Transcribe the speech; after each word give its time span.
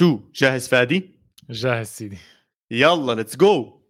شو؟ 0.00 0.20
جاهز 0.34 0.68
فادي؟ 0.68 1.10
جاهز 1.50 1.86
سيدي. 1.86 2.18
يلا 2.70 3.14
let's 3.14 3.36
go 3.36 3.80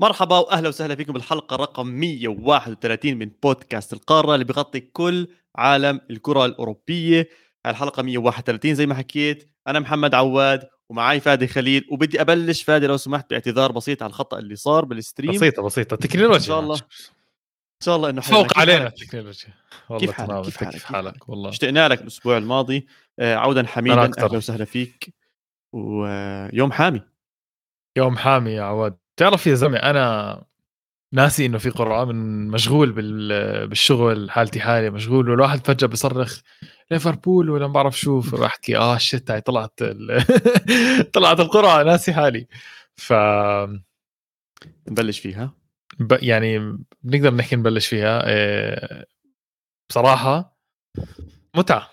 مرحبا 0.00 0.38
وأهلا 0.38 0.68
وسهلا 0.68 0.94
فيكم 0.94 1.12
بالحلقة 1.12 1.56
رقم 1.56 1.86
131 1.86 3.16
من 3.16 3.30
بودكاست 3.42 3.92
القارة 3.92 4.34
اللي 4.34 4.44
بيغطي 4.44 4.80
كل 4.80 5.28
عالم 5.56 6.00
الكرة 6.10 6.44
الأوروبية. 6.44 7.28
الحلقة 7.66 8.02
131 8.02 8.74
زي 8.74 8.86
ما 8.86 8.94
حكيت. 8.94 9.50
أنا 9.68 9.80
محمد 9.80 10.14
عواد 10.14 10.73
ومعاي 10.90 11.20
فادي 11.20 11.46
خليل 11.46 11.86
وبدي 11.90 12.20
أبلش 12.20 12.62
فادي 12.62 12.86
لو 12.86 12.96
سمحت 12.96 13.30
باعتذار 13.30 13.72
بسيط 13.72 14.02
على 14.02 14.10
الخطأ 14.10 14.38
اللي 14.38 14.56
صار 14.56 14.84
بال 14.84 14.95
stream. 14.95 15.32
بسيطة 15.32 15.62
بسيطة. 15.62 15.96
تكنولوجيا 15.96 16.36
ان 16.36 16.42
شاء 16.42 16.60
الله. 16.60 16.74
إن 16.74 17.84
شاء 17.84 17.96
الله 17.96 18.10
إنه 18.10 18.20
فوق 18.20 18.58
علينا 18.58 18.86
التكنولوجيا. 18.86 19.54
والله 19.88 20.06
كيف 20.06 20.16
حالك 20.16 20.44
كيف 20.44 20.56
حالك, 20.56 20.72
كيف 20.72 20.84
حالك 20.84 21.28
والله. 21.28 21.50
اشتقنا 21.50 21.88
لك 21.88 22.00
الأسبوع 22.00 22.38
الماضي. 22.38 22.86
آه، 23.18 23.34
عودا 23.34 23.66
حميدا 23.66 24.10
أهلا 24.18 24.36
وسهلا 24.36 24.64
فيك. 24.64 25.14
ويوم 25.72 26.72
حامي. 26.72 27.02
يوم 27.96 28.16
حامي 28.16 28.50
يا 28.50 28.62
عواد. 28.62 28.96
تعرف 29.16 29.46
يا 29.46 29.54
زلمة 29.54 29.78
أنا 29.78 30.44
ناسي 31.14 31.46
إنه 31.46 31.58
في 31.58 31.70
قرعه 31.70 32.04
من 32.04 32.48
مشغول 32.48 32.92
بالشغل 33.66 34.30
حالتي 34.30 34.60
حالي 34.60 34.90
مشغول 34.90 35.30
والواحد 35.30 35.66
فجأة 35.66 35.86
بصرخ 35.88 36.40
ليفربول 36.90 37.50
ولا 37.50 37.66
ما 37.66 37.72
بعرف 37.72 37.98
شو 37.98 38.20
فبحكي 38.20 38.76
آه 38.76 38.98
شت 38.98 39.30
هاي 39.30 39.40
طلعت 39.40 39.72
ال... 39.82 40.24
طلعت 41.14 41.40
القرعه 41.40 41.82
ناسي 41.82 42.12
حالي. 42.12 42.46
ف 42.96 43.12
نبلش 44.88 45.18
فيها؟ 45.20 45.54
ب... 45.98 46.16
يعني 46.22 46.78
بنقدر 47.02 47.34
نحكي 47.34 47.56
نبلش 47.56 47.86
فيها. 47.86 48.26
إيه... 48.28 49.04
بصراحة 49.90 50.56
متعة 51.56 51.90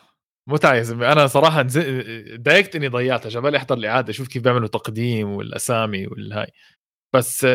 متعة 0.48 0.74
يا 0.76 0.82
زلمة. 0.84 1.12
أنا 1.12 1.28
صراحة 1.28 1.64
تضايقت 1.64 2.76
إني 2.76 2.88
ضيعتها 2.88 3.30
جبالي 3.30 3.58
أحضر 3.58 3.78
الإعادة 3.78 4.10
أشوف 4.10 4.28
كيف 4.28 4.44
بيعملوا 4.44 4.68
تقديم 4.68 5.30
والأسامي 5.30 6.08
والهاي. 6.08 6.52
بس 7.14 7.48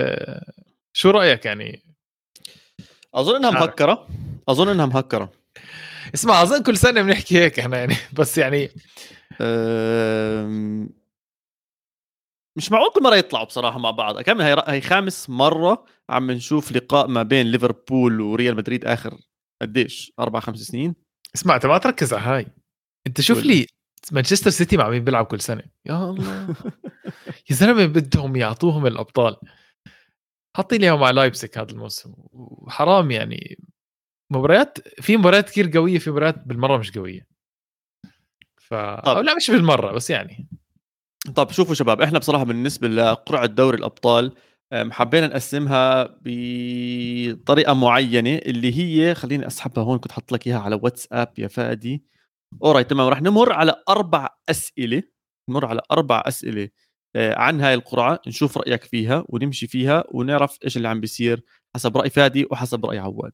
شو 0.97 1.11
رأيك 1.11 1.45
يعني؟ 1.45 1.83
أظن 3.15 3.37
إنها 3.37 3.51
مهكرة. 3.51 4.09
أظن 4.49 4.69
إنها 4.69 4.87
مهكرة. 4.87 5.33
اسمع 6.15 6.43
أظن 6.43 6.63
كل 6.63 6.77
سنة 6.77 7.03
بنحكي 7.03 7.39
هيك 7.39 7.59
إحنا 7.59 7.79
يعني. 7.79 7.95
بس 8.19 8.39
يعني 8.39 8.71
مش 12.57 12.73
معقول 12.73 12.91
كل 12.95 13.03
مرة 13.03 13.17
يطلعوا 13.17 13.45
بصراحة 13.45 13.79
مع 13.79 13.91
بعض. 13.91 14.21
كم 14.21 14.41
هي 14.41 14.65
هي 14.67 14.81
خامس 14.81 15.31
مرة 15.31 15.85
عم 16.11 16.31
نشوف 16.31 16.73
لقاء 16.73 17.07
ما 17.07 17.23
بين 17.23 17.47
ليفربول 17.47 18.21
وريال 18.21 18.57
مدريد 18.57 18.85
آخر 18.85 19.19
قديش؟ 19.63 20.13
أربع 20.21 20.41
خمس 20.41 20.59
سنين؟ 20.59 20.95
اسمع 21.35 21.55
أنت 21.55 21.67
ما 21.67 21.79
تركز 21.79 22.13
على 22.15 22.23
هاي. 22.23 22.47
أنت 23.07 23.21
شوف 23.21 23.39
لي. 23.39 23.67
مانشستر 24.13 24.51
سيتي 24.51 24.77
مع 24.77 24.89
مين 24.89 25.05
بيلعب 25.05 25.25
كل 25.27 25.41
سنة؟ 25.41 25.63
يا 25.87 26.11
الله. 26.11 26.57
يا 27.51 27.55
زلمة 27.55 27.87
بدهم 27.87 28.37
يعطوهم 28.37 28.87
الأبطال. 28.87 29.37
حاطين 30.57 30.83
إياهم 30.83 31.01
مع 31.01 31.11
لايبسك 31.11 31.59
هذا 31.59 31.71
الموسم 31.73 32.15
وحرام 32.17 33.11
يعني. 33.11 33.59
مباريات 34.31 34.79
في 35.03 35.17
مباريات 35.17 35.51
كثير 35.51 35.71
قوية 35.75 35.99
في 35.99 36.11
مباريات 36.11 36.39
بالمرة 36.47 36.77
مش 36.77 36.91
قوية. 36.99 37.27
ف 38.57 38.75
أو 38.75 39.21
لا 39.21 39.35
مش 39.35 39.51
بالمرة 39.51 39.93
بس 39.93 40.11
يعني. 40.11 40.49
طب 41.35 41.51
شوفوا 41.51 41.75
شباب 41.75 42.01
إحنا 42.01 42.19
بصراحة 42.19 42.45
بالنسبة 42.45 42.89
لقرعة 42.89 43.47
دوري 43.47 43.79
الأبطال 43.79 44.33
حبينا 44.73 45.27
نقسمها 45.27 46.19
بطريقة 46.25 47.75
معينة 47.75 48.37
اللي 48.37 48.79
هي 48.79 49.15
خليني 49.15 49.47
أسحبها 49.47 49.85
هون 49.85 49.99
كنت 49.99 50.13
حط 50.13 50.33
لك 50.33 50.47
إياها 50.47 50.59
على 50.61 50.81
واتساب 50.83 51.33
يا 51.39 51.49
فادي. 51.49 52.05
اورايت 52.63 52.91
تمام 52.91 53.09
رح 53.09 53.23
نمر 53.23 53.53
على 53.53 53.83
أربع 53.89 54.29
أسئلة 54.51 55.03
نمر 55.51 55.67
على 55.67 55.81
أربع 55.93 56.23
أسئلة. 56.27 56.69
عن 57.17 57.61
هاي 57.61 57.75
القرعة 57.75 58.21
نشوف 58.27 58.59
رأيك 58.59 58.85
فيها 58.85 59.25
ونمشي 59.29 59.67
فيها 59.67 60.05
ونعرف 60.09 60.59
إيش 60.65 60.77
اللي 60.77 60.89
عم 60.89 61.01
بيصير 61.01 61.43
حسب 61.75 61.97
رأي 61.97 62.11
فادي 62.11 62.47
وحسب 62.51 62.87
رأي 62.87 62.99
عواد. 62.99 63.33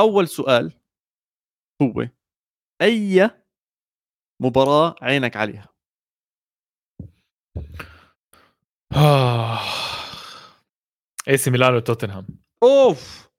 أول 0.00 0.28
سؤال 0.28 0.80
هو 1.82 2.08
أي 2.82 3.30
مباراة 4.42 4.94
عينك 5.02 5.36
عليها؟ 5.36 5.68
آه. 8.96 9.58
اي 11.28 11.36
سي 11.36 11.50
ميلان 11.50 11.74
وتوتنهام 11.74 12.26
أوف! 12.62 13.30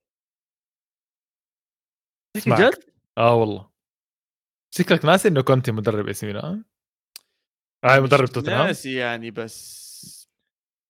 جد؟ 2.38 2.84
آه 3.18 3.36
والله. 3.36 3.70
شكلك 4.76 5.06
ناسي 5.06 5.28
إنه 5.28 5.42
كنت 5.42 5.70
مدرب 5.70 6.08
اي 6.08 6.14
سي 6.14 6.26
ميلان 6.26 6.64
هاي 7.84 8.02
مدرب 8.02 8.28
توتنهام؟ 8.28 8.68
ناسي 8.68 8.94
يعني 8.94 9.32
بس 9.32 9.84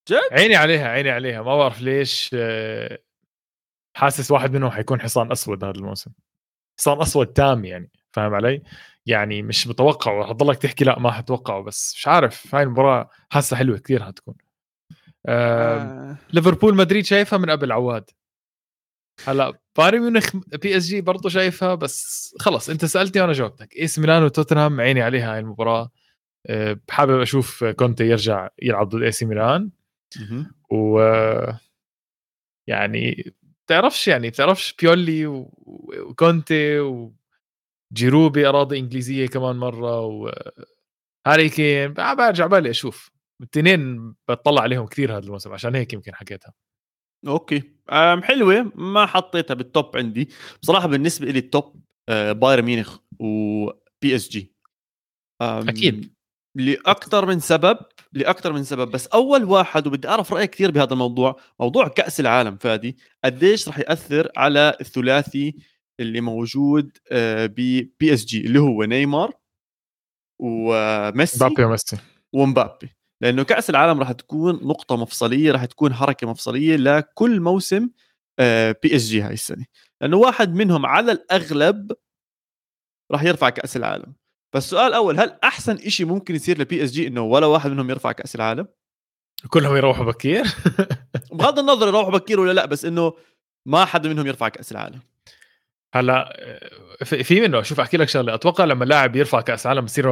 جد؟ 0.09 0.20
عيني 0.31 0.56
عليها 0.56 0.88
عيني 0.88 1.09
عليها. 1.09 1.42
ما 1.42 1.58
بعرف 1.58 1.81
ليش 1.81 2.30
آه، 2.34 3.00
حاسس 3.98 4.31
واحد 4.31 4.54
منهم 4.54 4.72
حيكون 4.72 5.02
حصان 5.02 5.31
أسود 5.31 5.64
هذا 5.64 5.76
الموسم. 5.76 6.12
حصان 6.80 7.02
أسود 7.02 7.28
تام 7.28 7.66
يعني 7.66 7.92
فاهم 8.12 8.34
علي؟ 8.34 8.62
يعني 9.06 9.42
مش 9.42 9.68
متوقع. 9.68 10.12
ورح 10.12 10.31
تضلك 10.31 10.58
تحكي 10.58 10.86
لا 10.86 11.00
ما 11.00 11.12
حتوقعه 11.12 11.64
بس 11.64 11.94
مش 11.96 12.08
عارف. 12.08 12.56
هاي 12.56 12.64
المباراة 12.64 13.10
حاسة 13.30 13.58
حلوة 13.58 13.78
كثير 13.78 14.04
حتكون. 14.04 14.36
آه. 15.25 16.18
ليفربول 16.34 16.75
مدريد 16.75 17.06
شايفها 17.06 17.40
من 17.40 17.50
قبل 17.50 17.72
عواد. 17.72 18.10
هلا 19.28 19.60
بايرن 19.78 20.00
ميونخ 20.00 20.36
بي 20.36 20.78
إس 20.78 20.86
جي 20.86 21.02
برضه 21.02 21.30
شايفها 21.30 21.75
بس 21.75 22.36
خلص 22.40 22.70
أنت 22.70 22.86
سألتني 22.86 23.22
وأنا 23.22 23.34
جاوبتك. 23.34 23.75
اي 23.75 23.84
سي 23.84 24.00
ميلان 24.00 24.24
وتوتنهام 24.24 24.81
عيني 24.81 25.02
عليها 25.02 25.34
هاي 25.34 25.40
المباراة. 25.40 25.92
حابب 26.90 27.22
أشوف 27.22 27.64
كونتي 27.64 28.08
يرجع 28.08 28.50
يلعب 28.62 28.90
ضد 28.90 29.04
إي 29.04 29.12
سي 29.12 29.26
ميلان. 29.26 29.70
و 30.72 31.00
يعني 32.68 33.34
بتعرفش 33.66 34.08
يعني 34.08 34.30
بتعرفش 34.30 34.74
بيولي 34.74 35.26
وكونتي 35.26 36.80
وجيرو 36.80 38.30
بأراضي 38.29 38.79
إنجليزية 38.80 39.28
كمان 39.28 39.56
مرة 39.56 40.00
وهاري 40.00 41.50
كين. 41.50 41.94
برجع 41.94 42.48
بالي 42.48 42.70
أشوف. 42.70 43.12
الاثنين 43.42 44.14
بطلع 44.28 44.62
عليهم 44.62 44.86
كثير 44.88 45.18
هذا 45.18 45.25
الموسم 45.25 45.54
عشان 45.54 45.75
هيك 45.75 45.94
يمكن 45.94 46.16
حكيتها. 46.16 46.54
okay. 47.28 47.63
أم 47.90 48.24
حلوة. 48.24 48.72
ما 48.75 49.06
حطيتها 49.06 49.54
بال 49.53 49.71
top 49.71 49.97
عندي. 49.98 50.30
بصراحة 50.62 50.88
بالنسبة 50.88 51.28
لي 51.28 51.40
ال 51.40 51.50
top 51.50 51.84
آه، 52.10 52.31
بايرن 52.31 52.66
ميونخ 52.66 52.98
وبي 53.20 54.16
اس 54.16 54.30
جي 54.30 54.54
أكيد. 55.42 56.14
لأكثر 56.56 57.25
من 57.25 57.40
سبب 57.40 57.78
لأكثر 58.14 58.53
من 58.53 58.64
سبب. 58.64 58.91
بس 58.91 59.08
أول 59.08 59.44
واحد 59.44 59.88
وبدي 59.88 60.08
أعرف 60.08 60.34
رأيك 60.34 60.50
كثير 60.50 60.72
بهذا 60.72 60.94
الموضوع 60.94 61.40
موضوع 61.59 61.88
كأس 61.88 62.19
العالم 62.19 62.58
فادي 62.58 62.97
قديش 63.24 63.68
راح 63.68 63.80
يأثر 63.80 64.31
على 64.38 64.78
الثلاثي 64.81 65.56
اللي 66.00 66.22
موجود 66.22 66.97
ببي 67.12 68.13
اس 68.13 68.25
جي 68.25 68.46
اللي 68.46 68.59
هو 68.59 68.84
نيمار 68.84 69.34
وميسي 70.42 71.46
مبابي 71.46 71.63
وميسي. 71.63 71.97
ومبابي. 72.34 72.90
لأنه 73.22 73.44
كأس 73.44 73.69
العالم 73.69 74.00
راح 74.00 74.12
تكون 74.12 74.56
نقطة 74.56 74.96
مفصلية 74.96 75.52
راح 75.52 75.66
تكون 75.66 75.94
حركة 75.94 76.28
مفصلية 76.28 76.75
لكل 76.75 77.40
موسم 77.40 77.90
بي 78.81 78.96
اس 78.96 79.02
جي 79.02 79.22
هاي 79.22 79.34
السنة. 79.34 79.66
لأنه 80.02 80.18
واحد 80.18 80.53
منهم 80.53 80.86
على 80.86 81.12
الأغلب 81.12 81.92
راح 83.12 83.24
يرفع 83.24 83.50
كأس 83.50 83.78
العالم. 83.78 84.13
فالسؤال 84.53 84.88
الأول 84.88 85.19
هل 85.19 85.38
أحسن 85.44 85.77
شيء 85.77 86.06
ممكن 86.06 86.36
يصير 86.36 86.62
لبي 86.62 86.83
اس 86.83 86.92
جي 86.92 87.07
إنه 87.07 87.22
ولا 87.22 87.45
واحد 87.45 87.72
منهم 87.72 87.89
يرفع 87.89 88.12
كأس 88.12 88.36
العالم؟ 88.36 88.68
كلهم 89.50 89.75
يروحوا 89.75 90.06
بكير؟ 90.06 90.44
بغض 91.31 91.60
النظر 91.60 91.88
يروحوا 91.88 92.12
بكير 92.12 92.39
ولا 92.39 92.51
لا 92.51 92.66
بس 92.66 92.86
إنه 92.86 93.13
ما 93.66 93.86
حدا 93.86 94.10
منهم 94.10 94.27
يرفع 94.27 94.50
كأس 94.50 94.72
العالم. 94.72 95.00
هلأ 95.94 96.38
في 97.04 97.42
منه. 97.42 97.62
شوف 97.62 97.80
أحكي 97.80 97.98
لك 97.98 98.10
شغلة. 98.10 98.33
أتوقع 98.33 98.66
لما 98.66 98.83
اللاعب 98.83 99.16
يرفع 99.16 99.42
كأس 99.42 99.68
عالم 99.68 99.86
بصير 99.86 100.12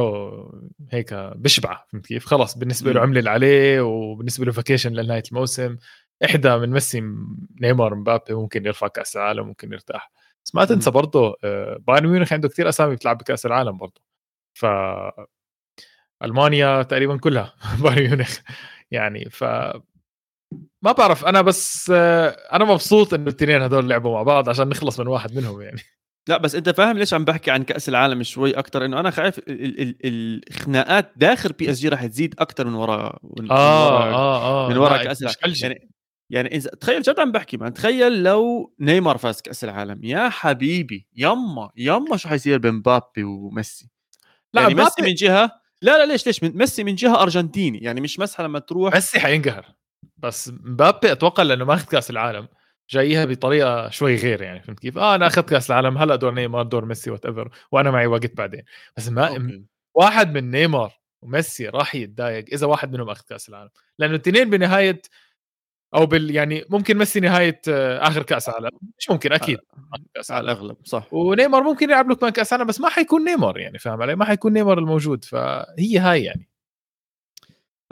هيك 0.90 1.14
بشبع 1.14 1.84
فهمت 1.88 2.06
كيف؟ 2.06 2.26
خلص 2.26 2.58
بالنسبة 2.58 2.92
له 2.92 3.00
عمل 3.00 3.18
اللي 3.18 3.30
عليه 3.30 3.80
وبالنسبة 3.80 4.44
له 4.44 4.52
vacation 4.52 4.92
لنهاية 4.92 5.22
الموسم. 5.32 5.76
حدا 6.24 6.56
من 6.56 6.70
ميسي 6.70 7.02
نيمار 7.60 7.94
مبابي 7.94 8.34
ممكن 8.34 8.66
يرفع 8.66 8.88
كأس 8.88 9.16
العالم 9.16 9.46
ممكن 9.46 9.72
يرتاح. 9.72 10.12
بس 10.44 10.54
ما 10.54 10.64
تنسى 10.64 10.90
برضه 10.90 11.36
آه، 11.44 11.78
بايرن 11.86 12.06
ميونخ 12.06 12.32
عنده 12.32 12.48
كثير 12.48 12.68
أسامي 12.68 12.94
بتلعب 12.94 13.18
بكأس 13.18 13.46
العالم 13.46 13.76
برضه. 13.76 14.11
ف 14.54 14.66
ألمانيا 16.24 16.82
تقريبا 16.82 17.16
كلها 17.16 17.54
بايرن 17.82 18.08
ميونخ. 18.10 18.38
يعني 18.90 19.30
ف 19.30 19.44
ما 20.82 20.92
بعرف 20.92 21.24
أنا 21.24 21.42
بس 21.42 21.90
آه، 21.94 22.28
أنا 22.28 22.64
مبسوط 22.64 23.14
إنه 23.14 23.22
الاثنين 23.22 23.62
هدول 23.62 23.88
لعبوا 23.88 24.12
مع 24.14 24.22
بعض 24.22 24.48
عشان 24.48 24.68
نخلص 24.68 25.00
من 25.00 25.06
واحد 25.06 25.34
منهم 25.36 25.60
يعني. 25.62 25.80
لا 26.28 26.36
بس 26.36 26.54
أنت 26.54 26.68
فاهم 26.70 26.98
ليش 26.98 27.14
عم 27.14 27.24
بحكي 27.24 27.50
عن 27.50 27.62
كأس 27.62 27.88
العالم 27.88 28.22
شوي 28.22 28.50
أكثر 28.58 28.84
إنه 28.84 29.00
أنا 29.00 29.10
خايف 29.10 29.38
ال- 29.38 29.80
ال- 30.04 30.40
الخناقات 30.50 31.12
داخل 31.16 31.52
بي 31.52 31.70
إس 31.70 31.80
جي 31.80 31.88
رح 31.88 32.06
تزيد 32.06 32.34
أكثر 32.38 32.66
من 32.66 32.74
وراء 32.74 33.18
من 33.22 33.44
وراء 33.52 34.12
آه 34.14 34.66
آه 34.66 34.68
من 34.68 34.76
وراء 34.76 35.04
كأس 35.04 35.22
العالم. 35.22 35.54
يعني 35.62 35.90
يعني 36.30 36.48
اذا 36.56 36.70
تخيل 36.70 37.02
جد 37.02 37.20
عم 37.20 37.32
بحكي 37.32 37.56
man 37.56 37.72
تخيل 37.74 38.22
لو 38.22 38.74
نيمار 38.80 39.18
فاز 39.18 39.40
كأس 39.40 39.64
العالم. 39.64 40.04
يا 40.04 40.28
حبيبي 40.28 41.06
يما 41.16 41.70
يما 41.76 42.16
شو 42.16 42.28
حيصير 42.28 42.58
بين 42.58 42.74
مبابي 42.74 43.24
وميسي؟ 43.24 43.90
لا 44.54 44.62
يعني 44.62 44.74
ميسي 44.74 45.02
من 45.02 45.14
جهه 45.14 45.50
لا 45.82 45.98
لا 45.98 46.12
ليش 46.12 46.26
ليش؟ 46.26 46.42
من- 46.42 46.56
ميسي 46.56 46.84
من 46.84 46.94
جهة 46.94 47.22
أرجنتيني 47.22 47.78
يعني 47.78 48.00
مش 48.00 48.18
مصلحة 48.18 48.44
لما 48.44 48.58
تروح 48.58 48.94
ميسي 48.94 49.20
حينقهر. 49.20 49.66
بس 50.18 50.48
مبابي 50.48 51.12
أتوقع 51.12 51.42
لأنه 51.42 51.64
ماخذ 51.64 51.86
كأس 51.86 52.10
العالم. 52.10 52.48
جايها 52.90 53.24
بطريقة 53.24 53.90
شوي 53.90 54.16
غير 54.16 54.42
يعني 54.42 54.62
فهمت 54.62 54.78
كيف؟ 54.80 54.98
آه 54.98 55.14
أنا 55.14 55.26
أخذت 55.26 55.48
كأس 55.48 55.70
العالم 55.70 55.98
هلا 55.98 56.16
دور 56.16 56.34
نيمار 56.34 56.62
دور 56.62 56.84
ميسي 56.84 57.10
whatever 57.10 57.50
وأنا 57.72 57.90
معي 57.90 58.06
وقت 58.06 58.36
بعدين. 58.36 58.62
بس 58.96 59.08
ما 59.08 59.28
okay. 59.28 59.64
واحد 59.94 60.34
من 60.34 60.50
نيمار 60.50 60.92
وميسي 61.22 61.68
راح 61.68 61.94
يتضايق 61.94 62.44
إذا 62.52 62.66
واحد 62.66 62.92
منهم 62.92 63.10
أخذ 63.10 63.24
كأس 63.28 63.48
العالم. 63.48 63.70
لأنه 63.98 64.14
الاثنين 64.14 64.50
بنهاية 64.50 65.02
أو 65.94 66.06
بال 66.06 66.30
يعني 66.30 66.64
ممكن 66.70 66.98
ميسي 66.98 67.20
نهاية 67.20 67.60
آه، 67.68 68.08
آخر 68.08 68.22
كأس 68.22 68.48
عالم. 68.48 68.70
مش 68.98 69.10
ممكن 69.10 69.32
أكيد. 69.32 69.58
آخر 69.92 70.02
كأس 70.14 70.30
على 70.30 70.44
الأغلب 70.44 70.76
صح. 70.84 71.14
ونيمار 71.14 71.62
ممكن 71.62 71.90
يلعب 71.90 72.08
له 72.08 72.14
كمان 72.14 72.32
كأس 72.32 72.52
عالم 72.52 72.66
بس 72.66 72.80
ما 72.80 72.88
حيكون 72.88 73.24
نيمار 73.24 73.58
يعني 73.58 73.78
فاهم 73.78 74.02
علي؟ 74.02 74.16
ما 74.16 74.24
حيكون 74.24 74.52
نيمار 74.52 74.78
الموجود 74.78 75.24
فهي 75.24 75.98
هاي 75.98 76.24
يعني. 76.24 76.48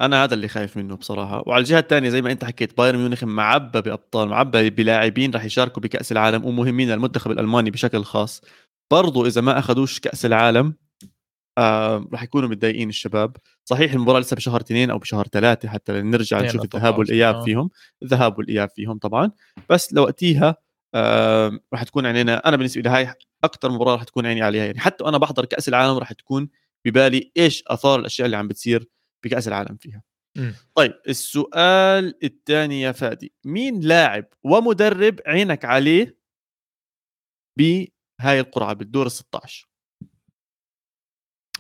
أنا 0.01 0.25
هذا 0.25 0.35
اللي 0.35 0.49
خايف 0.49 0.77
منه 0.77 0.97
بصراحة. 0.97 1.43
وعلى 1.47 1.61
الجهة 1.61 1.79
الثانية 1.79 2.09
زي 2.09 2.23
ما 2.23 2.33
أنت 2.33 2.45
حكيت 2.45 2.77
بايرن 2.79 2.99
ميونخ 2.99 3.25
معبى 3.25 3.81
بأبطال 3.81 4.29
معبى 4.29 4.71
بلاعبين 4.71 5.31
راح 5.35 5.45
يشاركوا 5.45 5.83
بكأس 5.83 6.13
العالم 6.13 6.45
ومهمين 6.45 6.91
للمنتخب 6.91 7.31
الألماني 7.31 7.71
بشكل 7.71 8.05
خاص. 8.05 8.43
برضو 8.91 9.27
إذا 9.27 9.41
ما 9.41 9.59
أخذوش 9.59 10.01
كأس 10.01 10.27
العالم 10.27 10.75
آه 11.59 12.09
راح 12.13 12.23
يكونوا 12.23 12.49
متضايقين 12.49 12.89
الشباب. 12.89 13.37
صحيح 13.65 13.93
المباراة 13.93 14.21
لسه 14.21 14.37
بشهر 14.37 14.61
اثنين 14.61 14.91
أو 14.91 14.99
بشهر 14.99 15.27
ثلاثة 15.29 15.69
حتى 15.69 15.93
نرجع 15.93 16.41
نشوف 16.41 16.65
الذهاب 16.65 16.99
والإياب 16.99 17.35
آه. 17.35 17.45
فيهم. 17.45 17.71
الذهاب 18.03 18.39
والإياب 18.39 18.71
فيهم 18.71 18.99
طبعا. 18.99 19.31
بس 19.71 19.93
لوقتيها 19.93 20.57
آه 20.95 21.61
راح 21.73 21.83
تكون 21.83 22.07
عينينا 22.07 22.49
أنا 22.49 22.57
بالنسبة 22.57 22.83
لي 22.83 22.89
هاي 22.89 23.15
أكثر 23.45 23.71
مباراة 23.71 23.93
راح 23.95 24.05
تكون 24.05 24.27
عيني 24.27 24.43
عليها. 24.43 24.65
يعني 24.65 24.81
حتى 24.81 25.05
وأنا 25.05 25.19
بحضر 25.19 25.45
كأس 25.45 25.69
العالم 25.69 25.99
راح 25.99 26.13
تكون 26.13 26.49
ببالي 26.85 27.33
إيش 27.37 27.65
آثار 27.67 28.01
الأشياء 28.01 28.27
اللي 28.27 28.37
عم 28.37 28.49
بتصير 28.49 28.89
بكأس 29.25 29.49
العالم 29.49 29.77
فيها. 29.77 30.03
مم. 30.37 30.55
طيب 30.75 30.93
السؤال 31.09 32.25
الثاني 32.25 32.81
يا 32.81 32.93
فادي. 32.93 33.33
مين 33.45 33.81
لاعب 33.81 34.25
ومدرب 34.43 35.21
عينك 35.27 35.65
عليه 35.65 36.17
بهاي 37.59 38.41
القرعة 38.41 38.73
بالدور 38.73 39.07
ال 39.07 39.13
16 39.13 39.70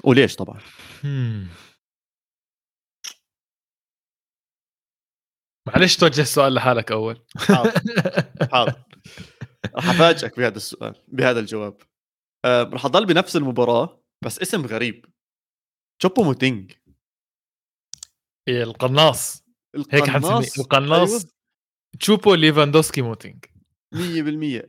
وليش 0.04 0.36
طبعا؟ 0.36 0.60
مم. 1.04 1.48
معلش 5.68 5.96
توجه 5.96 6.20
السؤال 6.20 6.54
لحالك 6.54 6.92
أول. 6.92 7.24
حاضر. 7.38 7.72
حاضر. 8.52 8.82
راح 9.74 9.88
أفاجئك 9.88 10.36
بهذا 10.36 10.56
السؤال 10.56 10.94
بهذا 11.08 11.40
الجواب. 11.40 11.82
أه 12.44 12.62
راح 12.62 12.84
أضل 12.84 13.06
بنفس 13.06 13.36
المباراة 13.36 14.02
بس 14.24 14.38
اسم 14.38 14.66
غريب. 14.66 15.06
تشوبو 16.00 16.22
موتينج 16.22 16.72
إيه، 18.48 18.62
القناص. 18.62 19.44
هيك 19.90 20.04
حنسميه 20.10 20.30
القناص؟ 20.38 20.58
القناص 20.58 21.10
أيوة. 21.10 21.32
تشوبو 22.00 22.34
ليفاندوسكي 22.34 23.02
موتينج 23.02 23.44
100% 23.94 23.98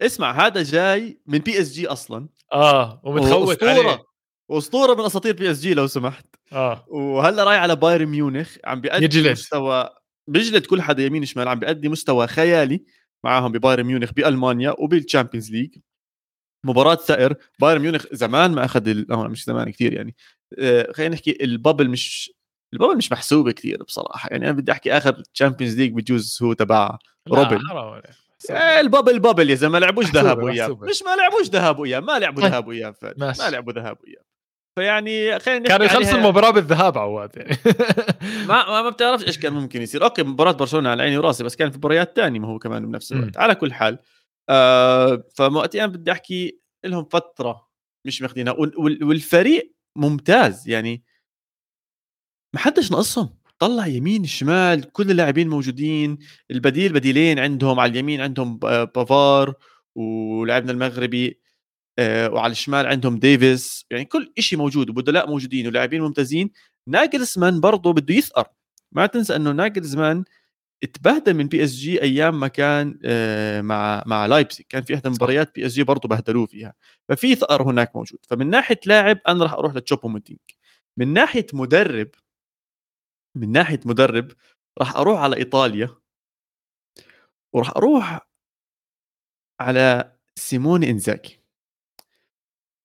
اسمع 0.05 0.45
هذا 0.45 0.63
جاي 0.63 1.21
من 1.25 1.39
بي 1.39 1.61
اس 1.61 1.71
جي 1.73 1.87
أصلا. 1.87 2.29
آه 2.53 3.01
ومتخوت 3.03 3.63
عليه. 3.63 4.10
اسطوره 4.57 4.83
اسطوره 4.83 4.99
من 4.99 5.05
أساطير 5.05 5.35
بي 5.35 5.51
اس 5.51 5.61
جي 5.61 5.73
لو 5.73 5.87
سمحت 5.87 6.25
آه 6.53 6.85
وهلأ 6.87 7.43
رايح 7.43 7.61
على 7.61 7.75
بايرن 7.75 8.05
ميونخ 8.05 8.57
عم 8.65 8.81
بيأدي 8.81 9.05
يجلد. 9.05 9.31
مستوى 9.31 9.89
بيجلد 10.27 10.65
كل 10.65 10.81
حدا 10.81 11.03
يمين 11.03 11.25
شمال 11.25 11.47
عم 11.47 11.59
بيأدي 11.59 11.89
مستوى 11.89 12.27
خيالي 12.27 12.83
معاهم 13.23 13.51
ببايرن 13.51 13.83
ميونخ 13.83 14.13
بألمانيا 14.13 14.75
وبال 14.77 14.96
Champions 14.96 15.51
League 15.51 15.75
مباراة 16.65 16.95
ثأر 16.95 17.35
بايرن 17.59 17.81
ميونخ 17.81 18.05
زمان 18.11 18.51
ما 18.51 18.65
أخذ 18.65 18.87
ال... 18.87 19.11
أو 19.11 19.23
مش 19.23 19.45
زمان 19.45 19.69
كثير 19.69 19.93
يعني 19.93 20.15
آه 20.59 20.91
خلينا 20.91 21.13
نحكي 21.13 21.43
ال 21.43 21.50
bubble 21.50 21.89
مش 21.89 22.31
ال 22.73 22.77
bubble 22.77 22.97
مش 22.97 23.11
محسوبة 23.11 23.51
كثير 23.51 23.83
بصراحة 23.83 24.29
يعني 24.31 24.45
أنا 24.45 24.51
بدي 24.51 24.71
أحكي 24.71 24.97
آخر 24.97 25.23
Champions 25.33 25.77
League 25.77 25.93
بجوز 25.93 26.39
هو 26.43 26.53
تبع 26.53 26.97
روبن. 27.27 27.59
آه، 28.49 28.79
ال 28.79 28.85
bubble 28.85 29.19
bubble 29.19 29.49
يا 29.49 29.55
زلمة 29.55 29.73
ما 29.73 29.85
لعبوش 29.85 29.97
ذهاب 29.97 30.05
وإياب 30.43 30.69
محسوبة. 30.69 30.87
مش 30.87 31.03
ما 31.03 31.15
لعبوش 31.15 31.49
ذهاب 31.49 31.79
وإياب 31.79 32.03
ما 32.03 32.19
لعبوا 32.19 32.41
طيب. 32.41 32.51
فادي. 32.93 33.19
ماشي. 33.21 33.41
ما 33.41 33.49
لعبوا 33.49 33.73
ذهاب 33.73 33.97
وإياب 34.03 34.23
فيعني 34.75 35.39
خلينا 35.39 35.59
نحكي 35.59 35.69
كانوا 35.71 35.85
يخلصوا 35.85 36.17
المباراة 36.17 36.49
بالذهاب 36.51 36.97
عواد 36.97 37.29
يعني. 37.37 37.57
ما 38.49 38.65
ما- 38.69 38.81
ما 38.81 38.89
بتعرفش 38.89 39.27
إيش 39.27 39.39
كان 39.39 39.53
ممكن 39.53 39.81
يصير. 39.81 40.03
okay 40.03 40.23
مباراة 40.23 40.51
برشلونة 40.51 40.89
على 40.89 41.03
عيني 41.03 41.17
وراسي 41.17 41.43
بس 41.43 41.55
كان 41.55 41.71
في 41.71 41.77
مباريات 41.77 42.15
تانية 42.15 42.39
ما 42.39 42.47
هو 42.47 42.59
كمان 42.59 42.85
بنفس 42.91 43.11
الوقت. 43.11 43.37
على 43.37 43.55
كل 43.55 43.73
حال 43.73 43.99
آه 44.49 45.23
فوقتها 45.35 45.85
بدي 45.85 46.11
أحكي 46.11 46.59
لهم 46.85 47.05
فترة 47.05 47.67
مش 48.07 48.21
ماخذينها 48.21 48.53
وال- 48.53 48.77
وال- 48.79 49.03
والفريق 49.03 49.75
ممتاز. 49.97 50.69
يعني 50.69 51.03
ما 52.55 52.59
حدش 52.59 52.91
ناقصهم. 52.91 53.37
طلع 53.59 53.87
يمين 53.87 54.25
شمال 54.25 54.91
كل 54.91 55.11
اللاعبين 55.11 55.49
موجودين. 55.49 56.17
البديل 56.51 56.93
بديلين 56.93 57.39
عندهم 57.39 57.79
على 57.79 57.91
اليمين 57.91 58.21
عندهم 58.21 58.57
ب- 58.57 58.91
بافار 58.95 59.53
ولاعبنا 59.95 60.71
المغربي. 60.71 61.27
آه، 61.27 61.35
وعلى 61.99 62.51
الشمال 62.51 62.85
عندهم 62.87 63.19
ديفيس. 63.19 63.85
يعني 63.91 64.05
كل 64.05 64.33
شيء 64.39 64.59
موجود 64.59 64.89
وبدلاء 64.89 65.29
موجودين 65.29 65.67
ولاعبين 65.67 66.01
ممتازين. 66.01 66.51
ناجلسمان 66.87 67.59
برضه 67.59 67.93
بده 67.93 68.15
يثأر. 68.15 68.47
ما 68.91 69.05
تنسى 69.05 69.35
إنه 69.35 69.51
ناجلسمان 69.51 70.23
اتبهدل 70.83 71.33
من 71.33 71.47
بي 71.47 71.63
اس 71.63 71.71
جي 71.75 72.01
أيام 72.01 72.39
ما 72.39 72.47
كان 72.47 72.99
آه، 73.05 73.61
مع 73.61 74.03
مع 74.05 74.25
لايبزيج 74.25 74.65
كان 74.69 74.83
في 74.83 74.95
أحدى 74.95 75.07
المباريات 75.07 75.55
بي 75.55 75.65
اس 75.65 75.73
جي 75.73 75.83
برضه 75.83 76.09
بهدلوه 76.09 76.45
فيها. 76.45 76.73
ففي 77.09 77.35
ثأر 77.35 77.63
هناك 77.63 77.95
موجود. 77.95 78.19
فمن 78.29 78.49
ناحية 78.49 78.79
لاعب 78.85 79.19
أنا 79.27 79.43
راح 79.43 79.53
أروح 79.53 79.75
لتشوبو 79.75 80.07
موتينج. 80.07 80.39
من 80.97 81.13
ناحية 81.13 81.45
مدرب 81.53 82.09
من 83.35 83.51
ناحية 83.51 83.79
مدرب 83.85 84.31
راح 84.79 84.95
أروح 84.95 85.19
على 85.21 85.35
إيطاليا. 85.37 85.89
وراح 87.53 87.69
أروح 87.77 88.27
على 89.59 90.13
سيموني 90.35 90.89
إنزاجي 90.89 91.40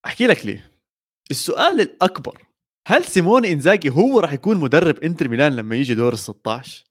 أحكي 0.07 0.27
لك 0.27 0.47
ليه. 0.47 0.73
السؤال 1.31 1.81
الأكبر 1.81 2.43
هل 2.87 3.05
سيموني 3.05 3.53
إنزاجي 3.53 3.91
هو 3.91 4.21
راح 4.21 4.33
يكون 4.33 4.57
مدرب 4.57 4.99
إنتر 4.99 5.29
ميلان 5.29 5.57
لما 5.57 5.77
يجي 5.77 5.95
دور 5.95 6.13
ال 6.13 6.19
16 6.19 6.85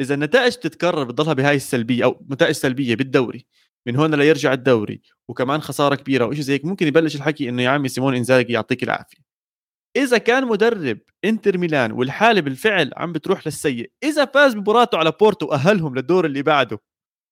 إذا 0.00 0.14
النتائج 0.14 0.52
تتكرر 0.52 1.04
بتضلها 1.04 1.32
بهاي 1.32 1.56
السلبية 1.56 2.04
أو 2.04 2.26
نتائج 2.30 2.54
سلبية 2.54 2.94
بالدوري 2.94 3.46
من 3.86 3.96
هون 3.96 4.14
ليرجع 4.14 4.52
الدوري 4.52 5.02
وكمان 5.28 5.60
خسارة 5.60 5.94
كبيرة 5.94 6.24
وشيء 6.24 6.42
زي 6.42 6.52
هيك 6.52 6.64
ممكن 6.64 6.86
يبلش 6.86 7.16
الحكي 7.16 7.48
إنه 7.48 7.62
يا 7.62 7.68
عمي 7.68 7.88
سيمون 7.88 8.16
إنزاجي 8.16 8.52
يعطيك 8.52 8.82
العافية. 8.82 9.18
إذا 9.96 10.18
كان 10.18 10.46
مدرب 10.46 10.98
إنتر 11.24 11.58
ميلان 11.58 11.92
والحالة 11.92 12.40
بالفعل 12.40 12.90
عم 12.96 13.12
بتروح 13.12 13.46
للسيء 13.46 13.92
إذا 14.04 14.24
فاز 14.24 14.54
بمباراته 14.54 14.98
على 14.98 15.12
بورتو 15.20 15.46
وأهلهم 15.46 15.94
للدور 15.94 16.26
اللي 16.26 16.42
بعده 16.42 16.78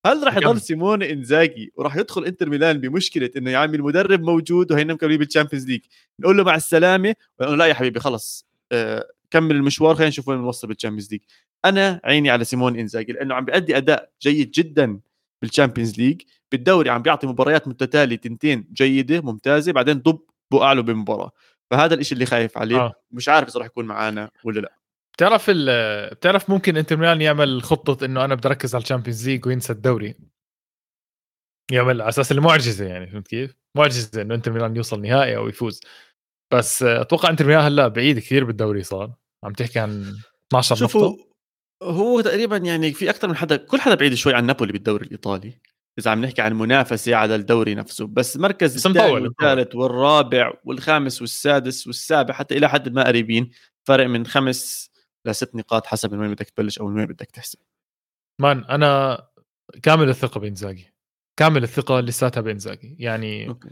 هل 0.06 0.22
راح؟ 0.26 0.36
يضل 0.36 0.60
سيمون 0.60 1.02
إنزاجي 1.02 1.72
وراح 1.76 1.96
يدخل 1.96 2.24
إنتر 2.24 2.48
ميلان 2.48 2.78
بمشكلة 2.80 3.30
إنه 3.36 3.50
يا 3.50 3.58
عمي 3.58 3.76
المدرب 3.76 4.22
موجود 4.22 4.72
وهينا 4.72 4.94
مكملين 4.94 5.18
بال 5.18 5.27
Champions 5.27 5.66
League؟ 5.66 5.80
نقول 6.20 6.36
له 6.36 6.44
مع 6.44 6.54
السلامة 6.54 7.14
ونقول 7.40 7.58
لا 7.58 7.66
يا 7.66 7.74
حبيبي 7.74 8.00
خلص 8.00 8.46
آه 8.72 9.08
كمل 9.30 9.56
المشوار 9.56 9.94
خلينا 9.94 10.08
نشوف 10.08 10.28
وين 10.28 10.38
نوصل 10.38 10.68
بال 10.68 10.76
Champions 10.76 11.12
League. 11.12 11.20
أنا 11.64 12.00
عيني 12.04 12.30
على 12.30 12.44
سيمون 12.44 12.78
إنزاجي 12.78 13.12
لأنه 13.12 13.34
عم 13.34 13.44
بيأدي 13.44 13.76
أداء 13.76 14.10
جيد 14.22 14.50
جدا 14.50 15.00
بال 15.42 15.52
Champions 15.52 15.98
League 15.98 16.22
بالدوري 16.52 16.90
عم 16.90 17.02
بيعطي 17.02 17.26
مباريات 17.26 17.68
متتالية 17.68 18.16
تنتين 18.16 18.68
جيدة 18.72 19.20
ممتازة 19.20 19.72
بعدين 19.72 19.98
ضب 19.98 20.20
بقع 20.50 20.72
له 20.72 20.82
بمباراة. 20.82 21.32
فهذا 21.70 21.94
الشيء 21.94 22.12
اللي 22.14 22.26
خايف 22.26 22.58
عليه. 22.58 22.76
آه. 22.76 22.94
مش 23.10 23.28
عارف 23.28 23.48
إذا 23.48 23.58
راح 23.58 23.66
يكون 23.66 23.84
معانا 23.84 24.30
ولا 24.44 24.60
لا. 24.60 24.79
بتعرف 25.20 25.46
ال- 25.48 26.14
بتعرف 26.14 26.50
ممكن 26.50 26.76
إنتر 26.76 26.96
ميلان 26.96 27.20
يعمل 27.20 27.62
خطة 27.62 28.04
إنه 28.04 28.24
أنا 28.24 28.34
بدي 28.34 28.48
اركز 28.48 28.74
على 28.74 28.82
ال 28.82 28.87
Champions 28.87 29.28
League 29.28 29.46
وينسى 29.46 29.72
الدوري؟ 29.72 30.14
يعمل 31.72 32.00
على 32.00 32.08
أساس 32.08 32.32
المعجزه 32.32 32.84
يعني 32.84 33.06
فهمت 33.06 33.28
كيف؟ 33.28 33.54
معجزة 33.76 34.22
إنه 34.22 34.34
إنتر 34.34 34.52
ميلان 34.52 34.76
يوصل 34.76 35.02
نهائي 35.02 35.36
أو 35.36 35.48
يفوز. 35.48 35.80
بس 36.52 36.82
أتوقع 36.82 37.30
إنتر 37.30 37.46
ميلان 37.46 37.64
هلأ 37.64 37.88
بعيد 37.88 38.18
كثير 38.18 38.44
بالدوري 38.44 38.82
صار. 38.82 39.12
عم 39.44 39.52
تحكي 39.52 39.78
عن 39.78 40.14
12 40.48 40.76
شوفوا 40.76 41.08
نقطة؟ 41.08 41.26
هو 41.82 42.20
تقريبا 42.20 42.56
يعني 42.56 42.92
في 42.92 43.10
أكثر 43.10 43.28
من 43.28 43.36
حدا 43.36 43.56
كل 43.56 43.80
حدا 43.80 43.94
بعيد 43.94 44.14
شوي 44.14 44.34
عن 44.34 44.46
نابولي 44.46 44.72
بالدوري 44.72 45.06
الإيطالي 45.06 45.52
إذا 45.98 46.10
عم 46.10 46.24
نحكي 46.24 46.42
عن 46.42 46.52
منافسة 46.52 47.14
على 47.14 47.34
الدوري 47.34 47.74
نفسه. 47.74 48.06
بس 48.06 48.36
مركز. 48.36 48.86
والثالث 48.86 49.74
والرابع 49.74 50.52
والخامس 50.64 51.20
والسادس 51.20 51.86
والسابع 51.86 52.34
حتى 52.34 52.56
إلى 52.56 52.68
حد 52.68 52.88
ما 52.88 53.06
قريبين 53.06 53.50
فرق 53.84 54.06
من 54.06 54.26
خمس 54.26 54.89
لست 55.26 55.54
نقاط 55.54 55.86
حسب 55.86 56.14
من 56.14 56.20
وين 56.20 56.34
بدك 56.34 56.50
تبلش 56.50 56.78
أو 56.78 56.88
من 56.88 56.96
وين 56.96 57.06
بدك 57.06 57.30
تحسب. 57.30 57.58
man 58.40 58.64
أنا 58.64 59.22
كامل 59.82 60.08
الثقة 60.08 60.40
بإنزاجي. 60.40 60.94
كامل 61.38 61.62
الثقة 61.62 62.00
لساتها 62.00 62.40
بإنزاجي. 62.40 62.96
يعني 62.98 63.48
okay. 63.48 63.68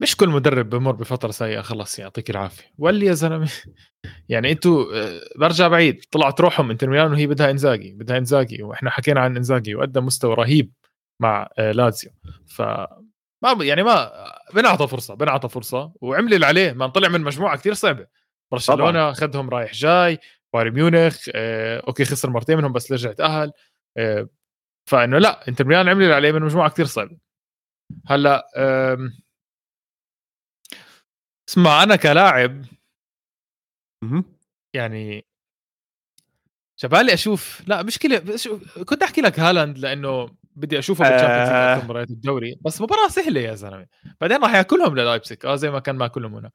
مش 0.00 0.16
كل 0.16 0.28
مدرب 0.28 0.70
بمر 0.70 0.92
بفترة 0.92 1.30
سيئة 1.30 1.60
خلص 1.60 1.98
يعطيك 1.98 2.30
العافية. 2.30 2.64
واللي 2.78 3.06
يا 3.06 3.12
زلمة 3.12 3.50
يعني 4.28 4.52
أنتوا 4.52 4.84
آه، 4.94 5.20
برجع 5.38 5.68
بعيد. 5.68 6.04
طلعت 6.10 6.40
روحهم 6.40 6.70
إنتر 6.70 6.90
ميلان 6.90 7.12
وهي 7.12 7.26
بدها 7.26 7.50
إنزاجي 7.50 7.92
بدها 7.92 8.18
إنزاجي 8.18 8.62
وإحنا 8.62 8.90
حكينا 8.90 9.20
عن 9.20 9.36
إنزاجي 9.36 9.74
وقدم 9.74 10.06
مستوى 10.06 10.34
رهيب 10.34 10.72
مع 11.22 11.48
آه، 11.58 11.72
لازيو. 11.72 12.10
ف 12.46 12.62
ما 13.44 13.64
يعني 13.64 13.82
ما 13.82 14.12
بنعطى 14.54 14.88
فرصة 14.88 15.14
بنعطى 15.14 15.48
فرصة 15.48 15.92
وعمل 16.00 16.34
اللي 16.34 16.46
عليه. 16.46 16.72
ما 16.72 16.86
طلع 16.86 17.08
من 17.08 17.20
مجموعة 17.20 17.56
كثير 17.56 17.74
صعبة. 17.74 18.06
برشلونة 18.52 19.10
اخذهم 19.10 19.50
رايح 19.50 19.72
جاي. 19.72 20.18
بايرن 20.54 20.70
ميونخ 20.74 21.28
آه، 21.34 21.82
أوكي 21.88 22.04
خسر 22.04 22.30
مرتين 22.30 22.56
منهم 22.56 22.72
بس 22.72 22.92
رجع 22.92 23.12
تاهل 23.12 23.52
آه، 23.96 24.28
فإنه 24.90 25.18
لا 25.18 25.48
إنتر 25.48 25.64
ميلان 25.64 25.88
عمل 25.88 26.02
اللي 26.02 26.14
عليه 26.14 26.32
من 26.32 26.42
مجموعة 26.42 26.70
كثير 26.70 26.86
صعبة 26.86 27.18
هلأ 28.06 28.46
اسمع 31.48 31.82
أنا 31.82 31.96
كلاعب. 31.96 32.64
يعني 34.74 35.26
عبالي 36.82 37.14
أشوف 37.14 37.62
لا 37.66 37.82
مشكلة 37.82 38.18
كنت 38.84 39.02
أحكي 39.02 39.20
لك 39.20 39.40
هالاند 39.40 39.78
لأنه 39.78 40.36
بدي 40.56 40.78
أشوفه 40.78 41.10
بال 41.10 41.17
Champions 41.17 41.48
آه. 41.48 41.84
مباريات 41.84 42.10
الدوري 42.10 42.58
بس 42.60 42.80
مباراة 42.80 43.08
سهلة 43.08 43.40
يا 43.40 43.54
زلمة 43.54 43.86
بعدين 44.20 44.42
راح 44.42 44.54
يأكلهم 44.54 44.94
للايبسك 44.94 45.44
آه 45.44 45.56
زي 45.56 45.70
ما 45.70 45.78
كان 45.78 45.96
ماكلهم 45.96 46.34
هناك 46.34 46.52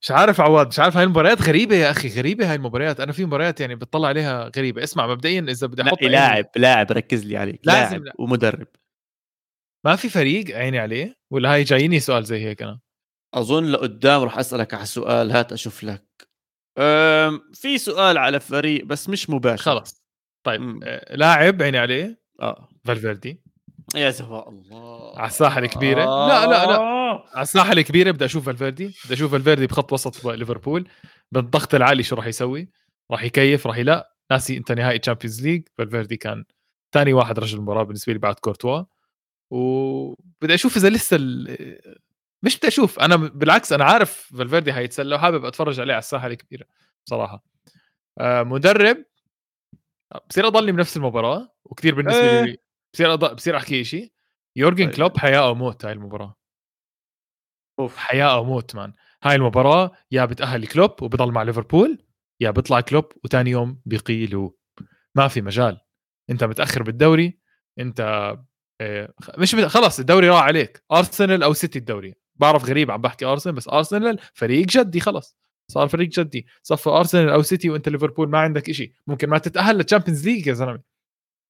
مش 0.00 0.10
عارف 0.10 0.40
عواد 0.40 0.66
مش 0.66 0.78
عارف 0.78 0.96
هاي 0.96 1.04
المباريات 1.04 1.42
غريبة 1.42 1.76
يا 1.76 1.90
أخي 1.90 2.08
غريبة 2.08 2.50
هاي 2.50 2.54
المباريات. 2.54 3.00
أنا 3.00 3.12
في 3.12 3.24
مباريات 3.24 3.60
يعني 3.60 3.74
بتطلع 3.74 4.08
عليها 4.08 4.50
غريبة. 4.56 4.84
اسمع 4.84 5.06
مبدئيا 5.06 5.40
إذا 5.40 5.66
بدي 5.66 5.82
أحط 5.82 6.02
لاعب 6.02 6.44
لاعب 6.56 6.92
ركز 6.92 7.24
لي 7.26 7.36
عليك 7.36 7.60
لازم 7.64 7.90
لاعب 7.90 8.04
لا. 8.04 8.12
ومدرب. 8.18 8.66
ما 9.86 9.96
في 9.96 10.08
فريق 10.08 10.56
عيني 10.56 10.78
عليه 10.78 11.16
ولا 11.32 11.54
هاي 11.54 11.62
جاييني 11.62 12.00
سؤال 12.00 12.24
زي 12.24 12.44
هيك 12.44 12.62
أنا. 12.62 12.80
أظن 13.34 13.64
لقدام 13.64 14.22
راح 14.22 14.38
أسألك 14.38 14.74
على 14.74 14.86
سؤال 14.86 15.32
هات 15.32 15.52
أشوف 15.52 15.84
لك. 15.84 16.04
في 17.54 17.78
سؤال 17.78 18.18
على 18.18 18.40
فريق 18.40 18.84
بس 18.84 19.08
مش 19.08 19.30
مباشر. 19.30 19.62
خلص. 19.62 20.02
طيب 20.46 20.60
مم. 20.60 20.80
آه، 20.84 21.16
لاعب 21.16 21.62
عيني 21.62 21.78
عليه. 21.78 22.20
آه. 22.40 22.68
فالفيردي. 22.84 23.42
يا 23.94 24.10
زهواء 24.10 24.48
الله. 24.48 25.18
على 25.18 25.26
الساحة 25.26 25.58
الكبيرة؟ 25.58 26.04
لا، 26.04 26.46
لا، 26.46 26.66
لا. 26.66 26.76
آه. 26.76 27.24
على 27.34 27.42
الساحه 27.42 27.72
الكبيرة 27.72 28.10
بدي 28.10 28.24
أشوف 28.24 28.46
فالفيردي. 28.46 28.94
بدي 29.04 29.14
أشوف 29.14 29.32
فالفيردي 29.32 29.66
بخط 29.66 29.92
وسط 29.92 30.24
ليفربول. 30.24 30.88
بالضغط 31.32 31.74
العالي 31.74 32.02
شو 32.02 32.16
راح 32.16 32.26
يسوي. 32.26 32.68
راح 33.10 33.22
يكيف 33.22 33.66
راح 33.66 33.78
لا 33.78 34.14
ناسي 34.30 34.56
إنت 34.56 34.72
نهائي 34.72 34.98
Champions 34.98 35.46
League 35.46 35.68
فالفيردي 35.78 36.16
كان 36.16 36.44
ثاني 36.94 37.12
واحد 37.12 37.38
رجل 37.38 37.58
المباراة 37.58 37.82
بالنسبة 37.82 38.12
لي 38.12 38.18
بعد 38.18 38.34
كورتوا. 38.34 38.84
وبدي 39.50 40.54
أشوف 40.54 40.76
إذا 40.76 40.88
لسه 40.90 41.16
ال... 41.16 41.56
مش 42.42 42.58
بدي 42.58 42.68
أشوف. 42.68 43.00
أنا 43.00 43.16
بالعكس 43.16 43.72
أنا 43.72 43.84
عارف 43.84 44.30
فالفيردي 44.38 44.72
حيتسلى 44.72 45.14
وحابب 45.14 45.44
أتفرج 45.44 45.80
عليه 45.80 45.92
على 45.92 45.98
الساحه 45.98 46.26
الكبيرة 46.26 46.66
بصراحة. 47.06 47.44
آه 48.18 48.42
مدرب. 48.42 49.04
بصير 50.30 50.46
أضلني 50.46 50.72
بنفس 50.72 50.96
المباراة. 50.96 51.48
وكثير 51.64 51.94
بالنسبة 51.94 52.20
إيه. 52.20 52.42
لي 52.42 52.58
بصير 52.94 53.12
أض... 53.12 53.34
بصير 53.34 53.56
أحكي 53.56 53.84
شيء 53.84 54.12
يورجن 54.56 54.84
طيب. 54.86 54.94
كلوب 54.94 55.18
حياة 55.18 55.38
أو 55.38 55.54
موت 55.54 55.84
هاي 55.84 55.92
المباراة. 55.92 56.36
أوف. 57.78 57.96
حياة 57.96 58.34
أو 58.34 58.44
موت 58.44 58.74
man. 58.74 58.92
هاي 59.22 59.34
المباراة 59.34 59.92
يا 60.10 60.24
بتأهل 60.24 60.66
كلوب 60.66 61.02
وبضل 61.02 61.32
مع 61.32 61.42
ليفربول 61.42 62.04
يا 62.40 62.50
بيطلع 62.50 62.80
كلوب 62.80 63.04
وتاني 63.24 63.50
يوم 63.50 63.80
بيقيلوا 63.86 64.50
ما 65.14 65.28
في 65.28 65.40
مجال. 65.42 65.80
أنت 66.30 66.44
متأخر 66.44 66.82
بالدوري 66.82 67.38
أنت 67.78 68.00
آه، 68.80 69.14
مش 69.38 69.54
بت- 69.54 69.64
خلص 69.64 69.98
الدوري 69.98 70.28
راح 70.28 70.42
عليك. 70.42 70.84
أرسنال 70.92 71.42
أو 71.42 71.52
سيتي 71.52 71.78
الدوري. 71.78 72.14
بعرف 72.36 72.64
غريب 72.64 72.90
عم 72.90 73.00
بحكي 73.00 73.24
أرسنال 73.24 73.54
بس 73.54 73.68
أرسنال 73.68 74.18
فريق 74.34 74.66
جدي 74.66 75.00
خلص 75.00 75.36
صار 75.70 75.88
فريق 75.88 76.08
جدي. 76.08 76.46
صفى 76.62 76.90
أرسنال 76.90 77.28
أو 77.28 77.42
سيتي 77.42 77.70
وأنت 77.70 77.88
ليفربول 77.88 78.28
ما 78.30 78.38
عندك 78.38 78.68
إشي. 78.70 78.92
ممكن 79.06 79.28
ما 79.28 79.38
تتأهل 79.38 79.76
لل 79.76 79.86
Champions 79.86 80.28
League 80.28 80.46
يا 80.46 80.52
زلمة. 80.52 80.82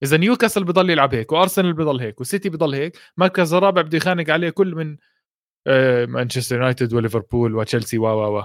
إذا 0.03 0.17
نيوكاسل 0.17 0.65
بضل 0.65 0.91
يلعب 0.91 1.15
هيك 1.15 1.33
وأرسنال 1.33 1.73
بضل 1.73 2.01
هيك 2.01 2.21
وسيتي 2.21 2.49
بضل 2.49 2.75
هيك 2.75 2.99
مركز 3.17 3.55
الرابع 3.55 3.83
بده 3.83 3.97
يخانق 3.97 4.31
عليه 4.31 4.51
كل 4.51 4.75
من 4.75 4.97
آه، 5.67 6.07
مانشستر 6.07 6.57
يونايتد 6.57 6.95
وليفربول 6.95 7.55
وتشيلسي 7.55 7.99
و 7.99 8.07
و 8.07 8.39
و. 8.39 8.45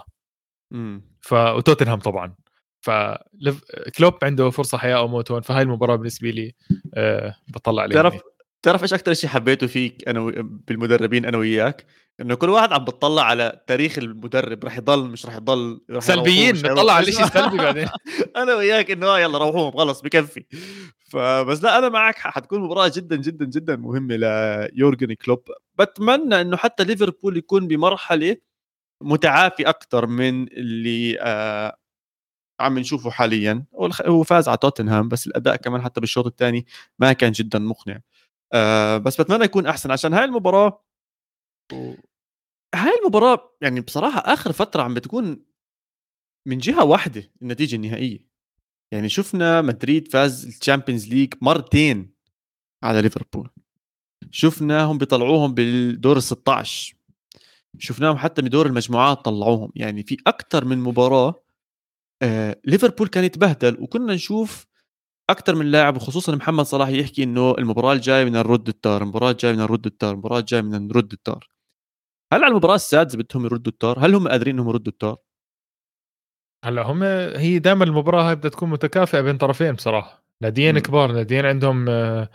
ف 1.21 1.33
وتوتنهام 1.33 1.99
طبعا. 1.99 2.35
ف 2.81 2.89
كلوب 3.97 4.13
عنده 4.23 4.49
فرصة 4.49 4.77
حياة 4.77 4.97
أو 4.97 5.07
موت 5.07 5.31
هون 5.31 5.41
فهاي 5.41 5.61
المباراة 5.61 5.95
بالنسبة 5.95 6.29
لي 6.29 6.55
آه، 6.93 7.35
بطلع 7.47 7.81
عليها 7.81 8.01
تعرف 8.01 8.21
تعرف 8.61 8.83
إيش 8.83 8.93
أكثر 8.93 9.13
شيء 9.13 9.29
حبيته 9.29 9.67
فيك 9.67 10.07
أنا 10.07 10.19
و... 10.19 10.31
بالمدربين 10.67 11.25
أنا 11.25 11.37
وياك؟ 11.37 11.85
إنه 12.21 12.35
كل 12.35 12.49
واحد 12.49 12.73
عم 12.73 12.85
بتطلع 12.85 13.23
على 13.23 13.63
تاريخ 13.67 13.97
المدرب 13.97 14.65
رح 14.65 14.77
يضل 14.77 15.03
مش 15.03 15.25
رح 15.25 15.35
يضل 15.35 15.81
رح 15.91 16.03
سلبيين 16.03 16.55
نطلع 16.55 16.93
على. 16.93 17.07
الشيء 17.07 17.23
السلبي 17.23 17.57
بعدين. 17.57 17.87
أنا 18.37 18.55
وياك 18.55 18.91
إنه 18.91 19.05
آه 19.07 19.19
يلا 19.19 19.37
روحوهم 19.37 19.71
خلص 19.71 20.01
بكفي. 20.01 20.45
فبس 21.13 21.63
لا 21.63 21.77
أنا 21.77 21.89
معك 21.89 22.15
حتكون 22.15 22.61
مباراة 22.61 22.91
جدا 22.95 23.15
جدا 23.15 23.45
جدا 23.45 23.75
مهمة 23.75 24.15
ليورجن 24.15 25.13
كلوب. 25.13 25.43
بتمنى 25.79 26.41
إنه 26.41 26.57
حتى 26.57 26.83
ليفربول 26.83 27.37
يكون 27.37 27.67
بمرحلة 27.67 28.37
متعافي 29.03 29.69
أكثر 29.69 30.07
من 30.07 30.47
اللي 30.47 31.17
آه 31.21 31.77
عم 32.59 32.79
نشوفه 32.79 33.09
حاليا. 33.11 33.65
هو 34.07 34.23
فاز 34.23 34.47
على 34.49 34.57
توتنهام 34.57 35.09
بس 35.09 35.27
الأداء 35.27 35.55
كمان 35.55 35.81
حتى 35.81 36.01
بالشوط 36.01 36.25
الثاني 36.27 36.65
ما 36.99 37.13
كان 37.13 37.31
جدا 37.31 37.59
مقنع. 37.59 37.99
آه 38.53 38.97
بس 38.97 39.21
بتمنى 39.21 39.45
يكون 39.45 39.67
أحسن. 39.67 39.91
عشان 39.91 40.13
هاي 40.13 40.25
المباراة 40.25 40.83
هاي 42.75 42.91
المباراة 43.01 43.55
يعني 43.61 43.81
بصراحة 43.81 44.19
آخر 44.19 44.51
فترة 44.51 44.83
عم 44.83 44.93
بتكون 44.93 45.45
من 46.47 46.57
جهة 46.57 46.85
واحدة 46.85 47.31
النتيجة 47.41 47.75
النهائية. 47.75 48.32
يعني 48.91 49.09
شفنا 49.09 49.61
مدريد 49.61 50.07
فاز 50.07 50.45
ال 50.45 50.52
Champions 50.52 51.07
League 51.09 51.33
مرتين 51.41 52.13
على 52.83 53.01
ليفربول. 53.01 53.49
شفناهم 54.31 54.97
بيطلعوهم 54.97 55.53
بالدور 55.53 56.17
ال 56.17 56.23
16 56.23 56.95
شفناهم 57.79 58.17
حتى 58.17 58.41
بدور 58.41 58.67
المجموعات 58.67 59.25
طلعوهم. 59.25 59.71
يعني 59.75 60.03
في 60.03 60.17
أكثر 60.27 60.65
من 60.65 60.77
مباراة 60.77 61.43
آه 62.21 62.61
ليفربول 62.65 63.07
كان 63.07 63.23
يتبهدل 63.23 63.77
وكنا 63.81 64.13
نشوف 64.13 64.67
أكثر 65.29 65.55
من 65.55 65.71
لاعب 65.71 65.95
وخصوصا 65.95 66.35
محمد 66.35 66.65
صلاح 66.65 66.89
يحكي 66.89 67.23
إنه 67.23 67.51
المباراة 67.57 67.93
الجاية 67.93 68.23
بدنا 68.23 68.39
نرد 68.39 68.67
التار 68.67 69.01
المباراة 69.03 69.31
الجاية 69.31 69.51
بدنا 69.51 69.63
نرد 69.65 69.85
التار 69.85 70.11
المباراة 70.13 70.39
الجاية 70.39 70.61
بدنا 70.61 70.79
نرد 70.79 71.13
التار 71.13 71.47
هل 72.33 72.43
على 72.43 72.51
المباراة 72.51 72.75
السادسة 72.75 73.17
بدهم 73.17 73.45
يردوا 73.45 73.71
التار 73.71 74.05
هل 74.05 74.15
هم 74.15 74.27
قادرين 74.27 74.55
إنهم 74.55 74.69
يردوا 74.69 74.91
التار 74.91 75.17
هلأ 76.63 76.81
هم 76.81 77.03
هي 77.37 77.59
دائما 77.59 77.83
المباراة 77.83 78.29
هاي 78.29 78.35
بدها 78.35 78.51
تكون 78.51 78.69
متكافئة 78.69 79.21
بين 79.21 79.37
طرفين 79.37 79.71
بصراحة. 79.71 80.23
ناديين. 80.41 80.79
كبار 80.79 81.11
ناديين 81.11 81.45
عندهم 81.45 81.89
آه، 81.89 82.29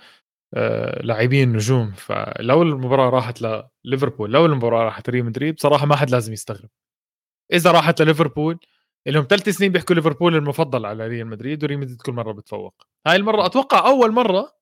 آه، 0.54 1.02
لاعبين 1.02 1.52
نجوم. 1.52 1.92
فلو 1.92 2.62
المباراة 2.62 3.10
راحت 3.10 3.64
لليفربول 3.84 4.32
لو 4.32 4.46
المباراة 4.46 4.84
راحت 4.84 5.10
ريال 5.10 5.24
مدريد 5.24 5.54
بصراحة 5.54 5.86
ما 5.86 5.96
حد 5.96 6.10
لازم 6.10 6.32
يستغرب. 6.32 6.68
إذا 7.52 7.70
راحت 7.70 8.02
لليفربول 8.02 8.58
لهم 9.06 9.26
ثلاث 9.30 9.48
سنين 9.48 9.72
بيحكوا 9.72 9.94
ليفربول 9.94 10.36
المفضل 10.36 10.86
على 10.86 11.06
ريال 11.06 11.26
مدريد 11.26 11.64
وريال 11.64 11.80
مدريد 11.80 12.02
كل 12.02 12.12
مرة 12.12 12.32
بتفوق. 12.32 12.74
هاي 13.06 13.16
المرة 13.16 13.46
أتوقع 13.46 13.86
أول 13.88 14.12
مرة 14.12 14.57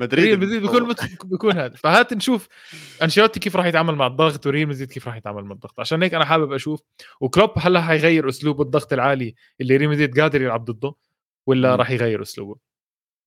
مدريد 0.00 0.24
ريال 0.24 0.40
مدريد. 0.40 0.82
مت... 0.82 1.24
بيكون 1.24 1.52
هذا. 1.52 1.76
فهات 1.76 2.12
نشوف 2.12 2.48
أنشيلوتي 3.02 3.40
كيف 3.40 3.56
راح 3.56 3.66
يتعامل 3.66 3.94
مع 3.94 4.06
الضغط 4.06 4.46
وريال 4.46 4.68
مدريد 4.68 4.92
كيف 4.92 5.08
راح 5.08 5.16
يتعامل 5.16 5.44
مع 5.44 5.52
الضغط. 5.52 5.80
عشان 5.80 6.02
هيك 6.02 6.14
أنا 6.14 6.24
حابب 6.24 6.52
أشوف 6.52 6.80
وكلوب 7.20 7.50
هلا 7.58 7.82
حيغير 7.82 8.28
أسلوب 8.28 8.60
الضغط 8.60 8.92
العالي 8.92 9.34
اللي 9.60 9.76
ريال 9.76 9.90
مدريد 9.90 10.20
قادر 10.20 10.42
يلعب 10.42 10.64
ضده 10.64 10.94
ولا. 11.46 11.76
راح 11.76 11.90
يغير 11.90 12.22
أسلوبه؟ 12.22 12.70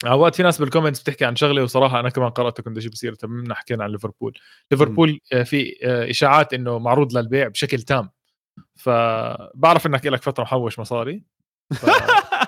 اوقات 0.05 0.35
في 0.35 0.43
ناس 0.43 0.59
بال 0.59 0.68
comments 0.68 1.01
بتحكي 1.01 1.25
عن 1.25 1.35
شغله 1.35 1.63
وصراحة 1.63 1.99
أنا 1.99 2.09
كمان 2.09 2.29
قراتها 2.29 2.63
كنت 2.63 2.77
أجيب 2.77 2.95
سيرتها 2.95 3.27
بما 3.27 3.55
حكينا 3.55 3.83
عن 3.83 3.89
ليفربول. 3.89 4.39
ليفربول 4.71 5.19
آه، 5.33 5.43
في 5.43 5.77
آه، 5.83 6.09
إشاعات 6.09 6.53
إنه 6.53 6.79
معروض 6.79 7.17
للبيع 7.17 7.47
بشكل 7.47 7.81
تام. 7.81 8.09
فبعرف 8.75 9.87
إنك 9.87 10.05
لك 10.05 10.21
فترة 10.21 10.43
محوش 10.43 10.79
مصاري. 10.79 11.23
ف... 11.73 11.85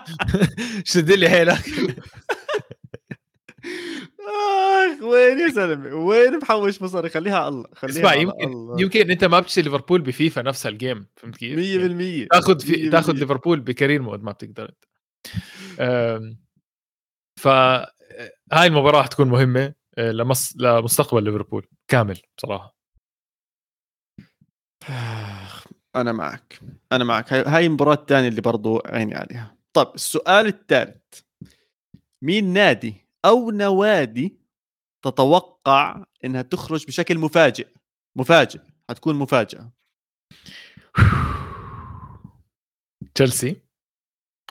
شد 0.91 1.12
لي 1.12 1.29
حيلك. 1.29 1.60
اخ 4.36 5.04
وين 5.04 5.39
يا 5.39 5.48
زلمة؟ 5.48 5.96
وين 5.96 6.38
محوش 6.38 6.82
مصاري؟ 6.82 7.10
خليها 7.10 7.48
الله 7.48 7.65
خليها 7.74 7.96
اسمع 7.96 8.13
يمكن 8.13 8.44
الله. 8.44 8.82
يمكن 8.82 9.12
انت 9.12 9.24
ما 9.24 9.39
بتشتري 9.39 9.63
ليفربول 9.63 10.01
بفيفا 10.01 10.42
نفس 10.42 10.65
ال 10.65 10.74
game 10.74 11.08
فهمت 11.15 11.38
كيف؟ 11.38 11.60
100% 11.60 11.62
يعني 11.62 12.25
تاخذ 12.25 12.60
في 12.60 12.89
100%. 12.89 12.92
تاخذ 12.92 13.13
ليفربول 13.13 13.60
ب 13.60 13.65
career 13.65 14.01
mode 14.01 14.24
ما 14.24 14.32
بتقدر 14.32 14.70
انت. 14.70 14.86
ف 17.39 17.48
هاي 18.54 18.68
المباراة 18.68 19.04
حتكون 19.04 19.27
مهمة 19.27 19.74
أه، 19.98 20.12
لمس... 20.12 20.58
لمستقبل 20.58 21.24
ليفربول 21.24 21.68
كامل 21.88 22.22
بصراحة. 22.38 22.75
أنا 25.96 26.12
معك. 26.12 26.60
أنا 26.92 27.04
معك. 27.04 27.34
هاي 27.34 27.44
هاي 27.44 27.65
المباراه 27.65 27.94
الثانية 27.94 28.27
اللي 28.27 28.42
برضو 28.42 28.82
عيني 28.86 29.15
عليها. 29.15 29.58
طب 29.74 29.92
السؤال 29.96 30.48
الثالث. 30.48 31.20
مين 32.22 32.54
نادي 32.54 33.05
أو 33.25 33.51
نوادي 33.51 34.46
تتوقع 35.05 36.03
إنها 36.25 36.41
تخرج 36.41 36.86
بشكل 36.86 37.17
مفاجئ 37.17 37.67
مفاجئ 38.15 38.60
حتكون 38.89 39.15
مفاجأة. 39.15 39.72
تشيلسي 43.15 43.62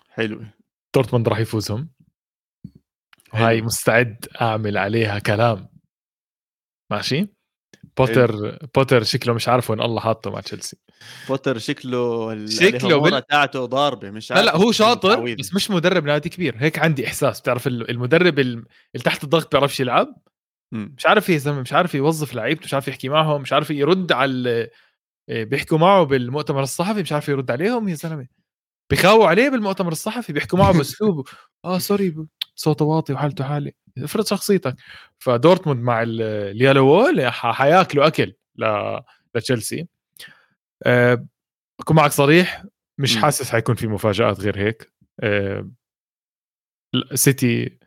حلو. 0.09 0.45
دورتموند 0.95 1.29
راح 1.29 1.39
يفوزهم. 1.39 1.89
هاي 3.33 3.63
مستعد 3.63 4.27
أعمل 4.41 4.79
عليها 4.79 5.19
كلام. 5.19 5.69
ماشي؟ 6.91 7.29
بوتر 7.97 8.59
بوتر 8.75 9.03
شكله 9.03 9.35
مش 9.35 9.49
عارف 9.49 9.71
وين 9.71 9.81
الله 9.81 10.01
حاطه 10.01 10.31
مع 10.31 10.41
تشيلسي. 10.41 10.77
بوتر 11.29 11.59
شكله 11.59 12.47
شكله 12.47 13.01
بال... 13.01 13.27
تاعته 13.27 13.65
ضاربة 13.65 14.11
مش 14.11 14.31
لا 14.31 14.43
لا 14.43 14.57
هو 14.57 14.73
شاطر 14.73 15.35
بس 15.35 15.55
مش 15.55 15.71
مدرب 15.71 16.05
نادي 16.05 16.29
كبير. 16.29 16.57
هيك 16.59 16.79
عندي 16.79 17.07
إحساس. 17.07 17.41
بتعرف 17.41 17.67
المدرب 17.67 18.39
اللي 18.39 18.65
تحت 19.05 19.25
الضغط 19.25 19.53
بيعرفش 19.53 19.81
يلعب؟ 19.81 20.17
مش 20.73 21.07
عارف 21.07 21.29
يا 21.29 21.39
زلمه 21.39 21.61
مش 21.61 21.73
عارف 21.73 21.95
يوظف 21.95 22.35
لعيبته 22.35 22.65
مش 22.65 22.75
عارف 22.75 22.89
يحكي 22.89 23.09
معهم 23.09 23.41
مش 23.43 23.53
عارف 23.53 23.71
يرد 23.71 24.13
على 24.13 24.71
آه، 25.29 25.45
بيحكوا 25.45 25.79
معه 25.79 26.05
بالمؤتمر 26.05 26.63
الصحفي 26.63 27.03
مش 27.03 27.13
عارف 27.13 27.29
يرد 27.29 27.51
عليهم 27.51 27.89
يا 27.89 27.95
زلمة. 27.95 28.27
بيخاووا 28.91 29.27
عليه 29.27 29.49
بالمؤتمر 29.49 29.93
الصحفي 29.93 30.33
بيحكوا 30.33 30.59
معه 30.59 30.73
باسلوب 30.73 31.29
آه 31.65 31.79
sorry 31.79 32.15
صوته 32.55 32.85
واطي 32.85 33.13
وحالته 33.13 33.45
حالة 33.45 33.73
افرض 33.99 34.27
شخصيتك 34.27 34.77
فدورتموند 35.19 35.83
مع 35.83 36.03
ال 36.07 36.87
Yellow 36.87 37.13
Wall 37.13 37.31
حياكلوا 37.31 38.07
أكل 38.07 38.35
لتشيلسي. 39.35 39.87
أه 40.83 41.27
أكون 41.81 41.97
معك 41.97 42.11
صريح 42.11 42.65
مش 42.99 43.17
حاسس 43.17 43.51
حيكون 43.51 43.75
في 43.75 43.87
مفاجآت 43.87 44.41
غير 44.41 44.59
هيك. 44.59 44.93
أه 45.21 45.71
سيتي 47.15 47.79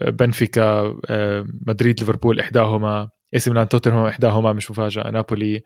بنفيكا 0.00 1.00
أه 1.10 1.46
مدريد 1.66 2.00
ليفربول 2.00 2.40
إحداهما 2.40 3.10
AC 3.34 3.50
ميلان 3.50 3.68
توتنهام 3.68 4.06
إحداهما 4.06 4.52
مش 4.52 4.70
مفاجأة 4.70 5.10
نابولي 5.10 5.62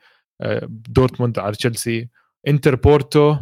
دورتموند 0.68 1.38
على 1.38 1.52
تشيلسي 1.54 2.08
إنتر 2.48 2.74
بورتو 2.74 3.36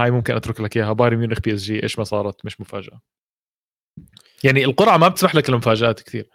هاي 0.00 0.10
ممكن 0.10 0.34
أترك 0.34 0.60
لك 0.60 0.76
إياها 0.76 0.92
بايرن 0.92 1.16
ميونخ 1.16 1.40
PSG 1.40 1.82
إيش 1.82 1.98
ما 1.98 2.04
صارت 2.04 2.44
مش 2.44 2.60
مفاجأة. 2.60 3.00
يعني 4.44 4.64
القرعة 4.64 4.96
ما 4.96 5.08
بتسمح 5.08 5.34
لك 5.34 5.48
المفاجات 5.48 6.00
كثير. 6.00 6.28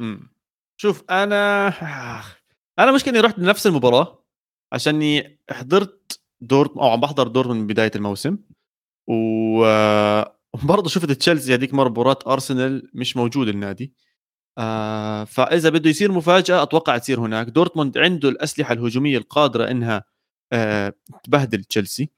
امم 0.00 0.32
شوف 0.76 1.02
أنا 1.10 1.68
أنا 2.78 2.92
مشكلة 2.92 3.14
اني 3.14 3.20
رحت 3.20 3.38
لنفس 3.38 3.66
المباراة 3.66 4.24
عشاني 4.72 5.38
حضرت 5.50 6.20
دورت 6.40 6.76
أو 6.76 6.88
عم 6.90 7.00
بحضر 7.00 7.28
دورت 7.28 7.48
من 7.48 7.66
بداية 7.66 7.90
الموسم. 7.96 8.38
وبرضه 9.06 10.88
شفت 10.88 11.12
تشيلسي 11.12 11.54
هذيك 11.54 11.74
مرة 11.74 11.88
مباراة 11.88 12.18
أرسنال 12.26 12.90
مش 12.94 13.16
موجود 13.16 13.48
النادي. 13.48 13.92
آه 14.58 15.24
فإذا 15.24 15.68
بده 15.70 15.90
يصير 15.90 16.12
مفاجأة 16.12 16.62
أتوقع 16.62 16.98
تصير 16.98 17.20
هناك. 17.20 17.46
دورتموند 17.46 17.98
عنده 17.98 18.28
الأسلحة 18.28 18.72
الهجومية 18.74 19.18
القادرة 19.18 19.70
إنها 19.70 20.04
آه 20.52 20.94
تبهدل 21.24 21.64
تشيلسي 21.64 22.10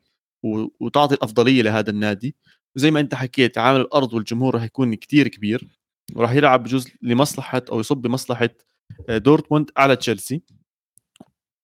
وتعطي 0.80 1.14
الأفضلية 1.14 1.62
لهذا 1.62 1.90
النادي. 1.90 2.36
وزي 2.76 2.90
ما 2.90 3.00
انت 3.00 3.14
حكيت 3.14 3.58
عامل 3.58 3.80
الأرض 3.80 4.14
والجمهور 4.14 4.54
راح 4.54 4.62
يكون 4.62 4.94
كتير 4.94 5.28
كبير 5.28 5.68
وراح 6.14 6.32
يلعب 6.32 6.62
بجزء 6.62 6.90
لمصلحة 7.02 7.62
أو 7.72 7.80
يصب 7.80 7.96
بمصلحة 7.96 8.50
آه، 9.08 9.18
دورتموند 9.18 9.70
على 9.76 9.96
تشيلسي 9.96 10.42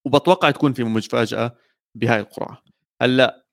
وبتوقع 0.04 0.50
تكون 0.50 0.72
في 0.72 0.84
مفاجأة 0.84 1.56
بهاي 1.94 2.20
القرعة. 2.20 2.62
هلأ 3.02 3.44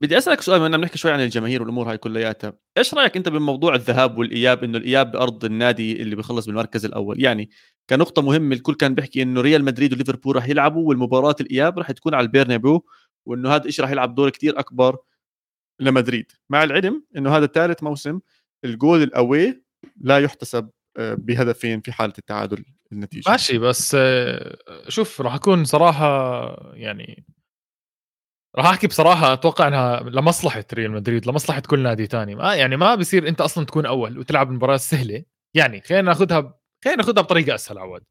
بدي 0.00 0.18
أسألك 0.18 0.40
سؤال 0.40 0.60
بما 0.60 0.76
بنحكي 0.76 0.98
شوي 0.98 1.10
عن 1.10 1.20
الجماهير 1.20 1.62
والأمور 1.62 1.90
هاي 1.90 1.98
كلياتها 1.98 2.52
إيش 2.78 2.94
رأيك 2.94 3.16
أنت 3.16 3.28
بموضوع 3.28 3.74
الذهاب 3.74 4.18
والإياب؟ 4.18 4.64
إنه 4.64 4.78
الإياب 4.78 5.12
بأرض 5.12 5.44
النادي 5.44 6.02
اللي 6.02 6.16
بيخلص 6.16 6.46
بالمركز 6.46 6.84
الأول. 6.84 7.22
يعني 7.22 7.50
كنقطة 7.90 8.22
مهمة 8.22 8.56
الكل 8.56 8.74
كان 8.74 8.94
بيحكي 8.94 9.22
إنه 9.22 9.40
ريال 9.40 9.64
مدريد 9.64 9.92
وليفربول 9.92 10.36
راح 10.36 10.48
يلعبوا 10.48 10.88
والمباراة 10.88 11.36
الإياب 11.40 11.78
راح 11.78 11.92
تكون 11.92 12.14
على 12.14 12.24
البيرنابيو 12.26 12.84
وإنه 13.26 13.54
هذا 13.54 13.64
الشيء 13.64 13.84
راح 13.84 13.92
يلعب 13.92 14.14
دور 14.14 14.30
كتير 14.30 14.58
أكبر 14.58 14.96
لمدريد. 15.80 16.32
مع 16.50 16.62
العلم 16.62 17.04
إنه 17.16 17.36
هذا 17.36 17.46
ثالث 17.46 17.82
موسم 17.82 18.20
الجول 18.64 19.02
الأوي 19.02 19.62
لا 20.00 20.18
يحتسب 20.18 20.70
آه، 20.96 21.14
بهدفين 21.14 21.80
في 21.80 21.92
حالة 21.92 22.12
التعادل 22.18 22.64
النتيجة. 22.92 23.30
ماشي 23.30 23.58
بس 23.58 23.96
آه، 23.98 24.56
شوف 24.88 25.20
راح 25.20 25.34
أكون 25.34 25.64
صراحة 25.64 26.06
يعني 26.74 27.26
راح 28.56 28.66
أحكي 28.66 28.86
بصراحة 28.86 29.32
أتوقع 29.32 29.68
إنها 29.68 30.00
لمصلحة 30.00 30.64
ريال 30.74 30.90
مدريد 30.90 31.26
لمصلحة 31.26 31.60
كل 31.60 31.80
نادي 31.82 32.06
ثاني 32.06 32.34
ما 32.34 32.54
يعني 32.54 32.76
ما 32.76 32.94
بصير 32.94 33.28
أنت 33.28 33.40
أصلا 33.40 33.64
تكون 33.64 33.86
أول 33.86 34.18
وتلعب 34.18 34.50
المباراه 34.50 34.76
سهلة. 34.76 35.24
يعني 35.54 35.80
خلينا 35.80 36.02
ناخذها 36.02 36.58
خلينا 36.84 36.96
ناخذها 36.96 37.22
بطريقة 37.22 37.54
أسهل 37.54 37.78
عواد. 37.78 38.02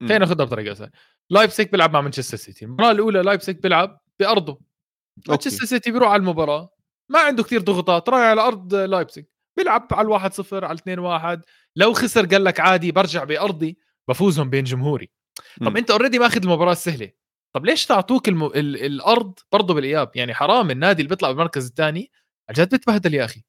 خلينا 0.00 0.18
ناخذها 0.18 0.44
بطريقة 0.44 0.72
أسهل. 0.72 0.90
لايبسيك 1.30 1.70
بيلعب 1.70 1.92
مع 1.92 2.00
مانشستر 2.00 2.36
سيتي. 2.36 2.64
المباراة 2.64 2.90
الأولى 2.90 3.22
لايبسيك 3.22 3.62
بيلعب 3.62 4.00
بأرضه. 4.20 4.60
مانشستر 5.28 5.66
سيتي 5.66 5.90
بيروح 5.90 6.10
على 6.10 6.20
المباراة. 6.20 6.77
ما 7.10 7.18
عنده 7.18 7.42
كثير 7.42 7.60
ضغوطات 7.60 8.08
رايح 8.08 8.24
على 8.24 8.40
أرض 8.40 8.74
لايبسيج 8.74 9.24
بيلعب 9.58 9.88
على 9.92 10.04
الواحد 10.04 10.32
صفر 10.32 10.64
على 10.64 10.72
الاثنين 10.72 10.98
واحد 10.98 11.42
لو 11.76 11.92
خسر 11.92 12.26
قال 12.26 12.44
لك 12.44 12.60
عادي 12.60 12.92
برجع 12.92 13.24
بأرضي 13.24 13.78
بفوزهم 14.08 14.50
بين 14.50 14.64
جمهوري. 14.64 15.10
طب 15.60 15.72
م. 15.72 15.76
أنت 15.76 15.90
already 15.90 16.18
ماخذ 16.18 16.42
المباراة 16.42 16.72
السهلة 16.72 17.10
طب 17.54 17.64
ليش 17.64 17.86
تعطوك 17.86 18.28
الم... 18.28 18.44
ال... 18.44 18.84
الأرض 18.84 19.38
برضه 19.52 19.74
بالإياب؟ 19.74 20.10
يعني 20.14 20.34
حرام 20.34 20.70
النادي 20.70 21.02
اللي 21.02 21.08
بيطلع 21.08 21.30
بالمركز 21.30 21.66
الثاني 21.66 22.10
عن 22.48 22.54
جد 22.54 22.74
بتبهدل 22.74 23.14
يا 23.14 23.24
أخي. 23.24 23.44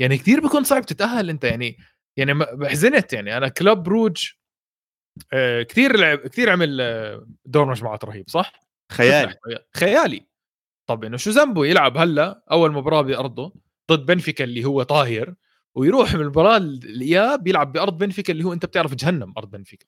يعني 0.00 0.18
كثير 0.18 0.40
بيكون 0.40 0.64
صعب 0.64 0.86
تتأهل 0.86 1.30
أنت 1.30 1.44
يعني 1.44 1.78
يعني 2.16 2.44
حزنت 2.68 3.12
يعني. 3.12 3.36
أنا 3.36 3.48
كلوب 3.48 3.82
بروج 3.82 4.30
آه 5.32 5.62
كثير 5.62 5.96
لعب 5.96 6.18
كثير 6.18 6.50
عمل 6.50 6.80
آه، 6.80 7.26
دور 7.44 7.64
مجموعات 7.64 8.04
رهيب 8.04 8.28
صح؟ 8.28 8.52
خيالي. 8.92 9.34
خيالي. 9.76 10.27
طب 10.88 11.04
إنه 11.04 11.16
شو 11.16 11.30
ذنبه 11.30 11.66
يلعب 11.66 11.96
هلأ 11.98 12.42
أول 12.50 12.72
مباراة 12.72 13.02
بأرضه 13.02 13.52
ضد 13.90 14.06
بنفيكا 14.06 14.44
اللي 14.44 14.64
هو 14.64 14.82
طاير 14.82 15.34
ويروح 15.74 16.14
من 16.14 16.20
المباراة 16.20 16.56
الإياب 16.56 17.46
يلعب 17.46 17.72
بأرض 17.72 17.98
بنفيكا 17.98 18.32
اللي 18.32 18.44
هو 18.44 18.52
أنت 18.52 18.66
بتعرف 18.66 18.94
جهنم 18.94 19.34
أرض 19.38 19.50
بنفيكا. 19.50 19.86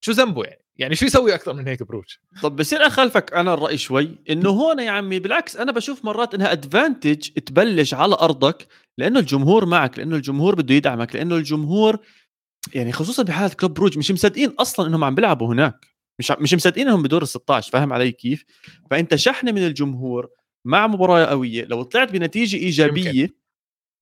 شو 0.00 0.12
ذنبه 0.12 0.44
يعني؟ 0.44 0.62
يعني 0.76 0.94
شو 0.94 1.06
يسوي 1.06 1.34
أكثر 1.34 1.52
من 1.52 1.68
هيك 1.68 1.82
بروش 1.82 2.20
طب 2.42 2.56
بصير 2.56 2.86
اخالفك 2.86 3.34
أنا 3.34 3.54
الرأي 3.54 3.78
شوي 3.78 4.18
إنه 4.30 4.50
هون 4.50 4.78
يا 4.78 4.90
عمي 4.90 5.18
بالعكس 5.18 5.56
أنا 5.56 5.72
بشوف 5.72 6.04
مرات 6.04 6.34
إنها 6.34 6.52
ادفانتج 6.52 7.28
تبلش 7.30 7.94
على 7.94 8.14
أرضك 8.14 8.66
لأنه 8.98 9.20
الجمهور 9.20 9.66
معك 9.66 9.98
لأنه 9.98 10.16
الجمهور 10.16 10.54
بده 10.54 10.74
يدعمك 10.74 11.14
لأنه 11.14 11.36
الجمهور 11.36 11.98
يعني 12.74 12.92
خصوصا 12.92 13.22
بحالة 13.22 13.54
كلوب 13.54 13.74
بروج 13.74 13.98
مش 13.98 14.10
مصدقين 14.10 14.50
أصلا 14.50 14.86
إنهم 14.86 15.04
عم 15.04 15.14
بيلعبوا 15.14 15.48
هناك. 15.54 15.91
مش 16.18 16.30
مش 16.30 16.54
مصدقين 16.54 16.88
انهم 16.88 17.02
بدور 17.02 17.22
ال 17.22 17.28
16 17.28 17.72
فاهم 17.72 17.92
علي 17.92 18.12
كيف؟ 18.12 18.44
فأنت 18.90 19.14
شحنة 19.14 19.52
من 19.52 19.66
الجمهور 19.66 20.28
مع 20.64 20.86
مباراة 20.86 21.26
قوية 21.26 21.64
لو 21.64 21.82
طلعت 21.82 22.12
بنتيجة 22.12 22.56
إيجابية 22.56 23.20
يمكن. 23.22 23.34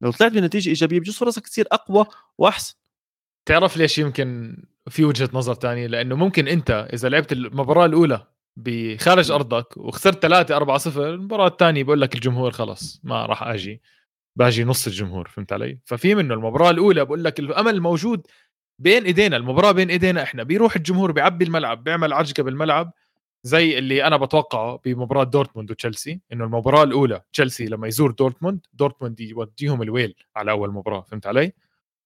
لو 0.03 0.11
طلعت 0.11 0.33
بنتيجة 0.33 0.69
إيجابية 0.69 1.01
بجوز 1.01 1.17
فرصك 1.17 1.47
تصير 1.49 1.67
أقوى 1.73 2.07
وأحسن 2.39 2.75
تعرف 3.49 3.77
ليش 3.77 3.99
يمكن 3.99 4.57
في 4.89 5.05
وجهة 5.05 5.31
نظر 5.33 5.55
ثانية 5.55 5.87
لأنه 5.87 6.17
ممكن 6.17 6.49
أنت 6.49 6.89
إذا 6.93 7.09
لعبت 7.09 7.33
المباراة 7.33 7.87
الأولى 7.87 8.27
بخارج 8.57 9.31
أرضك 9.31 9.77
وخسرت 9.77 10.23
3 10.23 10.57
4 10.57 10.79
0 10.79 11.11
المباراة 11.11 11.47
الثانية 11.47 11.85
بقول 11.85 12.01
لك 12.01 12.15
الجمهور 12.15 12.51
خلص 12.51 13.01
ما 13.05 13.27
راح 13.27 13.43
أجي 13.43 13.83
باجي 14.37 14.65
نص 14.65 14.87
الجمهور 14.87 15.29
فهمت 15.29 15.53
علي 15.53 15.79
ففي 15.85 16.15
منه 16.15 16.35
المباراة 16.35 16.71
الأولى 16.71 17.05
بقول 17.05 17.25
لك 17.25 17.39
الأمل 17.41 17.81
موجود 17.81 18.27
بين 18.81 19.05
إيدينا 19.05 19.37
المباراة 19.37 19.73
بين 19.73 19.91
إيدينا 19.91 20.23
إحنا. 20.23 20.43
بيروح 20.43 20.77
الجمهور 20.77 21.13
بيعبي 21.13 21.45
الملعب 21.45 21.85
بيعمل 21.85 22.13
عجقه 22.13 22.43
بالملعب 22.43 22.93
زي 23.43 23.79
اللي 23.79 24.05
أنا 24.07 24.17
بتوقعه 24.17 24.81
بمباراة 24.85 25.25
دورتموند 25.25 25.71
وتشيلسي 25.71 26.21
إنه 26.33 26.45
المباراة 26.45 26.83
الأولى 26.83 27.23
تشيلسي 27.33 27.67
لما 27.67 27.89
يزور 27.89 28.11
دورتموند 28.11 28.67
دورتموند 28.73 29.21
يوديهم 29.21 29.83
الويل 29.83 30.15
على 30.37 30.51
أول 30.51 30.73
مباراة 30.73 31.01
فهمت 31.01 31.27
علي؟ 31.27 31.53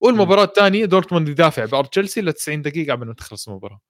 والمباراة 0.00 0.44
الثانية 0.44 0.84
دورتموند 0.84 1.28
يدافع 1.28 1.64
بأرض 1.64 1.86
تشيلسي 1.86 2.20
ل 2.20 2.32
90 2.32 2.62
دقيقة 2.62 2.92
قبل 2.92 3.06
ما 3.06 3.14
تخلص 3.14 3.48
المباراة. 3.48 3.80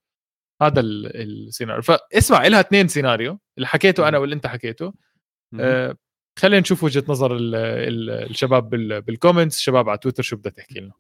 هذا 0.63 0.81
السيناريو. 0.81 1.83
فاسمع 1.83 2.47
لها 2.47 2.61
اثنين 2.61 2.89
سيناريو 2.89 3.39
اللي 3.57 3.67
حكيته 3.67 4.09
أنا 4.09 4.19
واللي 4.19 4.35
أنت 4.35 4.47
حكيته. 4.47 4.93
آه 5.61 5.97
خلينا 6.39 6.61
نشوف 6.61 6.85
وجهة 6.85 7.05
نظر 7.09 7.37
الشباب 7.41 8.71
بال 9.07 9.17
comments 9.17 9.57
الشباب 9.57 9.89
على 9.89 9.99
تويتر 9.99 10.23
شو 10.23 10.37
بدها 10.37 10.53
تحكي 10.53 10.81
لنا. 10.81 10.93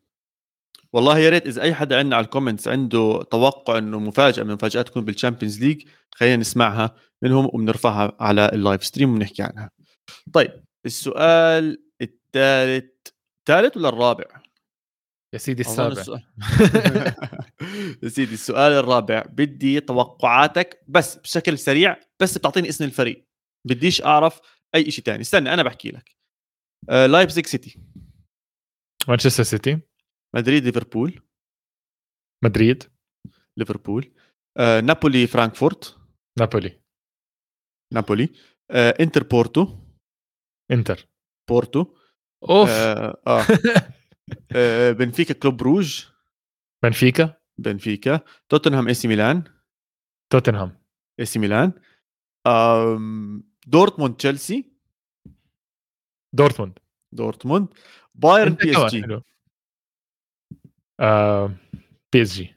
والله 0.94 1.18
يا 1.18 1.30
ريت 1.30 1.46
إذا 1.46 1.62
أي 1.62 1.74
حدا 1.74 1.98
عندنا 1.98 2.16
على 2.16 2.24
ال 2.24 2.29
comments 2.29 2.68
عنده 2.68 3.22
توقع 3.30 3.78
إنه 3.78 3.98
مفاجأة 3.98 4.42
من 4.42 4.54
مفاجآت 4.54 4.88
تكون 4.88 5.04
بال 5.04 5.15
Champions 5.15 5.64
League 5.64 5.88
خلينا 6.14 6.37
نسمعها 6.37 6.94
منهم 7.22 7.44
وبنرفعها 7.44 8.16
على 8.20 8.50
ال 8.52 8.59
live 8.59 8.84
stream 8.84 9.10
وبنحكي 9.11 9.42
عنها. 9.42 9.70
طيب 10.33 10.64
السؤال 10.87 11.85
الثالث 12.02 12.85
الثالث 13.40 13.76
ولا 13.76 13.88
الرابع؟ 13.88 14.24
يا 15.33 15.38
سيدي 15.38 15.62
السابع. 15.62 16.02
يا 18.02 18.09
سيدي 18.09 18.35
السؤال 18.35 18.72
الرابع 18.72 19.22
بدي 19.28 19.80
توقعاتك 19.80 20.85
بس 20.88 21.16
بشكل 21.16 21.59
سريع 21.59 21.96
بس 22.20 22.38
بتعطيني 22.38 22.68
اسم 22.68 22.85
الفريق. 22.85 23.26
بديش 23.64 24.02
أعرف 24.02 24.40
أي 24.74 24.90
شيء 24.90 25.04
ثاني 25.04 25.20
استنى 25.20 25.54
أنا 25.54 25.62
بحكي 25.62 25.90
لك. 25.90 26.16
آه 26.90 27.07
لايبزيج 27.07 27.46
سيتي 27.46 27.80
مانشستر 29.09 29.42
سيتي 29.42 29.93
مدريد 30.34 30.64
ليفربول. 30.64 31.22
مدريد. 32.44 32.82
ليفربول. 33.56 34.14
آه، 34.56 34.80
نابولي 34.80 35.26
فرانكفورت. 35.26 35.98
نابولي. 36.38 36.80
نابولي. 37.92 38.28
آه، 38.70 38.94
انتر 39.00 39.22
بورتو. 39.22 39.78
انتر. 40.70 41.08
بورتو. 41.50 41.96
أوف. 42.50 42.70
آه, 42.70 43.22
آه. 43.26 43.42
آه 44.56 44.92
بنفيكا 44.92 45.34
كلوب 45.34 45.62
بروج. 45.62 46.06
بنفيكا. 46.82 47.40
بنفيكا. 47.58 48.20
توتنهام 48.48 48.88
إي 48.88 48.94
سي 48.94 49.08
ميلان. 49.08 49.44
توتنهام. 50.32 50.84
إي 51.20 51.24
سي 51.24 51.38
ميلان. 51.38 51.72
دورتموند 53.66 54.16
تشيلسي. 54.16 54.72
دورتموند. 56.34 56.78
دورتموند. 57.12 57.68
بايرن 58.14 58.54
بي 58.54 58.86
إس 58.86 58.94
جي. 58.94 59.20
آه 61.00 61.50
بي 62.12 62.22
إس 62.22 62.35
جي. 62.35 62.54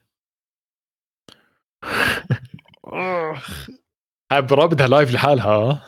برا 4.32 4.66
بدها 4.66 4.88
live 4.88 5.12
لحالها 5.12 5.46
آه. 5.46 5.82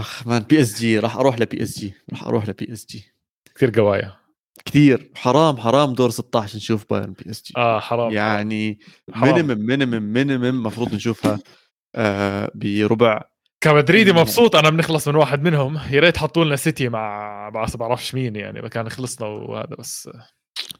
آخ 0.00 0.26
man 0.26 0.42
بي 0.42 0.60
إس 0.60 0.80
جي 0.80 0.98
راح 0.98 1.16
أروح 1.16 1.38
لبي 1.38 1.62
إس 1.62 1.78
جي 1.78 1.94
راح 2.12 2.22
أروح 2.22 2.48
لبي 2.48 2.72
إس 2.72 2.86
جي. 2.86 3.04
كثير 3.54 3.70
قوايا. 3.80 4.16
كثير. 4.64 5.10
حرام 5.16 5.56
حرام 5.56 5.94
دور 5.94 6.10
16 6.10 6.56
نشوف 6.56 6.84
بايرن 6.90 7.12
بي 7.12 7.30
إس 7.30 7.42
جي. 7.42 7.54
آه 7.56 7.80
حرام 7.80 8.10
يعني. 8.12 8.78
minimum 9.16 9.66
minimum 9.66 10.02
minimum 10.12 10.44
المفروض 10.44 10.94
نشوفها 10.94 11.38
آه 11.94 12.50
بربع. 12.54 13.22
كمدريدي 13.60 14.12
مبسوط 14.12 14.56
أنا 14.56 14.70
بنخلص 14.70 15.08
من 15.08 15.14
واحد 15.16 15.42
منهم. 15.42 15.76
يا 15.90 16.00
ريت 16.00 16.16
حطوا 16.16 16.44
لنا 16.44 16.56
سيتي 16.56 16.88
مع 16.88 17.50
مع 17.50 17.66
بعرفش 17.78 18.14
مين 18.14 18.36
يعني 18.36 18.68
كان 18.68 18.88
خلصنا 18.88 19.26
وهذا 19.28 19.76
بس 19.78 20.10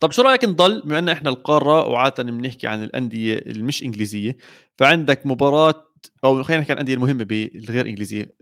طب 0.00 0.12
شو 0.12 0.22
رأيك 0.22 0.44
نضل 0.44 0.82
بما 0.82 0.98
إن 0.98 1.08
إحنا 1.08 1.30
القارة 1.30 1.86
وعادة 1.88 2.22
بنحكي 2.22 2.66
عن 2.66 2.84
الأندية 2.84 3.34
المش 3.34 3.82
إنجليزية 3.82 4.36
فعندك 4.78 5.26
مباراة 5.26 5.84
أو 6.24 6.42
خلينا 6.42 6.60
نحكي 6.60 6.72
عن 6.72 6.76
الأندية 6.76 6.94
المهمة 6.94 7.24
بالغير 7.24 7.86
إنجليزية 7.86 8.34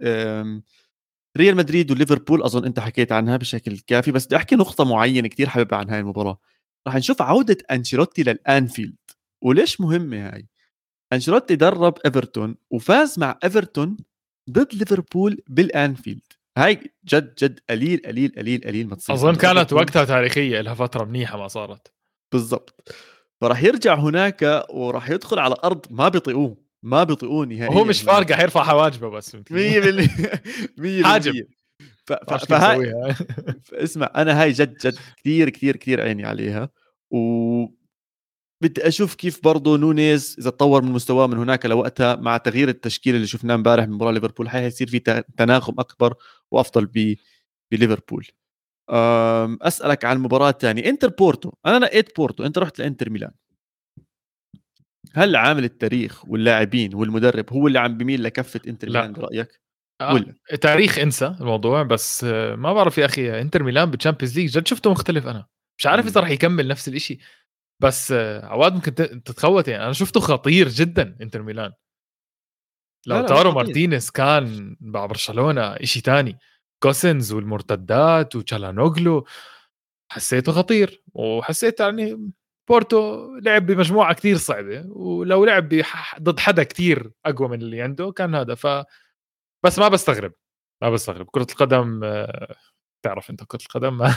ريال 1.36 1.56
مدريد 1.56 1.90
وليفربول 1.90 2.42
أظن 2.42 2.64
أنت 2.64 2.80
حكيت 2.80 3.12
عنها 3.12 3.36
بشكل 3.36 3.78
كافي 3.78 4.12
بس 4.12 4.26
بدي 4.26 4.36
أحكي 4.36 4.56
نقطة 4.56 4.84
معينة 4.84 5.28
كتير 5.28 5.48
حاببها 5.48 5.78
عن 5.78 5.90
هاي 5.90 6.00
المباراة. 6.00 6.38
راح 6.86 6.96
نشوف 6.96 7.22
عودة 7.22 7.56
أنشيلوتي 7.70 8.22
للأنفيلد 8.22 8.96
وليش 9.42 9.80
مهمة 9.80 10.28
هاي؟ 10.28 10.48
أنشيلوتي 11.12 11.56
درب 11.56 11.94
إيفرتون 12.06 12.56
وفاز 12.70 13.18
مع 13.18 13.38
إيفرتون 13.44 13.96
ضد 14.50 14.74
ليفربول 14.74 15.42
بالأنفيلد. 15.48 16.25
هاي 16.56 16.80
جد 17.04 17.34
جد 17.34 17.60
قليل 17.70 18.02
قليل 18.06 18.32
قليل 18.38 18.60
قليل 18.66 18.88
ما 18.88 18.96
تصير 18.96 19.14
أظن 19.14 19.34
كانت. 19.34 19.72
وقتها 19.72 20.04
تاريخية 20.04 20.60
لها 20.60 20.74
فترة 20.74 21.04
منيحة 21.04 21.38
ما 21.38 21.48
صارت 21.48 21.92
بالضبط 22.32 22.94
فراح 23.40 23.62
يرجع 23.62 23.94
هناك 23.94 24.64
وراح 24.70 25.10
يدخل 25.10 25.38
على 25.38 25.54
أرض 25.64 25.86
ما 25.90 26.08
بيطيقوه 26.08 26.56
ما 26.82 27.04
بيطيقوه 27.04 27.46
نهائيا 27.46 27.68
وهو 27.70 27.84
مش 27.84 28.02
فارقة 28.02 28.34
حيرفع 28.36 28.62
حواجبه 28.64 29.08
بس 29.10 29.36
100% 29.36 29.38
100% 30.78 31.04
حاجب. 31.06 31.46
ف- 32.06 32.12
ف- 32.12 32.44
فهاي. 32.44 33.14
اسمع 33.84 34.10
أنا 34.16 34.42
هاي 34.42 34.52
جد 34.52 34.76
جد 34.78 34.96
كثير 35.20 35.50
كثير 35.50 35.76
كثير 35.76 36.00
عيني 36.00 36.24
عليها 36.24 36.68
و 37.10 37.18
بدي 38.62 38.88
أشوف 38.88 39.14
كيف 39.14 39.44
برضه 39.44 39.76
نونيز 39.76 40.36
إذا 40.38 40.50
تطور 40.50 40.82
من 40.82 40.92
مستواه 40.92 41.26
من 41.26 41.38
هناك 41.38 41.66
لوقتها 41.66 42.16
مع 42.16 42.36
تغيير 42.36 42.68
التشكيل 42.68 43.14
اللي 43.14 43.26
شفناه 43.26 43.54
امبارح 43.54 43.84
من 43.84 43.92
مباراة 43.92 44.12
ليفربول 44.12 44.48
حيصير 44.48 44.86
في 44.86 44.98
تناغم 45.36 45.74
أكبر 45.78 46.14
وأفضل 46.50 46.86
ب 46.86 47.14
بليفربول. 47.72 48.26
أسألك 49.62 50.04
عن 50.04 50.18
مباراة 50.18 50.50
ثانية 50.50 50.88
إنتر 50.88 51.08
بورتو. 51.08 51.52
أنا 51.66 51.78
نقيت 51.78 52.16
بورتو. 52.16 52.46
أنت 52.46 52.58
رحت 52.58 52.78
لإنتر 52.78 53.10
ميلان. 53.10 53.32
هل 55.12 55.36
عامل 55.36 55.64
التاريخ 55.64 56.28
واللاعبين 56.28 56.94
والمدرب 56.94 57.52
هو 57.52 57.66
اللي 57.66 57.78
عم 57.78 57.96
بيميل 57.96 58.22
لكفة 58.22 58.60
إنتر 58.68 58.88
لا. 58.88 59.00
ميلان 59.00 59.12
برأيك؟ 59.12 59.60
آه، 60.00 60.14
ولا؟ 60.14 60.34
تاريخ 60.60 60.98
انسى 60.98 61.36
الموضوع 61.40 61.82
بس 61.82 62.24
ما 62.54 62.72
بعرف 62.72 62.98
يا 62.98 63.06
أخي 63.06 63.40
إنتر 63.40 63.62
ميلان 63.62 63.90
بال 63.90 63.99
Champions 63.99 64.38
League 64.38 64.58
جد 64.58 64.66
شفته 64.66 64.90
مختلف 64.90 65.26
أنا. 65.26 65.46
مش 65.78 65.86
عارف 65.86 66.06
إذا. 66.06 66.20
رح 66.20 66.30
يكمل 66.30 66.68
نفس 66.68 66.88
الشيء 66.88 67.18
بس 67.82 68.12
عواد 68.42 68.74
ممكن 68.74 68.94
تتخوت 68.94 69.68
يعني. 69.68 69.84
أنا 69.84 69.92
شفته 69.92 70.20
خطير 70.20 70.68
جدا 70.68 71.16
إنتر 71.20 71.42
ميلان. 71.42 71.72
لاوتارو. 73.06 73.52
مارتينيز 73.52 74.10
كان 74.10 74.76
مع 74.80 75.06
برشلونة 75.06 75.76
شيء 75.84 76.02
تاني. 76.02 76.38
جوسنز 76.82 77.32
والمرتدات 77.32 78.36
وتشالانوغلو 78.36 79.26
حسيته 80.12 80.52
خطير. 80.52 81.02
وحسيت 81.14 81.80
يعني 81.80 82.30
بورتو 82.70 83.28
لعب 83.38 83.66
بمجموعة 83.66 84.14
كثير 84.14 84.36
صعبة. 84.36 84.84
ولو 84.88 85.44
لعب 85.44 85.68
ضد 86.20 86.40
حدا 86.40 86.62
كثير 86.62 87.10
أقوى 87.26 87.48
من 87.48 87.62
اللي 87.62 87.82
عنده 87.82 88.12
كان 88.12 88.34
هذا. 88.34 88.54
ف 88.54 88.66
بس 89.66 89.78
ما 89.78 89.88
بستغرب. 89.88 90.32
ما 90.82 90.90
بستغرب. 90.90 91.26
كرة 91.30 91.46
القدم 91.50 92.04
آه، 92.04 92.56
تعرف 93.06 93.30
أنت 93.30 93.44
كرة 93.44 93.58
القدم؟ 93.62 93.98
ما, 93.98 94.14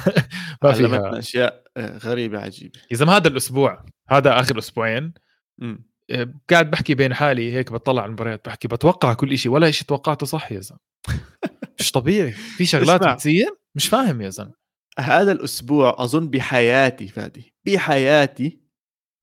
ما 0.64 0.72
فيها. 0.74 1.20
أشياء 1.20 1.64
آه، 1.78 1.98
غريبة 1.98 2.40
عجيبة. 2.40 2.80
يا 2.92 2.96
زلمه 2.96 3.16
هذا 3.18 3.28
الأسبوع 3.28 3.86
هذا 4.10 4.40
آخر 4.40 4.58
أسبوعين 4.58 5.14
مم. 5.58 5.86
آه، 6.12 6.34
قاعد 6.50 6.72
بحكي 6.72 6.96
بين 6.96 7.14
حالي 7.14 7.54
هيك 7.54 7.72
بطلع 7.72 8.02
على 8.02 8.08
المباريات 8.10 8.46
بحكي 8.46 8.68
بتوقع 8.68 9.14
كل 9.14 9.38
شيء 9.38 9.52
ولا 9.52 9.72
شيء 9.72 9.88
توقعته 9.88 10.26
صح 10.26 10.52
يا 10.52 10.60
زلمة. 10.60 10.80
مش 11.80 11.92
طبيعي. 11.92 12.32
في 12.32 12.66
شغلات. 12.66 13.04
بتصير 13.04 13.50
مش 13.76 13.88
فاهم 13.88 14.22
يا 14.22 14.30
زلمة. 14.30 14.54
هذا 15.00 15.32
الأسبوع 15.32 15.96
أظن 15.98 16.30
بحياتي 16.30 17.08
فادي 17.08 17.54
بحياتي 17.66 18.62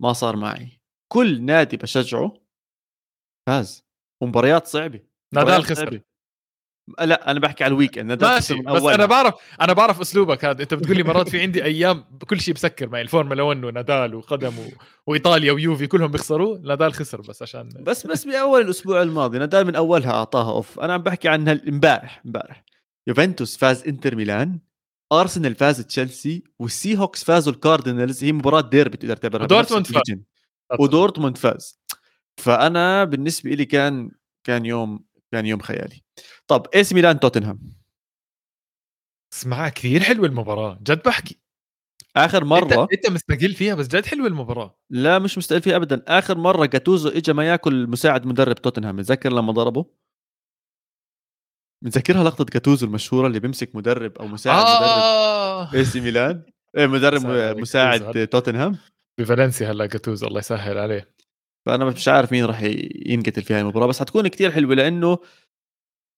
ما 0.02 0.12
صار 0.12 0.37
معي. 0.37 0.81
كل 1.12 1.42
نادي 1.42 1.76
بشجعه 1.76 2.35
فاز 3.48 3.85
ومباريات 4.22 4.66
صعبة 4.66 5.00
نادال 5.35 5.64
خسر. 5.64 5.74
صعبة. 5.74 6.00
لا 7.01 7.31
أنا 7.31 7.40
بحكي 7.40 7.64
على 7.64 7.72
ال 7.72 7.77
weekend 7.77 8.07
نادال 8.07 8.29
ماشي 8.29 8.55
من 8.55 8.72
بس. 8.72 8.83
أنا 8.83 9.07
بعرف 9.07 9.35
أنا 9.61 9.72
بعرف 9.72 10.01
أسلوبك 10.01 10.44
هذا. 10.44 10.62
أنت 10.62 10.75
بتقول 10.75 10.96
لي 10.96 11.03
مرات 11.03 11.29
في 11.29 11.40
عندي 11.40 11.64
أيام 11.64 12.05
كل 12.27 12.40
شيء 12.40 12.55
بسكر 12.55 12.88
معي 12.88 13.03
الفورمولا 13.03 13.42
1 13.42 13.64
ونادال 13.64 14.14
وقدم 14.14 14.59
و... 14.59 14.62
وإيطاليا 15.07 15.53
ويوفي 15.53 15.87
كلهم 15.87 16.11
بيخسروا 16.11 16.59
نادال 16.59 16.94
خسر 16.94 17.20
بس 17.20 17.42
عشان 17.42 17.68
بس 17.81 18.07
بس 18.07 18.25
بأول 18.25 18.61
الأسبوع 18.61 19.03
الماضي 19.03 19.38
نادال 19.38 19.66
من 19.66 19.77
أولها 19.77 20.11
أعطاها 20.11 20.53
أوف. 20.53 20.81
أنا 20.81 20.92
عم 20.92 21.03
بحكي 21.03 21.29
عن 21.29 21.49
امبارح 21.49 22.22
امبارح. 22.27 22.64
يوفنتوس 23.07 23.57
فاز 23.57 23.83
إنتر 23.88 24.16
ميلان 24.16 24.59
أرسنال 25.12 25.55
فاز 25.55 25.81
تشيلسي 25.81 26.44
والسيهوكس 26.59 27.24
فازوا 27.25 27.53
الكاردينالز 27.53 28.25
هي 28.25 28.33
مباراة 28.33 28.61
ديربي 28.61 28.96
تقدر 28.96 29.16
تعتبرها 29.16 29.44
ودورتموند 29.44 29.87
فاز. 29.87 30.16
ودورتموند 30.79 31.38
فاز. 31.38 31.81
فأنا 32.37 33.05
بالنسبة 33.05 33.51
لي 33.51 33.64
كان 33.64 34.11
كان 34.44 34.66
يوم 34.66 35.05
كان 35.33 35.46
يوم 35.46 35.61
خيالي. 35.61 36.03
طب 36.48 36.66
اي 36.74 36.81
سي 36.81 36.92
ميلان 36.92 37.20
توتنهام؟ 37.20 37.59
اسمع 39.32 39.68
كثير 39.68 40.02
حلوة 40.02 40.26
المباراة 40.26 40.78
جد 40.82 41.02
بحكي. 41.02 41.38
آخر 42.16 42.38
انت 42.42 42.46
مره 42.46 42.88
أنت 42.92 43.11
مستقل 43.11 43.54
فيها 43.54 43.74
بس 43.74 43.88
جد 43.88 44.06
حلوة 44.06 44.26
المباراة. 44.26 44.78
لا 44.90 45.18
مش 45.18 45.38
مستقل 45.38 45.62
فيها 45.62 45.76
ابدا. 45.76 46.02
آخر 46.09 46.38
مرة 46.38 46.66
جاتوزو 46.66 47.09
اجى 47.09 47.32
ما 47.32 47.48
يأكل 47.48 47.87
مساعد 47.87 48.26
مدرب 48.26 48.54
توتنهام 48.54 48.96
متذكر 48.96 49.32
لما 49.32 49.52
ضربه؟ 49.52 49.87
متذكرها 51.85 52.24
لقطة 52.24 52.44
جاتوزو 52.44 52.87
المشهورة 52.87 53.26
اللي 53.26 53.40
بيمسك 53.40 53.76
مدرب 53.76 54.18
أو 54.18 54.26
مساعد 54.26 54.62
مدرب؟ 54.62 55.02
آه! 55.02 55.74
اي 55.74 55.85
سي 55.85 56.00
ميلان 56.00 56.42
إيه 56.76 56.87
مدرب 56.87 57.26
مساعد 57.59 58.00
جاتوزو. 58.00 58.24
توتنهام؟ 58.24 58.78
بفالنسيا 59.20 59.70
هلا 59.70 59.87
جاتوزو 59.87 60.24
الله 60.24 60.38
يسهل 60.38 60.78
عليه. 60.78 61.16
فأنا 61.66 61.85
مش 61.85 62.09
عارف 62.09 62.32
مين 62.32 62.44
راح 62.44 62.62
ينقتل 63.06 63.42
في 63.42 63.54
هاي 63.54 63.61
المباراة 63.61 63.87
بس 63.87 64.00
حتكون 64.00 64.28
كتير 64.28 64.50
حلوة 64.52 64.74
لأنه 64.74 65.18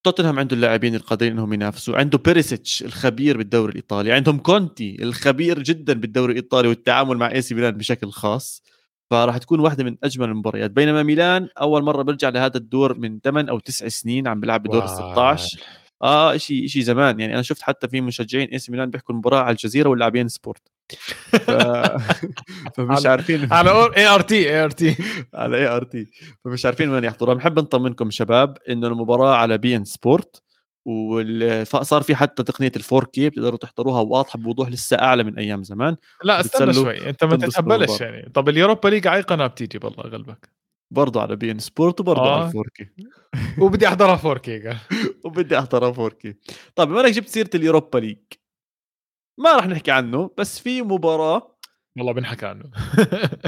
توتنهام 0.05 0.39
عنده 0.39 0.57
اللاعبين 0.57 0.95
القادرين 0.95 1.33
إنهم 1.33 1.53
ينافسوا. 1.53 1.97
عنده 1.99 2.19
بيريسيتش 2.19 2.83
الخبير 2.83 3.37
بالدوري 3.37 3.71
الإيطالي. 3.71 4.13
عندهم 4.13 4.39
كونتي 4.39 4.97
الخبير 5.03 5.63
جدا 5.63 5.93
بالدوري 5.95 6.33
الإيطالي 6.33 6.69
والتعامل 6.69 7.17
مع 7.17 7.31
اي 7.33 7.43
سي 7.43 7.55
ميلان 7.55 7.77
بشكل 7.77 8.11
خاص. 8.11 8.63
فراح 9.11 9.39
تكون 9.39 9.61
واحدة 9.61 9.85
من 9.85 9.97
أجمل 10.05 10.29
المباريات. 10.29 10.71
بينما 10.71 11.03
ميلان 11.03 11.49
أول 11.61 11.83
مرة 11.83 12.03
بيرجع 12.03 12.29
لهذا 12.29 12.57
الدور 12.57 12.99
من 12.99 13.21
8 13.21 13.51
أو 13.51 13.59
9 13.59 13.89
سنين 13.89 14.29
عم 14.29 14.41
بيلعب 14.41 14.63
بدور 14.63 14.85
ال 14.85 14.89
16 14.89 15.61
آه 16.03 16.37
شيء 16.37 16.67
شيء 16.67 16.83
زمان. 16.83 17.21
يعني 17.21 17.35
أنا 17.35 17.43
شفت 17.43 17.63
حتى 17.63 17.89
في 17.89 18.01
مشجعين 18.01 18.49
اي 18.49 18.59
سي 18.59 18.73
ميلان 18.73 18.91
بيحكوا 18.91 19.15
المباراة 19.15 19.41
على 19.43 19.51
الجزيرة 19.53 19.89
ولا 19.89 20.05
بي 20.05 20.21
ان 20.21 20.29
سبورت. 20.29 20.63
ف... 21.31 21.51
فمش 22.77 23.07
عارفين. 23.07 23.53
على 23.53 23.71
اي 23.97 24.07
ار 24.07 24.21
تي 24.21 24.51
اي 24.51 24.65
ار 24.65 24.71
تي 24.71 24.97
على 25.35 25.57
اي 25.57 25.67
ار 25.67 25.85
تي 25.85 26.07
فمش 26.45 26.67
عارفين 26.67 26.91
وين 26.91 27.05
يحضرها 27.05 27.35
بنحب 27.35 27.59
نطمنكم 27.59 28.11
شباب 28.11 28.59
إنه 28.69 28.87
المباراة 28.87 29.35
على 29.35 29.59
بي 29.59 29.77
ان 29.77 29.85
سبورت 29.85 30.43
وصار 30.89 32.03
في 32.03 32.17
حتى 32.17 32.43
تقنية 32.43 32.73
ال 32.77 33.05
4K 33.05 33.31
بتقدروا 33.31 33.59
تحضروها 33.59 34.01
واضحة 34.01 34.39
بوضوح 34.39 34.69
لسه 34.69 34.97
أعلى 34.97 35.25
من 35.25 35.39
أيام 35.39 35.63
زمان. 35.63 35.97
لا 36.25 36.41
استنى 36.41 36.75
شوي. 36.75 37.09
أنت 37.09 37.25
ما 37.25 37.37
بالبعض. 37.37 38.01
يعني. 38.01 38.31
طب 38.35 38.49
ال 38.49 38.54
Europa 38.54 38.89
League 38.89 39.07
على 39.07 39.21
قناة 39.21 39.47
بتيجي 39.47 39.79
بالله 39.79 40.03
غلبك 40.03 40.51
برضه 40.91 41.23
على 41.23 41.37
بي 41.37 41.51
ان 41.51 41.59
سبورت 41.59 42.01
وبرضه 42.01 42.21
آه. 42.23 42.37
على 42.37 42.47
ال 42.47 42.69
4K 42.75 42.89
وبدي 43.59 43.89
أحضرها 43.89 44.21
4K 44.25 44.77
وبدي 45.25 45.59
أحضرها 45.59 45.89
4K 45.89 46.35
طيب 46.77 46.89
بما 46.89 47.01
إنك 47.01 47.13
جبت 47.13 47.29
سيرة 47.29 47.51
ال 47.55 47.61
Europa 47.61 47.99
League 47.99 48.19
ما 49.39 49.53
راح 49.57 49.67
نحكي 49.67 49.91
عنه 49.91 50.31
بس 50.39 50.61
في 50.61 50.83
مباراة. 50.83 51.59
والله 51.99 52.13
بنحكى 52.13 52.47
عنه. 52.47 52.71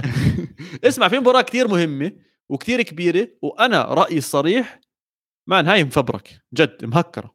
اسمع 0.88 1.09
في 1.09 1.18
مباراة 1.18 1.42
كثير 1.42 1.68
مهمة 1.68 2.12
وكثير 2.48 2.83
كبيرة 2.83 3.29
وأنا 3.42 3.83
رأيي 3.83 4.18
الصريح 4.18 4.81
man 5.48 5.68
هاي 5.68 5.85
مفبركة 5.84 6.42
جد 6.55 6.85
مهكرة. 6.85 7.35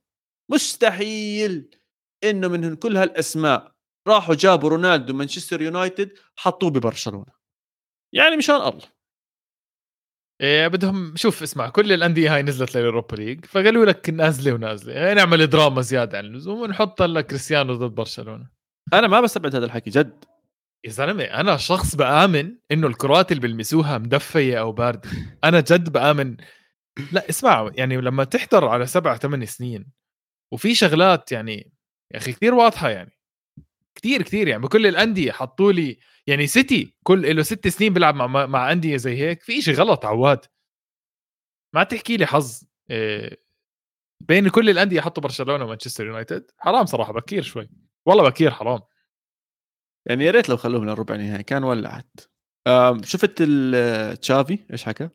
مستحيل 0.52 1.70
إنه 2.24 2.48
من 2.48 2.76
كل 2.76 2.98
هالأسماء 2.98 3.72
راحوا 4.08 4.36
جابوا 4.36 4.70
رونالدو 4.70 5.14
مانشستر 5.14 5.62
يونايتد 5.62 6.12
حطوه 6.36 6.70
ببرشلونة. 6.70 7.32
يعني 8.14 8.38
مشان 8.38 8.56
الله. 8.56 8.95
إيه 10.42 10.68
بدهم 10.68 11.16
شوف 11.16 11.44
اسمع 11.44 11.70
كل 11.70 11.94
الأندية 11.94 12.36
هاي 12.36 12.44
نزلت 12.44 12.78
لل 12.78 12.87
Europa 12.87 13.16
League 13.16 13.46
فقالوا 13.46 13.86
لك 13.86 14.10
نازلة 14.10 14.54
ونازلة. 14.54 14.94
يعني 14.94 15.14
نعمل 15.14 15.48
دراما 15.48 15.82
زيادة 15.82 16.18
عن 16.18 16.26
اللزوم 16.26 16.62
ونحط 16.62 17.02
لك 17.02 17.28
كريستيانو 17.28 17.74
ضد 17.74 17.96
برشلونة. 17.96 18.50
أنا 18.94 19.08
ما 19.08 19.22
بستبعد 19.22 19.56
هذا 19.56 19.66
الحكي 19.66 19.90
جد. 19.90 20.26
يا 20.86 20.90
زلمة 20.90 21.24
أنا 21.24 21.58
شخص 21.58 21.96
بآمن 21.96 22.56
إنه 22.72 22.88
الكرات 22.88 23.32
اللي 23.32 23.48
بلمسوها 23.48 23.98
مدفاية 23.98 24.60
أو 24.60 24.72
باردة. 24.72 25.10
أنا 25.44 25.60
جد 25.60 25.90
بآمن. 25.92 26.38
لا 27.12 27.30
اسمع 27.30 27.72
يعني 27.76 27.98
لما 27.98 28.24
تحضر 28.24 28.68
على 28.68 28.86
سبع 28.86 29.18
ثمان 29.18 29.46
سنين 29.46 29.92
وفي 30.54 30.76
شغلات 30.76 31.32
يعني 31.32 31.72
يا 32.14 32.18
أخي 32.18 32.32
كثير 32.32 32.54
واضحة 32.54 32.90
يعني. 32.90 33.12
كثير 33.96 34.22
كثير 34.22 34.48
يعني 34.48 34.62
بكل 34.62 34.88
الأندية 34.88 35.32
حطوا 35.32 35.72
لي 35.72 36.00
يعني 36.28 36.48
سيتي 36.48 36.96
كل 37.04 37.36
له 37.36 37.44
ست 37.44 37.68
سنين 37.68 37.94
بيلعب 37.94 38.16
مع 38.16 38.46
مع 38.46 38.72
أندية 38.72 38.98
زي 38.98 39.18
هيك 39.18 39.42
في 39.42 39.62
شيء 39.62 39.76
غلط 39.76 40.06
عواد. 40.06 40.46
ما 41.76 41.84
تحكي 41.84 42.18
لي 42.18 42.26
حظ 42.26 42.64
إيه 42.90 43.46
بين 44.20 44.50
كل 44.50 44.70
الأندية 44.70 45.02
حطوا 45.02 45.24
برشلونة 45.24 45.66
ومانشستر 45.66 46.06
يونايتد؟ 46.06 46.52
حرام 46.58 46.86
صراحة 46.86 47.14
بكير 47.14 47.44
شوي. 47.44 47.70
والله 48.06 48.30
بكير 48.30 48.52
حرام. 48.52 48.82
يعني 50.06 50.26
يا 50.26 50.32
ريت 50.32 50.50
لو 50.50 50.58
خلوهم 50.58 50.86
للربع 50.86 51.16
نهائي 51.16 51.44
كان 51.44 51.64
ولعت. 51.64 52.20
شفت 53.04 53.44
تشافي؟ 54.22 54.60
إيش 54.72 54.84
حكى؟ 54.84 55.10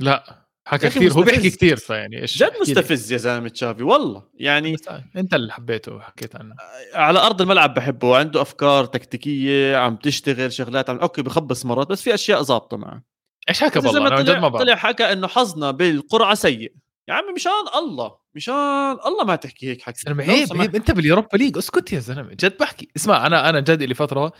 لا. 0.00 0.43
حكى 0.66 0.88
كثير 0.88 1.12
هو 1.12 1.22
بيحكي 1.22 1.50
كثير 1.50 1.76
فيعني 1.76 2.22
إيش 2.22 2.38
جد 2.38 2.52
مستفز 2.60 3.12
يا 3.12 3.16
زلمة 3.16 3.48
تشافي 3.48 3.82
والله. 3.82 4.22
يعني 4.34 4.76
أنت 5.16 5.34
اللي 5.34 5.52
حبيته 5.52 5.94
وحكيت 5.94 6.36
عنه. 6.36 6.54
على 6.94 7.18
أرض 7.18 7.42
الملعب 7.42 7.74
بحبه 7.74 8.16
عنده 8.16 8.42
أفكار 8.42 8.84
تكتيكية 8.84 9.76
عم 9.76 9.96
تشتغل 9.96 10.52
شغلات 10.52 10.90
عم 10.90 10.98
okay 10.98 11.22
بخبص 11.22 11.66
مرات 11.66 11.88
بس 11.88 12.02
في 12.02 12.14
أشياء 12.14 12.42
ظابطة 12.42 12.76
معه. 12.76 13.02
إيش 13.48 13.60
حكى 13.60 13.78
والله 13.78 14.06
أنا 14.06 14.22
جد 14.22 14.30
ما 14.30 14.48
بعرف 14.48 14.64
طلع 14.64 14.76
حكى 14.76 15.12
إنه 15.12 15.26
حظنا 15.26 15.70
بالقرعة 15.70 16.34
سيء. 16.34 16.72
يا 17.08 17.14
عمي 17.14 17.32
مشان 17.32 17.52
الله 17.74 18.16
مشان 18.34 18.90
الله 19.06 19.24
ما 19.24 19.36
تحكي 19.36 19.70
هيك 19.70 19.82
حكي. 19.82 20.00
زلمة 20.06 20.24
عيب 20.24 20.48
عيب 20.60 20.74
أنت 20.74 20.90
بال 20.90 21.02
Europa 21.02 21.36
League 21.36 21.58
اسكت 21.58 21.92
يا 21.92 22.00
زلمة 22.00 22.30
جد 22.40 22.56
بحكي. 22.60 22.88
اسمع 22.96 23.26
أنا 23.26 23.48
أنا 23.48 23.60
جد 23.60 23.82
لي 23.82 23.94
فترة 23.94 24.32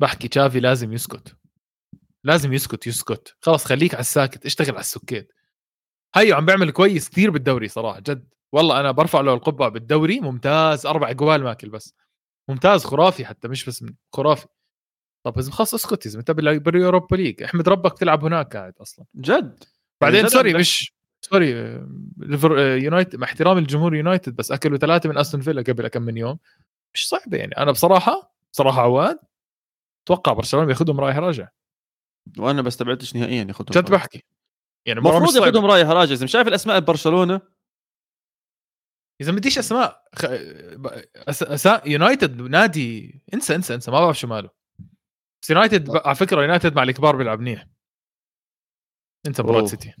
بحكي 0.00 0.28
تشافي 0.28 0.60
لازم 0.60 0.92
يسكت. 0.92 1.36
لازم 2.24 2.52
يسكت 2.52 2.86
يسكت. 2.86 3.36
خلاص 3.40 3.64
خليك 3.64 3.94
على 3.94 4.00
الساكت 4.00 4.46
اشتغل 4.46 4.70
على 4.70 4.80
السكيت 4.80 5.32
هيو 6.14 6.36
عم 6.36 6.46
بيعمل 6.46 6.70
كويس 6.70 7.08
كثير 7.08 7.30
بالدوري 7.30 7.68
صراحة 7.68 8.00
جد. 8.00 8.28
والله 8.52 8.80
أنا 8.80 8.90
برفع 8.90 9.20
له 9.20 9.34
القبعة 9.34 9.68
بالدوري 9.68 10.20
ممتاز. 10.20 10.86
أربع 10.86 11.12
جوال 11.12 11.42
ماكل 11.42 11.68
بس. 11.68 11.94
ممتاز 12.48 12.84
خرافي 12.84 13.24
حتى 13.24 13.48
مش 13.48 13.64
بس 13.64 13.84
خرافي. 14.12 14.46
طب 15.26 15.38
إذا 15.38 15.50
خلص 15.50 15.74
اسكت 15.74 16.06
إذا 16.06 16.18
أنت 16.18 16.30
بال 16.30 16.51
Europa 16.51 17.16
League 17.16 17.42
أحمد 17.42 17.68
ربك 17.68 17.98
تلعب 17.98 18.24
هناك 18.24 18.56
قاعد 18.56 18.74
أصلا. 18.80 19.04
جد. 19.16 19.64
بعدين 20.00 20.16
يعني 20.16 20.28
sorry 20.28 20.54
مش 20.54 20.94
sorry 21.20 21.50
يونايتد 22.84 23.16
مع 23.16 23.26
احترام 23.26 23.58
الجمهور 23.58 23.94
يونايتد 23.94 24.36
بس 24.36 24.52
أكلوا 24.52 24.78
ثلاثة 24.78 25.08
من 25.08 25.18
أستون 25.18 25.40
فيلا 25.40 25.62
قبل 25.62 25.88
كم 25.88 26.02
من 26.02 26.16
يوم. 26.16 26.38
مش 26.94 27.08
صعبة 27.08 27.36
يعني. 27.36 27.56
أنا 27.56 27.70
بصراحة 27.70 28.34
بصراحة 28.52 28.82
عواد 28.82 29.18
أتوقع 30.04 30.32
برشلونة 30.32 30.66
بياخذهم 30.66 31.00
رايح 31.00 31.16
راجع. 31.16 31.48
وأنا 32.38 32.62
بستبعدش 32.62 33.16
نهائيا 33.16 33.44
ياخذهم 33.44 33.82
جد 33.82 33.90
بحكي. 33.90 34.24
يعني 34.86 35.00
المفروض 35.00 35.36
ياخذهم 35.36 35.66
رايح 35.66 35.88
راجع. 35.88 36.12
إذا 36.12 36.26
شايف 36.26 36.48
الأسماء 36.48 36.78
ببرشلونه 36.78 37.40
إذا 39.20 39.32
ما 39.32 39.38
بديش 39.38 39.58
أسماء 39.58 40.04
خ... 40.14 40.24
أس... 41.16 41.42
أس... 41.42 41.68
يونايتد 41.86 42.40
نادي 42.40 43.22
انسى 43.34 43.54
انسى 43.54 43.74
انسى 43.74 43.90
ما 43.90 44.00
بعرف 44.00 44.18
شو 44.18 44.26
ماله. 44.26 44.50
بس 45.42 45.50
يونايتد 45.50 45.90
ب... 45.90 45.96
على 46.04 46.14
فكرة 46.14 46.42
يونايتد 46.42 46.76
مع 46.76 46.82
الكبار 46.82 47.16
بيلعب 47.16 47.40
منيح. 47.40 47.66
انت 49.26 49.40
مباراة 49.40 49.66
سيتي 49.66 49.94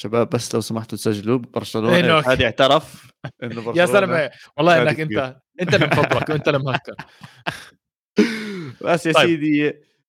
شباب 0.00 0.30
بس 0.30 0.54
لو 0.54 0.60
سمحتوا 0.60 0.98
تسجلوا 0.98 1.38
برشلونة. 1.38 1.96
إيه 1.96 2.18
هذه 2.18 2.44
اعترف 2.44 3.12
إنه 3.42 3.54
برشلونة 3.64 3.80
يا 3.80 3.86
سلام 3.86 4.30
والله 4.56 4.82
إنك 4.82 5.00
أنت 5.00 5.40
أنت 5.60 5.74
اللي 5.74 5.86
مفضلك 5.86 6.28
وانت 6.28 6.48
اللي 6.48 6.58
مهكر. 6.58 6.94
بس 8.84 9.06
يا 9.06 9.12
طيب. 9.12 9.26
سيدي 9.26 9.62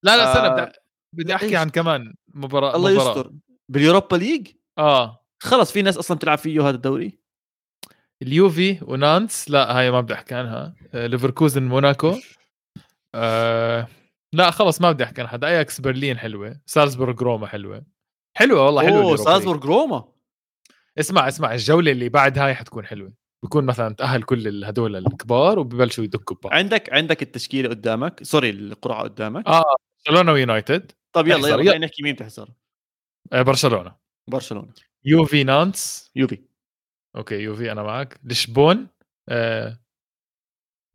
لا 0.03 0.17
لا 0.17 0.31
استنى 0.31 0.61
آه... 0.61 0.71
بدي 1.13 1.35
أحكي 1.35 1.55
عن 1.55 1.69
كمان 1.69 2.13
مباراة 2.33 2.75
الله 2.75 2.91
مباراة. 2.91 3.17
يستر. 3.17 3.31
بال 3.69 3.81
Europa 3.81 4.15
League؟ 4.15 4.47
آه. 4.77 5.25
خلص 5.39 5.71
في 5.71 5.81
ناس 5.81 5.97
أصلا 5.97 6.17
بتلعب 6.17 6.37
فيه 6.37 6.61
هذا 6.61 6.75
الدوري. 6.75 7.19
اليوفي 8.21 8.79
ونانس؟ 8.81 9.49
لا 9.49 9.79
هاي 9.79 9.91
ما 9.91 10.01
بدي 10.01 10.13
أحكي 10.13 10.35
عنها. 10.35 10.75
آه 10.93 11.07
ليفركوزن 11.07 11.63
موناكو. 11.63 12.15
آه 13.15 13.87
لا 14.33 14.51
خلص 14.51 14.81
ما 14.81 14.91
بدي 14.91 15.03
أحكي 15.03 15.21
عن 15.21 15.27
حدا. 15.27 15.47
أياكس 15.47 15.81
برلين 15.81 16.17
حلوة. 16.17 16.59
سالزبورغ 16.65 17.23
روما 17.23 17.47
حلوة. 17.47 17.85
حلوة 18.37 18.65
والله 18.65 18.85
حلوة 18.85 19.01
أوه 19.01 19.15
سالزبورغ 19.15 19.65
روما. 19.65 20.03
اسمع 20.99 21.27
اسمع 21.27 21.53
الجولة 21.53 21.91
اللي 21.91 22.09
بعد 22.09 22.39
هاي 22.39 22.55
حتكون 22.55 22.85
حلوة. 22.85 23.13
بكون 23.43 23.65
مثلا 23.65 23.95
تأهل 23.95 24.23
كل 24.23 24.65
هدول 24.65 24.95
الكبار 24.95 25.59
وببلشوا 25.59 26.03
يدكوا 26.03 26.35
ببعض. 26.35 26.53
عندك 26.53 26.93
عندك 26.93 27.21
التشكيلة 27.21 27.69
قدامك. 27.69 28.23
sorry 28.23 28.49
القرعة 28.49 29.03
قدامك. 29.03 29.47
آه 29.47 29.75
برشلونة 30.05 30.31
ويونايتد. 30.31 30.91
طيب 31.13 31.27
يلا 31.27 31.47
يلا, 31.47 31.61
يلا. 31.61 31.77
نحكي 31.77 32.03
مين 32.03 32.15
تحزر 32.15 32.43
آه 32.43 32.66
برشلونة. 33.31 33.95
برشلونة. 34.29 34.73
يوفي 35.05 35.43
نانس 35.43 36.11
يوفي. 36.15 36.43
okay 37.15 37.35
يوفي 37.35 37.71
أنا 37.71 37.83
معك 37.83 38.19
لشبون 38.23 38.87
آه 39.29 39.79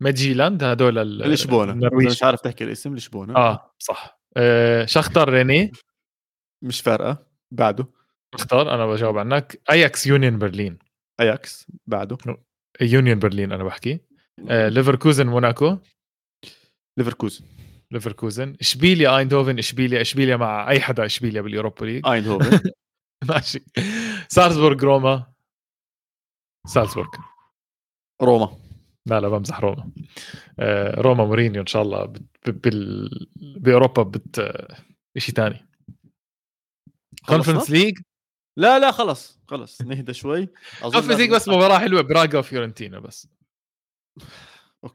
ميدجيلاند 0.01 0.63
هدول 0.63 1.19
لشبونة. 1.19 1.89
مش 1.93 2.23
عارف 2.23 2.41
تحكي 2.41 2.63
الاسم 2.63 2.95
لشبونة. 2.95 3.35
آه 3.35 3.75
صح. 3.79 4.21
آه 4.37 4.85
شختر 4.85 5.29
ريني. 5.29 5.71
مش 6.63 6.81
فارقة. 6.81 7.27
بعده. 7.51 7.87
اختار 8.33 8.75
أنا 8.75 8.85
بجاوب 8.85 9.17
عنك. 9.17 9.61
اياكس 9.71 10.07
يونيون 10.07 10.39
برلين 10.39 10.79
اياكس 11.19 11.67
بعده. 11.87 12.17
يونيون 12.81 13.19
برلين 13.19 13.51
أنا 13.51 13.63
بحكي. 13.63 13.99
آه 14.49 14.69
ليفركوزن 14.69 15.27
موناكو 15.27 15.77
ليفركوزن 16.97 17.45
ليفركوزن. 17.93 18.55
إشبيليا 18.61 19.17
آيندهوفن 19.17 19.59
إشبيليا 19.59 20.01
إشبيليا 20.01 20.37
مع 20.37 20.69
أي 20.69 20.81
حدا 20.81 21.05
إشبيليا 21.05 21.41
بال 21.41 21.52
Europa 21.52 21.85
League. 21.85 22.07
آيندهوفن. 22.07 22.71
ماشي. 23.29 23.63
سالزبورغ 24.27 24.83
روما. 24.83 25.33
سالزبورغ. 26.67 27.09
روما. 28.21 28.57
لا 29.05 29.19
لا 29.19 29.29
بمزح 29.29 29.59
روما. 29.59 29.91
آه 30.59 31.01
روما 31.01 31.25
مورينيو 31.25 31.61
إن 31.61 31.67
شاء 31.67 31.81
الله 31.81 32.13
بال... 32.45 33.09
بأوروبا 33.35 34.03
بت 34.03 34.57
شيء 35.17 35.35
ثاني 35.35 35.67
Conference 37.27 37.69
League 37.69 37.99
لا 38.57 38.79
لا 38.79 38.91
خلص 38.91 39.39
خلص. 39.47 39.81
نهدى 39.81 40.13
شوي. 40.13 40.49
Conference 40.81 41.19
League 41.19 41.31
بس 41.31 41.47
مباراة 41.47 41.79
حلوة 41.79 42.01
براغا 42.01 42.39
وفيورنتينا 42.39 42.99
بس. 42.99 43.27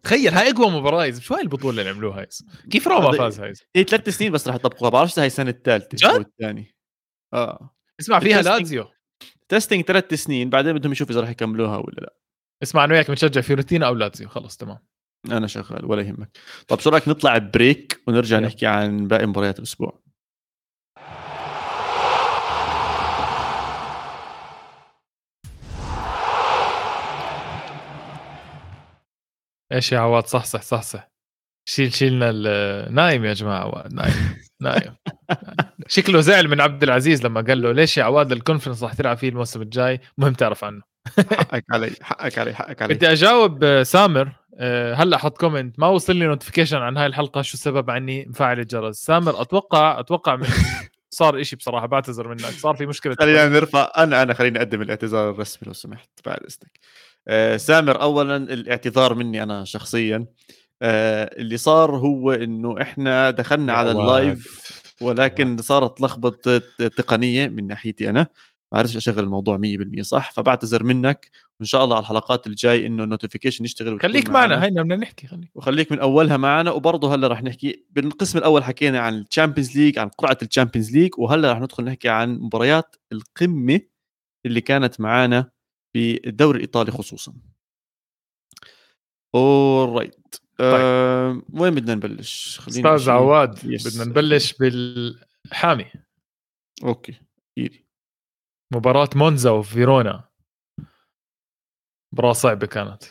تخيل 0.03 0.35
هاي 0.35 0.51
أقوى 0.51 0.71
مباراة 0.71 1.11
شو 1.11 1.35
هاي 1.35 1.43
البطولة 1.43 1.81
اللي 1.81 1.91
عملوها 1.91 2.21
هاي؟ 2.21 2.29
كيف 2.71 2.89
روما 2.89 3.13
فاز 3.19 3.41
هاي؟ 3.41 3.53
هي 3.77 3.85
ثلاث 3.85 4.09
سنين 4.09 4.33
بس 4.33 4.49
رح 4.49 4.55
يطبقوها. 4.55 4.91
بعرفش 4.91 5.19
هاي 5.19 5.27
السنة 5.27 5.51
الثالثة 5.51 6.11
أو 6.11 6.17
الثانية. 6.17 6.71
آه. 7.35 7.75
اسمع 8.01 8.21
فيها 8.21 8.43
لازيو 8.43 8.87
testing 9.49 9.85
ثلاث 9.85 10.15
سنين 10.15 10.51
بعدين 10.51 10.73
بدهم 10.73 10.93
يشوفوا 10.93 11.15
إذا 11.15 11.21
رح 11.21 11.31
يكملوها 11.31 11.77
ولا 11.77 12.01
لا. 12.01 12.15
اسمع 12.63 12.85
أنا 12.85 12.95
وياك 12.95 13.09
بنشجع 13.09 13.41
فيورنتينا 13.41 13.87
أو 13.87 13.95
لازيو 13.95 14.29
خلص 14.29 14.57
تمام. 14.57 14.79
أنا 15.31 15.47
شغال 15.47 15.85
ولا 15.85 16.03
يهمك. 16.03 16.39
طب 16.69 16.81
شو 16.81 16.91
رأيك 16.91 17.09
نطلع 17.09 17.39
break 17.39 18.03
ونرجع 18.07 18.39
نحكي 18.39 18.67
عن 18.67 19.09
باقي 19.09 19.27
مباريات 19.27 19.59
الأسبوع؟ 19.59 20.01
إيش 29.73 29.93
يا 29.93 29.99
عواد؟ 29.99 30.27
صحصح 30.27 30.63
صحصح 30.63 31.11
شيل 31.69 31.93
شيلنا 31.95 32.33
نايم 32.91 33.25
يا 33.25 33.33
جماعة 33.33 33.59
عواد 33.61 33.95
نايم 33.95 34.37
نايم. 34.61 34.95
شكله 35.87 36.21
زعل 36.21 36.49
من 36.49 36.61
عبد 36.61 36.83
العزيز 36.83 37.27
لما 37.27 37.41
قال 37.41 37.63
له 37.63 37.73
ليش 37.73 37.97
يا 37.99 38.05
عواد 38.05 38.33
ال 38.33 38.37
Conference 38.37 38.83
راح 38.83 38.95
تلعب 38.95 39.17
فيه 39.17 39.29
الموسم 39.29 39.63
الجاي؟ 39.63 40.01
مهم 40.19 40.33
تعرف 40.33 40.65
عنه. 40.65 40.83
حقك 41.33 41.65
علي 41.71 41.91
حقك 42.03 42.39
علي 42.39 42.55
حقك 42.55 42.83
علي. 42.83 42.95
بدي 42.95 43.13
أجاوب 43.13 43.83
سامر 43.83 44.33
آه، 44.61 44.95
هلا 44.95 45.19
حط 45.19 45.39
comment 45.39 45.79
ما 45.81 45.87
وصل 45.87 46.17
لي 46.17 46.27
notification 46.27 46.77
عن 46.77 46.97
هاي 46.97 47.07
الحلقة 47.07 47.43
شو 47.43 47.55
السبب؟ 47.55 47.91
عني 47.91 48.27
مفعل 48.29 48.61
الجرس. 48.61 48.97
سامر 48.97 49.43
أتوقع 49.43 50.01
أتوقع 50.01 50.37
من 50.37 50.47
صار 51.11 51.41
إشي 51.41 51.57
بصراحة 51.57 51.87
بعتذر 51.87 52.29
منك. 52.29 52.41
صار 52.41 52.77
في 52.77 52.87
مشكلة 52.87 53.17
خلينا 53.21 53.49
نرفع 53.49 53.91
أنا 53.99 54.23
أنا 54.23 54.35
خليني 54.35 54.59
أقدم 54.59 54.83
الاعتذار 54.83 55.31
الرسمي 55.31 55.67
لو 55.67 55.73
سمحت 55.73 56.09
بعد 56.27 56.39
إذنك. 56.39 56.81
آه، 56.83 57.08
سامر 57.57 58.03
اولا 58.03 58.37
الاعتذار 58.37 59.15
مني 59.15 59.43
أنا 59.43 59.65
شخصيا. 59.65 60.27
آه 60.83 61.31
اللي 61.39 61.57
صار 61.57 61.97
هو 61.97 62.33
إنه 62.33 62.83
إحنا 62.83 63.31
دخلنا 63.31 63.73
على 63.73 63.91
ال 63.91 64.07
live 64.07 64.73
ولكن 65.01 65.57
صارت 65.59 66.01
لخبطة 66.01 66.59
تقنية 66.79 67.49
من 67.49 67.67
ناحيتي 67.67 68.11
أنا. 68.11 68.27
ما 68.73 68.79
عرفتش 68.79 68.97
أشغل 68.97 69.19
الموضوع 69.19 69.59
100% 69.59 70.01
صح. 70.03 70.33
فبعتذر 70.33 70.83
منك 70.85 71.31
وإن 71.61 71.67
شاء 71.67 71.85
الله 71.85 71.97
على 71.97 72.03
الحلقات 72.03 72.47
الجاي 72.47 72.87
إنه 72.87 73.05
ال 73.05 73.10
notification 73.10 73.65
يشتغل 73.65 74.01
خليك 74.01 74.31
معنا 74.31 74.65
هينا 74.65 74.83
بدنا 74.83 74.97
نحكي 74.97 75.27
خليك. 75.27 75.51
وخليك 75.55 75.93
من 75.93 75.99
أولها 75.99 76.37
معنا. 76.37 76.71
وبرضه 76.71 77.15
هلأ 77.15 77.29
رح 77.29 77.43
نحكي 77.43 77.85
بالقسم 77.91 78.39
الأول 78.39 78.65
حكينا 78.65 79.01
عن 79.01 79.15
ال 79.19 79.25
Champions 79.25 79.79
League 79.79 79.99
عن 79.99 80.09
قرعة 80.09 80.39
ال 80.43 80.48
Champions 80.48 80.97
League 80.97 81.11
وهلأ 81.19 81.53
رح 81.53 81.61
ندخل 81.61 81.85
نحكي 81.85 82.09
عن 82.09 82.39
مباريات 82.39 82.97
القمة 83.13 83.81
اللي 84.47 84.61
كانت 84.61 85.01
معنا 85.01 85.51
في 85.93 86.29
الدوري 86.29 86.57
الإيطالي 86.57 86.93
خصوصا. 86.93 87.35
alright 89.35 90.35
طيب. 90.35 90.41
أه 90.61 91.43
وين 91.53 91.75
بدنا 91.75 91.95
نبلش؟ 91.95 92.61
أستاذ 92.69 93.11
عواد 93.11 93.67
بدنا 93.67 94.05
نبلش 94.05 94.53
بالحامي. 94.53 95.87
okay 96.85 97.21
إيدي. 97.59 97.87
مباراة 98.75 99.11
مونزا 99.15 99.51
وفيرونا. 99.51 100.29
مباراة 102.13 102.33
صعبة 102.33 102.67
كانت. 102.67 103.03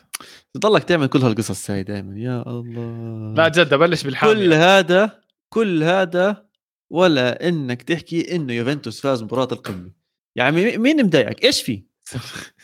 تضلك 0.53 0.83
تعمل 0.83 1.07
كل 1.07 1.19
هالقصص 1.19 1.71
هاي 1.71 1.83
دائما 1.83 2.19
يا 2.19 2.41
الله. 2.41 3.33
لا 3.33 3.47
جد 3.47 3.73
بلش 3.73 4.03
بالحامي. 4.03 4.33
كل 4.33 4.53
هذا 4.53 5.23
كل 5.53 5.83
هذا 5.83 6.49
ولا 6.91 7.47
إنك 7.47 7.81
تحكي 7.81 8.35
إنه 8.35 8.53
يوفنتوس 8.53 9.01
فاز 9.01 9.23
مباراة 9.23 9.47
القمة. 9.51 9.91
يعني 10.35 10.77
مين 10.77 11.05
مضايقك؟ 11.05 11.45
إيش 11.45 11.61
في؟ 11.61 11.85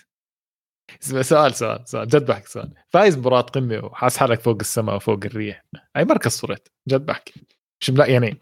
سؤال 1.04 1.56
سؤال 1.56 1.82
سؤال 1.86 2.08
جد 2.08 2.26
بحكي 2.26 2.50
سؤال. 2.50 2.74
فايز 2.90 3.18
مباراة 3.18 3.42
قمة 3.42 3.86
وحاس 3.86 4.18
حالك 4.18 4.42
فوق 4.42 4.58
السماء 4.60 4.96
وفوق 4.96 5.20
الريح. 5.26 5.66
أي 5.98 6.06
مركز 6.06 6.32
صرت؟ 6.32 6.72
جد 6.90 7.06
بحكي 7.06 7.34
مش 7.82 7.90
ملاقي 7.90 8.12
يعني 8.12 8.40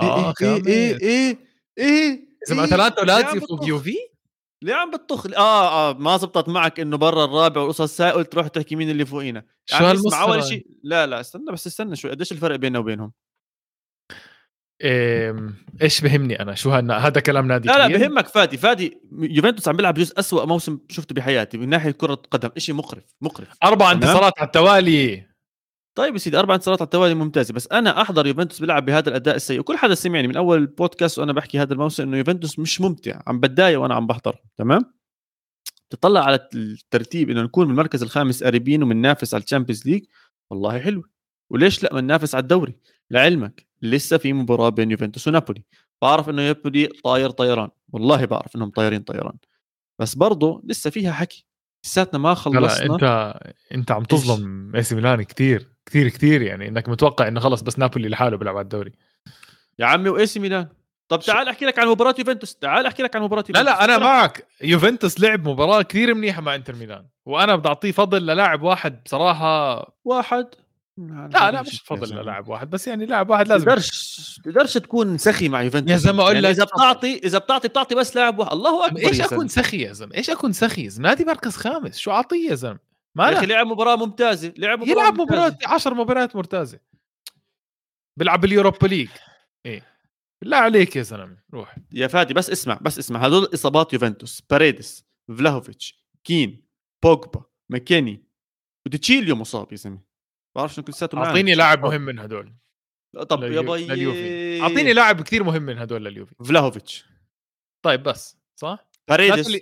آه 0.00 0.34
إيه 0.42 0.66
إيه 0.66 1.00
إيه 1.00 1.38
إيه 1.78 2.28
إذا 2.48 2.56
ما 2.56 2.64
اتلانتا 2.64 3.02
ولازيو 3.02 3.40
فوق 3.40 3.68
يوفي؟ 3.68 3.96
ليه 4.62 4.74
عم 4.74 4.90
بتطخ؟ 4.90 5.26
آه 5.26 5.90
آه 5.90 5.92
ما 5.92 6.16
زبطت 6.16 6.48
معك 6.48 6.80
إنه 6.80 6.96
برا 6.96 7.24
الرابع 7.24 7.60
وقصص 7.60 8.00
هاي 8.00 8.12
قلت 8.12 8.34
روح 8.34 8.48
تحكي 8.48 8.76
مين 8.76 8.90
اللي 8.90 9.06
فوقينا. 9.06 9.44
شو 9.66 9.74
يعني 9.76 9.86
هالمسخره 9.86 10.22
اول 10.22 10.44
شيء 10.44 10.66
لا 10.82 11.06
لا 11.06 11.20
استنى 11.20 11.52
بس 11.52 11.66
استنى 11.66 11.96
شوي. 11.96 12.10
قديش 12.10 12.32
الفرق 12.32 12.56
بيننا 12.56 12.78
وبينهم؟ 12.78 13.12
إيش 14.82 16.00
بهمني 16.00 16.42
أنا؟ 16.42 16.54
شو 16.54 16.70
هنا 16.70 16.96
هذا 17.06 17.20
كلام 17.20 17.46
نادي 17.46 17.68
لا 17.68 17.88
لا 17.88 17.98
بهمك 17.98 18.26
فادي 18.26 18.56
فادي 18.56 19.00
يوفنتوس 19.12 19.68
عم 19.68 19.76
بيلعب 19.76 19.94
بجوز 19.94 20.12
أسوأ 20.18 20.44
موسم 20.44 20.78
شفته 20.88 21.14
بحياتي 21.14 21.58
من 21.58 21.68
ناحية 21.68 21.90
كرة 21.90 22.14
قدم 22.14 22.50
شيء 22.58 22.74
مقرف 22.74 23.04
مقرف. 23.20 23.48
أربع 23.64 23.92
انتصارات 23.92 24.32
على 24.38 24.46
التوالي. 24.46 25.26
طيب 25.94 26.12
يا 26.14 26.18
سيدي 26.18 26.38
أربع 26.38 26.54
انتصارات 26.54 26.80
على 26.80 26.86
التوالي 26.86 27.14
ممتازة 27.14 27.54
بس 27.54 27.68
أنا 27.72 28.02
أحضر 28.02 28.26
يوفنتوس 28.26 28.60
بيلعب 28.60 28.84
بهذا 28.84 29.08
الأداء 29.08 29.36
السيء. 29.36 29.60
وكل 29.60 29.76
حدا 29.76 29.94
سمعني 29.94 30.28
من 30.28 30.36
أول 30.36 30.66
بودكاست 30.66 31.18
وأنا 31.18 31.32
بحكي 31.32 31.58
هذا 31.58 31.72
الموسم 31.72 32.02
إنه 32.02 32.16
يوفنتوس 32.16 32.58
مش 32.58 32.80
ممتع 32.80 33.22
عم 33.26 33.40
بتضايق 33.40 33.80
وأنا 33.80 33.94
عم 33.94 34.06
بحضر 34.06 34.36
تمام؟ 34.56 34.94
تطلع 35.90 36.24
على 36.24 36.48
الترتيب 36.54 37.30
إنه 37.30 37.42
نكون 37.42 37.66
بالمركز 37.66 38.02
الخامس 38.02 38.44
قريبين 38.44 38.82
ومننافس 38.82 39.34
على 39.34 39.42
ال 39.42 39.46
Champions 39.46 39.86
League 39.88 40.04
والله 40.50 40.78
حلو. 40.78 41.02
وليش 41.50 41.82
لا؟ 41.82 41.94
مننافس 41.94 42.34
على 42.34 42.42
الدوري. 42.42 42.76
لعلمك 43.10 43.66
لسه 43.82 44.18
في 44.18 44.32
مباراة 44.32 44.68
بين 44.68 44.90
يوفنتوس 44.90 45.28
ونابولي. 45.28 45.62
بعرف 46.02 46.28
إنه 46.28 46.42
نابولي 46.42 46.86
طاير 46.86 47.30
طيران 47.30 47.68
والله 47.92 48.24
بعرف 48.24 48.56
إنهم 48.56 48.70
طايرين 48.70 49.02
طيران. 49.02 49.36
بس 49.98 50.14
برضه 50.14 50.62
لسه 50.64 50.90
فيها 50.90 51.12
حكي. 51.12 51.46
لساتنا 51.84 52.18
ما 52.18 52.34
خلصنا 52.34 52.60
لا 52.60 52.94
أنت 52.94 53.36
أنت 53.74 53.90
عم 53.90 54.04
تظلم 54.04 54.76
إي 54.76 54.82
سي 54.82 54.94
ميلان 54.94 55.22
كثير 55.22 55.68
كثير 55.86 56.08
كثير 56.08 56.42
يعني. 56.42 56.68
إنك 56.68 56.88
متوقع 56.88 57.28
إنه 57.28 57.40
خلص 57.40 57.62
بس 57.62 57.78
نابولي 57.78 58.08
لحاله 58.08 58.36
بيلعب 58.36 58.56
على 58.56 58.64
الدوري. 58.64 58.92
يا 59.78 59.86
عمي 59.86 60.08
وإي 60.08 60.26
سي 60.26 60.40
ميلان. 60.40 60.68
طب 61.08 61.20
تعال 61.20 61.48
أحكي 61.48 61.64
لك 61.64 61.78
عن 61.78 61.88
مباراة 61.88 62.14
يوفنتوس. 62.18 62.56
تعال 62.56 62.86
أحكي 62.86 63.02
لك 63.02 63.16
عن 63.16 63.22
مباراة 63.22 63.44
يوفنتوس 63.48 63.64
لا 63.64 63.70
لا 63.70 63.84
أنا 63.84 63.98
معك. 63.98 64.46
يوفنتوس 64.62 65.20
لعب 65.20 65.48
مباراة 65.48 65.82
كثير 65.82 66.14
منيحة 66.14 66.42
مع 66.42 66.54
إنتر 66.54 66.74
ميلان 66.74 67.06
وأنا 67.26 67.56
بدي 67.56 67.68
اعطيه 67.68 67.92
فضل 67.92 68.26
للاعب 68.26 68.62
واحد 68.62 69.02
بصراحة 69.04 69.82
واحد. 70.04 70.46
لا 70.98 71.50
لا 71.50 71.62
مش 71.62 71.80
فضل 71.80 72.16
للاعب 72.16 72.48
واحد 72.48 72.70
بس 72.70 72.88
يعني 72.88 73.06
لاعب 73.06 73.30
واحد 73.30 73.48
لازم 73.48 73.64
تقدرش 73.64 74.40
تقدرش 74.44 74.74
تكون 74.74 75.18
سخي 75.18 75.48
مع 75.48 75.62
يوفنتوس. 75.62 75.90
يا 75.90 75.96
زلمة 75.96 76.22
أقول 76.22 76.34
يعني 76.34 76.50
إذا 76.50 76.64
بتعطي 76.64 77.18
إذا 77.18 77.38
بتعطي 77.38 77.68
بتعطي 77.68 77.94
بس 77.94 78.16
لاعب 78.16 78.38
واحد. 78.38 78.52
الله 78.52 78.86
أكبر 78.86 79.00
إيش 79.00 79.20
أكون 79.20 79.48
سخي 79.48 79.82
يا 79.82 79.92
زلمة؟ 79.92 80.14
إيش 80.14 80.30
أكون 80.30 80.52
سخي 80.52 80.88
نادي 80.98 81.24
مركز 81.24 81.56
خامس. 81.56 81.98
شو 81.98 82.10
أعطيه 82.10 82.50
يا 82.50 82.54
زلمة؟ 82.54 82.78
ما 83.14 83.28
يا 83.28 83.38
أخي 83.38 83.46
لعب 83.46 83.66
مباراة 83.66 83.96
ممتازة 83.96 84.52
لعب 84.56 84.78
مباراة 84.78 84.92
يلعب 84.92 85.20
مباراة 85.20 85.58
10 85.66 85.94
مباريات 85.94 86.36
ممتازه 86.36 86.78
بيلعب 88.16 88.40
بال 88.40 88.51
Europa 88.51 88.86
League. 88.86 89.08
إيه. 89.66 89.82
بالله 90.40 90.56
عليك 90.56 90.96
يا 90.96 91.02
زلمة 91.02 91.36
روح. 91.54 91.76
يا 91.92 92.06
فادي 92.06 92.34
بس 92.34 92.50
اسمع 92.50 92.78
بس 92.82 92.98
اسمع. 92.98 93.26
هذول 93.26 93.50
إصابات 93.54 93.92
يوفنتوس. 93.92 94.42
باريدس 94.50 95.04
فلاهوفيتش 95.38 96.04
كين 96.24 96.66
بوجبا 97.02 97.44
ماكيني. 97.68 98.26
وديتشيليو 98.86 99.36
مصاب 99.36 99.72
يا 99.72 99.76
زلمة. 99.76 100.05
بعرفش 100.56 100.78
انكم 100.78 100.92
لساته 100.92 101.18
أعطيني 101.18 101.54
لاعب 101.54 101.82
مهم 101.82 102.00
من 102.00 102.18
هدول. 102.18 102.52
طب 103.28 103.42
يا 103.42 103.60
بي 103.60 104.62
أعطيني 104.62 104.92
لاعب 104.92 105.22
كثير 105.22 105.44
مهم 105.44 105.62
من 105.62 105.78
هدول 105.78 106.04
لليوفي. 106.04 106.34
فلاهوفيتش. 106.44 107.04
طيب 107.82 108.02
بس 108.02 108.38
صح؟ 108.56 108.88
باريدس 109.08 109.58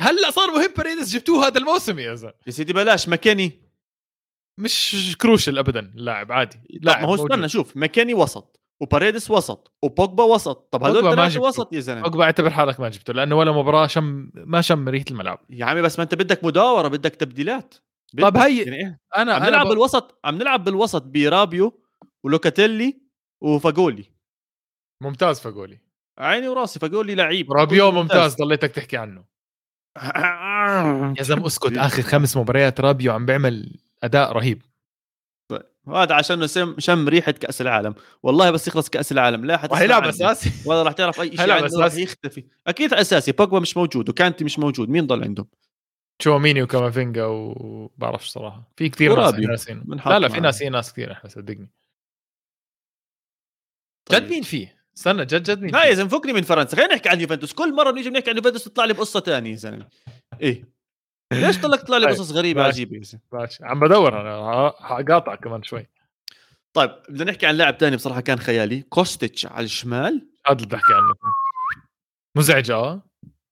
هلأ 0.00 0.30
صار 0.30 0.50
مهم 0.50 0.72
باريدس 0.76 1.14
جبتوه 1.14 1.46
هذا 1.46 1.58
الموسم 1.58 1.98
يا 1.98 2.14
زلمة. 2.14 2.34
يا 2.46 2.52
سيدي 2.52 2.72
بلاش 2.72 3.08
ماكيني. 3.08 3.66
مش 4.60 5.16
crucial 5.20 5.58
ابدا 5.58 5.80
اللاعب 5.80 6.32
عادي. 6.32 6.60
لا 6.70 7.00
ما 7.00 7.08
هو 7.08 7.14
استنى 7.14 7.48
شوف 7.48 7.76
ماكيني 7.76 8.14
وسط 8.14 8.60
وباريدس 8.80 9.30
وسط 9.30 9.76
وبوجبا 9.82 10.24
وسط. 10.24 10.68
طب 10.72 10.84
هذول 10.84 11.14
ثلاثة 11.14 11.40
وسط 11.40 11.72
يا 11.72 11.80
زلمة. 11.80 12.02
بوجبا 12.02 12.24
اعتبر 12.24 12.50
حالك 12.50 12.80
ما 12.80 12.88
جبته 12.88 13.12
لأنه 13.12 13.36
ولا 13.36 13.52
مباراة 13.52 13.86
شم 13.86 14.30
ما 14.34 14.60
شم 14.60 14.88
ريحة 14.88 15.04
الملعب. 15.10 15.40
يا 15.50 15.64
عمي 15.64 15.82
بس 15.82 15.98
ما 15.98 16.02
أنت 16.02 16.14
بدك 16.14 16.44
مداورة 16.44 16.88
بدك 16.88 17.14
تبديلات. 17.14 17.74
طب 18.22 18.36
هي 18.36 18.62
يعني 18.62 18.76
إيه؟ 18.76 19.00
أنا 19.16 19.34
عم 19.34 19.42
نلعب 19.42 19.66
ب... 19.66 19.68
بالوسط 19.68 20.20
عم 20.24 20.34
نلعب 20.34 20.64
بالوسط 20.64 21.02
برابيو 21.02 21.82
ولوكاتيلي 22.24 23.00
وفاجولي. 23.42 24.12
ممتاز 25.02 25.40
فاجولي. 25.40 25.78
عيني 26.18 26.48
وراسي 26.48 26.78
فاجولي 26.78 27.14
لعيب 27.14 27.52
رابيو 27.52 27.90
ممتاز. 27.90 28.34
ضليتك 28.34 28.70
تحكي 28.70 28.96
عنه. 28.96 29.24
يا 31.18 31.22
زلمة 31.22 31.46
اسكت 31.46 31.78
آخر 31.78 32.02
خمس 32.02 32.36
مباريات 32.36 32.80
رابيو 32.80 33.12
عم 33.12 33.26
بيعمل 33.26 33.80
أداء 34.02 34.32
رهيب. 34.32 34.62
هذا 35.88 36.14
عشان 36.14 36.46
شم, 36.46 36.74
شم 36.78 37.08
ريحة 37.08 37.32
كأس 37.32 37.60
العالم. 37.60 37.94
والله 38.22 38.50
بس 38.50 38.68
يخلص 38.68 38.88
كأس 38.88 39.12
العالم 39.12 39.44
لا 39.44 39.56
حتى 39.56 39.74
هيلعب 39.76 40.04
أساسي. 40.04 40.50
ولا 40.66 40.82
راح 40.82 40.92
تعرف 40.92 41.20
أي 41.20 41.36
شيء 41.36 41.50
عنده 41.50 41.78
راح 41.78 41.94
يختفي. 41.94 42.44
أكيد 42.66 42.94
أساسي 42.94 43.32
بوجبا 43.32 43.60
مش 43.60 43.76
موجود 43.76 44.08
وكانتي 44.08 44.44
مش 44.44 44.58
موجود 44.58 44.88
مين 44.88 45.06
ضل 45.06 45.24
عندهم؟ 45.24 45.46
تشوميني 46.18 46.62
وكامافينجا 46.62 47.24
وبعرفش 47.24 48.28
صراحة. 48.28 48.72
في 48.76 48.88
كثير 48.88 49.16
ناس 49.16 49.34
ناسين 49.34 49.84
لا 50.06 50.18
لا 50.18 50.28
في 50.28 50.40
ناس 50.40 50.62
ناس 50.62 50.92
كثير 50.92 51.12
إحنا 51.12 51.30
صدقني. 51.30 51.68
طيب. 54.04 54.22
جد 54.22 54.30
مين 54.30 54.42
فيه؟ 54.42 54.76
استنى 54.96 55.24
جد 55.24 55.42
جد 55.42 55.60
مين 55.60 55.70
لا 55.70 55.84
يا 55.84 55.94
زلمه 55.94 56.08
فكني 56.08 56.32
من 56.32 56.42
فرنسا. 56.42 56.76
خلينا 56.76 56.94
نحكي 56.94 57.08
عن 57.08 57.20
يوفنتوس. 57.20 57.52
كل 57.52 57.74
مرة 57.74 57.90
بنيجي 57.90 58.10
بنحكي 58.10 58.30
عن 58.30 58.36
يوفنتوس 58.36 58.64
تطلع 58.64 58.84
لي 58.84 58.94
بقصة 58.94 59.20
ثانية 59.20 59.50
يا 59.50 59.56
زلمة. 59.56 59.88
إيه. 60.40 60.76
ليش 61.32 61.58
طلعك 61.60 61.80
تطلع 61.80 61.96
لي 61.96 62.06
طيب، 62.06 62.14
قصص 62.14 62.32
غريبة 62.32 62.62
عجيبة 62.62 63.00
ماشي. 63.32 63.64
عم 63.64 63.80
بدور 63.80 64.20
أنا. 64.20 64.72
حقاطع 64.80 65.34
كمان 65.34 65.62
شوي. 65.62 65.86
طيب 66.72 66.90
بدنا 67.08 67.30
نحكي 67.30 67.46
عن 67.46 67.54
لاعب 67.54 67.74
ثاني 67.74 67.96
بصراحة 67.96 68.20
كان 68.20 68.38
خيالي. 68.38 68.82
كوستيتش 68.82 69.46
على 69.46 69.64
الشمال. 69.64 70.28
هذا 70.46 70.56
اللي 70.56 70.66
بحكي 70.66 70.92
عنه. 70.92 71.14
مزعج 72.36 72.70
آه. 72.70 73.02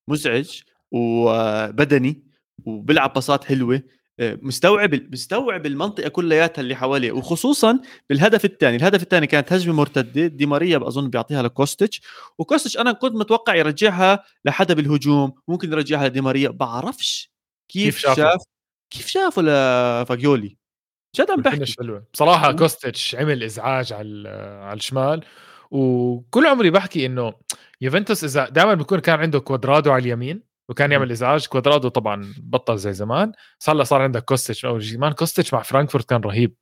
مزعج 0.08 0.62
وبدني 0.90 2.23
وبيلعب 2.66 3.12
باصات 3.12 3.44
حلوة 3.44 3.82
آه، 4.20 4.38
مستوعب 4.42 4.94
مستوعب 5.12 5.66
المنطقة 5.66 6.08
كلياتها 6.08 6.62
اللي 6.62 6.76
حواليه 6.76 7.12
وخصوصا 7.12 7.80
بالهدف 8.10 8.44
الثاني 8.44 8.76
الهدف 8.76 9.02
الثاني 9.02 9.26
كانت 9.26 9.52
هجمة 9.52 9.74
مرتدة 9.74 10.26
دي 10.26 10.46
ماريا 10.46 10.88
اظن 10.88 11.10
بيعطيها 11.10 11.42
لكوستيتش 11.42 12.02
وكوستيتش 12.38 12.78
أنا 12.78 12.92
كنت 12.92 13.14
متوقع 13.14 13.54
يرجعها 13.54 14.24
لحدا 14.44 14.74
بالهجوم 14.74 15.32
ممكن 15.48 15.72
يرجعها 15.72 16.08
لدي 16.08 16.20
ماريا 16.20 16.48
بعرفش 16.48 17.32
كيف, 17.68 17.84
كيف 17.84 17.98
شاف 17.98 18.16
شاف 18.16 18.42
كيف 18.90 19.06
شافه 19.06 19.42
لفاجيولي 19.42 20.56
جد 21.16 21.30
عم 21.30 21.42
بحكي 21.42 21.74
حلوة. 21.78 22.04
بصراحة 22.12 22.52
كوستيتش 22.52 23.14
عمل 23.14 23.42
إزعاج 23.42 23.92
على 23.92 24.28
على 24.62 24.76
الشمال 24.76 25.24
وكل 25.70 26.46
عمري 26.46 26.70
بحكي 26.70 27.06
إنه 27.06 27.34
يوفنتوس 27.80 28.24
إذا 28.24 28.48
دائما 28.48 28.74
بيكون 28.74 28.98
كان 28.98 29.20
عنده 29.20 29.38
كوادرادو 29.38 29.92
على 29.92 30.02
اليمين 30.02 30.53
وكان 30.68 30.92
يعمل 30.92 31.10
إزعاج. 31.10 31.46
كوادرادو 31.46 31.88
طبعا 31.88 32.34
بطل 32.38 32.78
زي 32.78 32.92
زمان. 32.92 33.32
صار 33.58 33.84
صار 33.84 34.02
عندك 34.02 34.24
كوستيتش 34.24 34.64
أول 34.64 34.84
شيء. 34.84 34.98
man 34.98 35.12
كوستيتش 35.12 35.54
مع 35.54 35.62
فرانكفورت 35.62 36.08
كان 36.08 36.20
رهيب. 36.20 36.56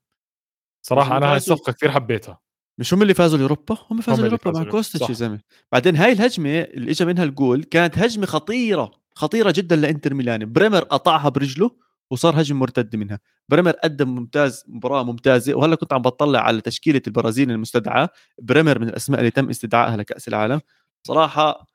صراحة 0.82 1.16
أنا 1.16 1.30
هاي 1.30 1.36
الصفقه 1.36 1.72
كثير 1.72 1.90
حبيتها. 1.90 2.38
مش 2.78 2.94
هم 2.94 3.02
اللي 3.02 3.14
فازوا 3.14 3.36
ال 3.36 3.41
Europa؟ 3.42 3.78
هم 3.90 4.00
فازوا 4.00 4.26
ال 4.26 4.31
Europa 4.31 4.60
مع 4.60 4.70
كوستيتش 4.70 5.08
يا 5.08 5.14
زلمة. 5.14 5.40
بعدين 5.72 5.96
هاي 5.96 6.12
الهجمة 6.12 6.60
اللي 6.60 6.90
اجى 6.90 7.04
منها 7.04 7.24
الجول 7.24 7.64
كانت 7.64 7.98
هجمة 7.98 8.26
خطيرة 8.26 8.90
خطيرة 9.14 9.50
جدا 9.56 9.76
لإنتر 9.76 10.14
ميلان. 10.14 10.52
بريمر 10.52 10.78
قطعها 10.78 11.28
برجله 11.28 11.70
وصار 12.10 12.40
هجم 12.40 12.58
مرتد 12.58 12.96
منها. 12.96 13.20
بريمر 13.48 13.70
قدم 13.70 14.08
ممتاز 14.08 14.64
مباراة 14.68 15.02
ممتازة. 15.02 15.54
وهلأ 15.54 15.74
كنت 15.74 15.92
عم 15.92 16.02
بطلع 16.02 16.40
على 16.40 16.60
تشكيلة 16.60 17.02
البرازيل 17.06 17.50
المستدعاة. 17.50 18.08
بريمر 18.42 18.78
من 18.78 18.88
الأسماء 18.88 19.20
اللي 19.20 19.30
تم 19.30 19.48
استدعائها 19.48 19.96
لكأس 19.96 20.28
العالم. 20.28 20.60
صراحة 21.06 21.66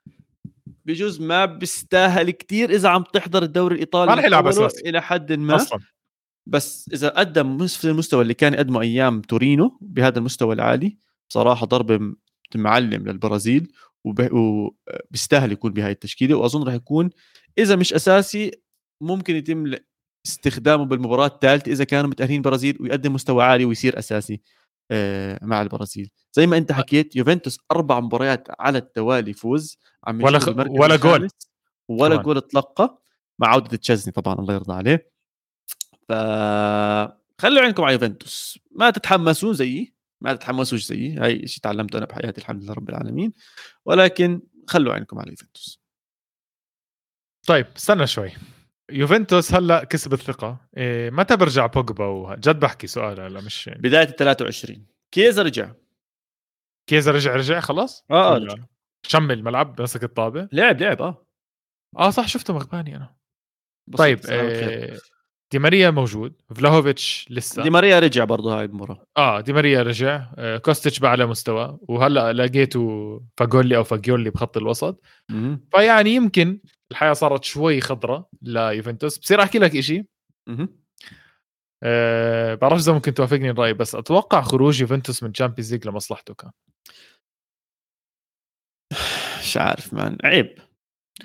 بجوز 0.88 1.22
ما 1.22 1.46
بيستاهل 1.46 2.32
كتير 2.32 2.70
إذا 2.70 2.90
عم 2.90 3.04
تحضر 3.14 3.44
الدوري 3.44 3.76
الإيطالي 3.76 4.12
ما 4.12 4.18
رح 4.18 4.26
يلعب 4.26 4.48
اساسي 4.48 4.90
إلى 4.90 5.02
حد 5.02 5.34
ما. 5.34 5.56
أصلا. 5.56 5.80
بس 6.48 6.90
إذا 6.94 7.10
قدم 7.10 7.58
نفس 7.64 7.86
المستوى 7.86 8.22
اللي 8.22 8.34
كان 8.34 8.54
يقدمه 8.54 8.82
أيام 8.82 9.22
تورينو 9.22 9.78
بهذا 9.82 10.20
المستوى 10.20 10.56
العالي 10.56 10.98
بصراحة 11.30 11.66
ضربة 11.66 12.16
معلم 12.56 13.08
للبرازيل 13.08 13.72
وبيستاهل 14.04 15.52
يكون 15.52 15.74
بهاي 15.74 15.92
التشكيلة 15.92 16.36
وأظن 16.36 16.64
راح 16.64 16.74
يكون 16.74 17.10
إذا 17.58 17.76
مش 17.76 17.94
أساسي 17.94 18.52
ممكن 19.02 19.36
يتم 19.36 19.74
استخدامه 20.28 20.86
بالمباراة 20.86 21.28
الثالثة 21.28 21.72
إذا 21.72 21.84
كانوا 21.84 22.10
متأهلين 22.10 22.38
البرازيل 22.38 22.78
ويقدم 22.80 23.14
مستوى 23.14 23.44
عالي 23.44 23.66
ويصير 23.66 24.00
أساسي. 24.00 24.42
مع 25.42 25.62
البرازيل. 25.62 26.12
زي 26.34 26.48
ما 26.48 26.58
أنت 26.58 26.72
حكيت 26.72 27.16
يوفنتوس 27.16 27.60
أربع 27.72 28.00
مباريات 28.00 28.48
على 28.60 28.78
التوالي 28.78 29.34
فوز 29.34 29.78
عم 30.04 30.24
ولا 30.24 30.40
خ... 30.40 30.48
ولا 30.48 30.96
جول. 30.96 31.28
ولا 31.88 32.16
كمان. 32.16 32.26
جول 32.26 32.42
تلقى 32.42 33.02
مع 33.40 33.48
عودة 33.48 33.78
تشزني 33.78 34.14
طبعا 34.14 34.36
الله 34.36 34.54
يرضى 34.54 34.74
عليه. 34.74 35.12
ف 36.08 36.12
خلوا 37.42 37.62
عينكم 37.62 37.84
على 37.84 37.94
يوفنتوس. 37.94 38.60
ما 38.72 38.90
تتحمسوا 38.90 39.54
زيي 39.54 39.94
ما 40.22 40.34
تتحمسوش 40.34 40.84
زيي. 40.84 41.18
هاي 41.18 41.48
شيء 41.48 41.64
تعلمته 41.64 41.98
أنا 41.98 42.06
بحياتي 42.06 42.42
الحمد 42.42 42.64
لله 42.64 42.74
رب 42.74 42.90
العالمين. 42.90 43.34
ولكن 43.86 44.42
خلوا 44.68 44.94
عينكم 44.94 45.20
على 45.20 45.30
يوفنتوس. 45.30 45.82
طيب 47.48 47.66
استنى 47.76 48.08
شوي. 48.08 48.32
يوفنتوس 48.92 49.54
هلا 49.54 49.84
كسب 49.84 50.14
الثقة. 50.14 50.58
إيه 50.78 51.10
متى 51.10 51.36
برجع 51.38 51.66
بوجبا؟ 51.66 52.36
جد 52.40 52.60
بحكي 52.60 52.88
سؤال 52.88 53.20
هلا 53.20 53.42
مش 53.42 53.70
بداية 53.76 54.08
ال 54.08 54.16
23 54.16 54.86
كيزا 55.12 55.44
رجع. 55.44 55.72
كيزا 56.90 57.12
رجع 57.12 57.36
رجع 57.36 57.60
خلاص؟ 57.60 58.06
آه, 58.12 58.36
آه، 58.36 58.38
رجع. 58.38 58.64
شم 59.08 59.32
الملعب 59.32 59.82
مسك 59.82 60.04
الطابة. 60.04 60.50
لعب 60.52 60.82
لعب 60.82 61.02
آه. 61.02 61.26
آه 61.98 62.10
صح 62.10 62.28
شفته 62.28 62.54
مغباني 62.54 62.96
أنا. 62.96 63.16
طيب 63.98 64.26
إيه 64.26 64.98
دي 65.52 65.60
ماريا 65.60 65.90
موجود. 65.90 66.42
فلاهوفيتش 66.56 67.28
لسه. 67.30 67.64
دي 67.64 67.70
ماريا 67.70 68.00
رجع 68.00 68.24
برضه 68.24 68.60
هاي 68.60 68.66
المباراه 68.66 69.06
آه 69.18 69.42
دي 69.42 69.54
ماريا 69.54 69.82
رجع. 69.84 70.32
آه 70.38 70.58
كوستيتش 70.58 71.00
بقى 71.00 71.12
على 71.12 71.26
مستوى. 71.26 71.78
وهلا 71.82 72.34
لقيته 72.34 73.22
فاجولي 73.38 73.78
أو 73.78 73.84
فاجيولي 73.84 74.30
بخط 74.30 74.58
الوسط. 74.58 75.02
فيعني 75.72 76.10
يمكن 76.16 76.60
الحياة 76.92 77.14
صارت 77.14 77.44
شوي 77.44 77.82
خضراء 77.82 78.30
ليوفنتوس. 78.42 79.18
بصير 79.18 79.42
أحكي 79.44 79.60
لك 79.60 79.80
شيء 79.80 80.06
أه 81.84 82.56
بعرفش 82.56 82.84
إذا 82.84 82.94
ممكن 82.94 83.14
توافقني 83.14 83.50
الرأي 83.50 83.74
بس 83.74 83.96
أتوقع 83.96 84.42
خروج 84.42 84.82
يوفنتوس 84.82 85.24
من 85.24 85.32
Champions 85.32 85.74
League 85.74 85.88
لمصلحته 85.88 86.34
كان. 86.34 86.52
مش 89.42 89.58
عارف 89.58 89.94
man. 89.93 90.18
عيب. 90.24 90.60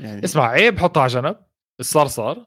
يعني 0.01 0.25
اسمع 0.25 0.49
عيب 0.49 0.79
حطها 0.79 1.01
على 1.01 1.13
جنب. 1.13 1.37
صار 1.81 2.07
صار. 2.07 2.47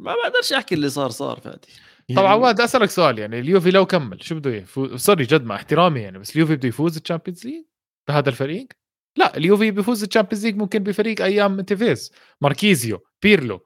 ما 0.00 0.14
بقدرش 0.14 0.52
أحكي 0.52 0.74
اللي 0.74 0.88
صار 0.88 1.10
صار 1.10 1.40
فادي. 1.40 1.68
يعني... 2.08 2.20
طبعا 2.20 2.32
عواد 2.32 2.60
أسألك 2.60 2.90
سؤال 2.90 3.18
يعني 3.18 3.38
اليوفي 3.38 3.70
لو 3.70 3.86
كمل 3.86 4.24
شو 4.24 4.34
بده 4.34 4.50
يفوز 4.50 4.94
sorry 4.94 5.24
جد 5.24 5.44
مع 5.44 5.54
احترامي 5.56 6.00
يعني 6.00 6.18
بس 6.18 6.36
اليوفي 6.36 6.56
بده 6.56 6.68
يفوز 6.68 6.96
ال 6.96 7.01
Champions 7.01 7.46
League 7.46 7.64
بهذا 8.08 8.28
الفريق؟ 8.28 8.68
لا 9.16 9.36
اليوفي 9.36 9.70
بيفوز 9.70 10.02
ال 10.02 10.06
Champions 10.06 10.46
League 10.46 10.56
ممكن 10.56 10.82
بفريق 10.82 11.22
أيام 11.22 11.60
تيفيز 11.60 12.12
ماركيزيو 12.40 13.04
بيرلو 13.22 13.64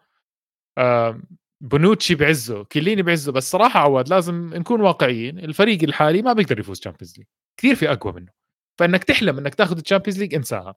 آه 0.78 1.22
بونوتشي 1.60 2.14
بعزه 2.14 2.64
كيليني 2.64 3.02
بعزه 3.02 3.32
بس 3.32 3.50
صراحة 3.50 3.80
عواد 3.80 4.08
لازم 4.08 4.54
نكون 4.54 4.80
واقعيين 4.80 5.38
الفريق 5.38 5.82
الحالي 5.82 6.22
ما 6.22 6.32
بيقدر 6.32 6.58
يفوز 6.58 6.80
Champions 6.80 7.18
League 7.18 7.26
كثير 7.56 7.74
في 7.74 7.92
أقوى 7.92 8.12
منه 8.12 8.32
فإنك 8.78 9.04
تحلم 9.04 9.38
إنك 9.38 9.54
تاخذ 9.54 9.78
ال 9.78 9.82
Champions 9.82 10.18
League 10.20 10.34
انساها. 10.34 10.74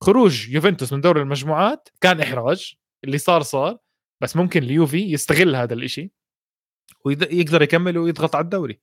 خروج 0.00 0.48
يوفنتوس 0.48 0.92
من 0.92 1.00
دوري 1.00 1.22
المجموعات 1.22 1.88
كان 2.00 2.20
إحراج 2.20 2.74
اللي 3.04 3.18
صار 3.18 3.42
صار 3.42 3.78
بس 4.20 4.36
ممكن 4.36 4.62
اليوفي 4.62 5.12
يستغل 5.12 5.56
هذا 5.56 5.74
الإشي 5.74 6.12
ويقدر 7.04 7.62
يكمل 7.62 7.98
ويضغط 7.98 8.36
على 8.36 8.44
الدوري. 8.44 8.80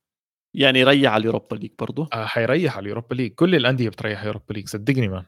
يعني 0.55 0.79
يريح 0.79 1.11
على 1.11 1.21
ال 1.21 1.26
Europa 1.26 1.55
League 1.55 1.71
برضه 1.79 2.07
آه 2.13 2.25
حيريح 2.25 2.77
على 2.77 2.83
ال 2.83 2.88
Europa 2.88 3.15
League. 3.15 3.31
كل 3.33 3.55
الأندية 3.55 3.89
بتريح 3.89 4.19
ال 4.21 4.26
Europa 4.26 4.53
League 4.53 4.67
صدقني 4.67 5.07
man 5.07 5.23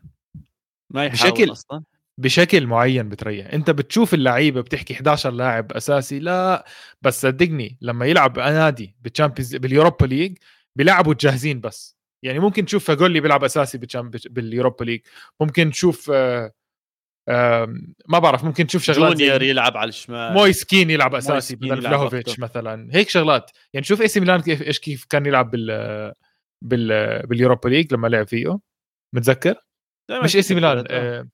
ما 0.93 1.07
بشكل 1.07 1.51
أصلا. 1.51 1.83
بشكل 2.17 2.67
معين 2.67 3.09
بتريح. 3.09 3.53
أنت 3.53 3.71
بتشوف 3.71 4.13
اللعيبة 4.13 4.61
بتحكي 4.61 4.93
11 4.93 5.31
لاعب 5.31 5.71
أساسي 5.71 6.19
لا. 6.19 6.65
بس 7.01 7.21
صدقني 7.21 7.77
لما 7.81 8.05
يلعب 8.05 8.39
نادي 8.39 8.95
بال 9.01 9.11
Champions 9.11 9.55
بال 9.55 9.68
Europa 9.68 10.05
League 10.05 10.37
بيلعبوا 10.75 11.13
جاهزين 11.19 11.61
بس. 11.61 11.97
يعني 12.23 12.39
ممكن 12.39 12.65
تشوف 12.65 12.85
فاجولي 12.85 13.19
بيلعب 13.19 13.43
أساسي 13.43 13.77
بال 14.29 14.43
Europa 14.43 14.83
League. 14.85 15.01
ممكن 15.41 15.71
تشوف 15.71 16.11
آه 16.13 16.51
ما 18.07 18.19
بعرف 18.19 18.43
ممكن 18.43 18.67
تشوف 18.67 18.83
شغلات 18.83 19.17
جونيور 19.17 19.43
يلعب 19.43 19.77
على 19.77 19.89
الشمال. 19.89 20.33
مويس 20.33 20.65
كين 20.65 20.89
يلعب 20.89 21.15
أساسي 21.15 21.55
بدل 21.55 21.81
فلاهوفيتش 21.81 22.39
مثلا. 22.39 22.89
هيك 22.91 23.09
شغلات. 23.09 23.51
يعني 23.73 23.85
شوف 23.85 24.01
إي 24.01 24.07
سي 24.07 24.19
ميلان 24.19 24.41
كيف 24.41 24.61
إيش 24.61 24.79
كيف 24.79 25.05
كان 25.09 25.25
يلعب 25.25 25.51
بال 25.51 26.13
بال 26.61 27.21
بال 27.27 27.38
Europa 27.38 27.69
League 27.69 27.93
لما 27.93 28.07
لعب 28.07 28.27
فيه. 28.27 28.59
متذكر؟ 29.15 29.55
مش 30.23 30.35
إي 30.35 30.41
سي 30.41 30.55
ميلان 30.55 30.85
آه. 30.89 31.27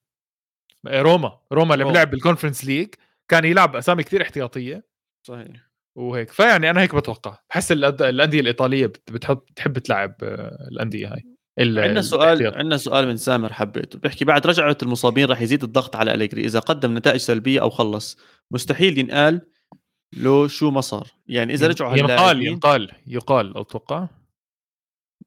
آه 0.88 1.02
روما. 1.02 1.40
روما 1.52 1.76
لما 1.76 1.92
لعب 1.92 2.12
بال 2.12 2.21
Conference 2.21 2.66
League 2.66 2.88
كان 3.28 3.46
يلعب 3.46 3.76
أسامي 3.76 4.04
كثير 4.04 4.22
احتياطية. 4.22 4.84
صحيح. 5.28 5.72
وهيك. 5.98 6.30
فيعني 6.30 6.70
أنا 6.70 6.82
هيك 6.82 6.96
بتوقع. 6.96 7.38
بحس 7.50 7.72
الأندية 7.72 8.40
الإيطالية 8.40 8.86
بتحب 8.86 9.42
تحب 9.56 9.80
تلعب 9.80 10.16
آه، 10.24 10.68
الأندية 10.72 11.14
هاي. 11.14 11.31
عندنا 11.60 12.02
سؤال 12.02 12.56
عندنا 12.56 12.78
سؤال 12.78 13.08
من 13.08 13.18
سامر 13.18 13.54
حبيته. 13.54 14.00
بيحكي 14.00 14.26
بعد 14.26 14.48
رجعة 14.48 14.78
المصابين 14.84 15.26
راح 15.26 15.42
يزيد 15.42 15.64
الضغط 15.64 15.96
على 15.96 16.14
أليجري. 16.14 16.46
إذا 16.46 16.60
قدم 16.60 16.98
نتائج 16.98 17.20
سلبية 17.20 17.62
أو 17.62 17.70
خلص 17.70 18.18
مستحيل 18.52 18.98
ينقال 18.98 19.42
له 20.14 20.48
شو 20.48 20.72
ما 20.72 20.82
صار. 20.82 21.08
يعني 21.28 21.54
إذا 21.54 21.68
رجعوا 21.68 21.98
ينقال 21.98 22.48
ينقال 22.48 22.92
يقال 23.08 23.58
أتوقع. 23.58 24.08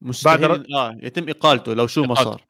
مستحيل 0.01 0.47
بعد 0.47 0.51
ر... 0.51 0.75
آه 0.75 0.97
يتم 1.01 1.29
إقالته 1.29 1.73
لو 1.73 1.87
شو 1.87 2.03
ما 2.03 2.15
صار. 2.15 2.45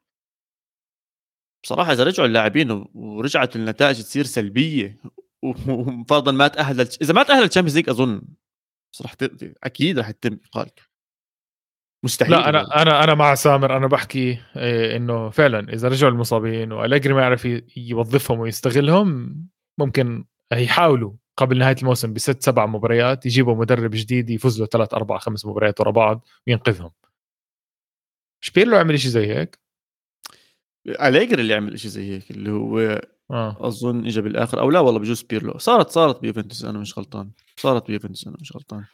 بصراحة 1.64 1.92
إذا 1.92 2.04
رجعوا 2.04 2.28
اللاعبين 2.28 2.84
ورجعت 2.94 3.56
النتائج 3.56 4.02
تصير 4.02 4.24
سلبية 4.24 5.00
وفرضا 5.42 6.32
ما 6.32 6.48
تأهل 6.48 6.80
إذا 6.80 7.14
ما 7.14 7.22
تأهل 7.22 7.44
ال 7.44 7.47
Champions 7.47 7.76
League 7.76 7.90
أظن 7.90 8.22
صراحة 8.92 9.16
أكيد 9.64 9.98
راح 9.98 10.08
يتم 10.08 10.38
إقالته. 10.44 10.82
مستحيل 12.06 12.32
لا 12.32 12.48
أنا 12.48 12.82
أنا 12.82 13.04
أنا 13.04 13.14
مع 13.14 13.34
سامر 13.34 13.76
أنا 13.76 13.86
بحكي 13.86 14.38
إيه 14.56 14.96
إنه 14.96 15.30
فعلا 15.30 15.72
إذا 15.72 15.88
رجعوا 15.88 16.12
المصابين 16.12 16.72
وأليجري 16.72 17.14
ما 17.14 17.22
يعرف 17.22 17.48
يوظفهم 17.76 18.40
ويستغلهم 18.40 19.36
ممكن 19.78 20.24
يحاولوا 20.52 21.12
قبل 21.36 21.58
نهاية 21.58 21.76
الموسم 21.82 22.12
بست 22.12 22.42
سبع 22.42 22.66
مباريات 22.66 23.26
يجيبوا 23.26 23.54
مدرب 23.54 23.90
جديد 23.90 24.30
يفوز 24.30 24.60
له 24.60 24.66
ثلاث 24.66 24.94
أربع 24.94 25.18
خمس 25.18 25.46
مباريات 25.46 25.80
ورا 25.80 25.90
بعض 25.90 26.24
وينقذهم. 26.46 26.90
شبيرلو 28.40 28.76
عمل 28.76 29.00
شيء 29.00 29.10
زي 29.10 29.26
هيك؟ 29.26 29.58
أليجري 30.88 31.42
اللي 31.42 31.54
عمل 31.54 31.78
شيء 31.78 31.90
زي 31.90 32.14
هيك 32.14 32.30
اللي 32.30 32.50
هو 32.50 33.00
آه. 33.30 33.56
أظن 33.60 34.06
اجى 34.06 34.20
بالآخر 34.20 34.60
أو 34.60 34.70
لا 34.70 34.80
والله 34.80 35.00
بجوز 35.00 35.22
بيرلو 35.22 35.58
صارت 35.58 35.90
صارت 35.90 36.20
بيوفنتوس 36.20 36.64
أنا 36.64 36.78
مش 36.78 36.98
غلطان 36.98 37.30
صارت 37.56 37.86
بيوفنتوس 37.86 38.26
أنا 38.26 38.36
مش 38.40 38.56
غلطان. 38.56 38.84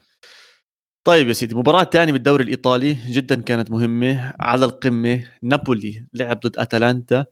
طيب 1.05 1.28
يا 1.28 1.32
سيدي 1.32 1.55
مباراة 1.55 1.84
ثانية 1.84 2.12
بالدوري 2.12 2.44
الإيطالي 2.44 2.92
جدا 2.94 3.42
كانت 3.42 3.70
مهمة 3.70 4.34
على 4.40 4.64
القمة. 4.64 5.30
نابولي 5.42 6.07
لعب 6.12 6.40
ضد 6.40 6.59
أتلانتا. 6.59 7.26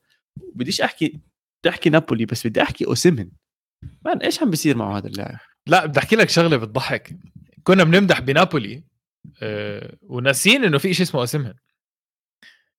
بديش 0.54 0.80
أحكي 0.80 1.20
بدي 1.60 1.68
أحكي 1.68 1.90
نابولي 1.90 2.24
بس 2.24 2.46
بدي 2.46 2.62
أحكي 2.62 2.86
أوسمن 2.86 3.30
man 4.04 4.18
إيش 4.18 4.42
عم 4.42 4.50
بيصير 4.50 4.76
معه 4.76 4.98
هذا 4.98 5.06
اللاعب؟ 5.06 5.38
لا 5.66 5.86
بدي 5.86 5.98
أحكي 5.98 6.16
لك 6.16 6.28
شغلة 6.28 6.56
بتضحك. 6.56 7.16
كنا 7.64 7.84
بنمدح 7.84 8.20
بنابولي 8.20 8.84
أه 9.42 9.96
وناسين 10.02 10.64
إنه 10.64 10.78
في 10.78 10.94
شيء 10.94 11.06
اسمه 11.06 11.20
أوسمن 11.20 11.54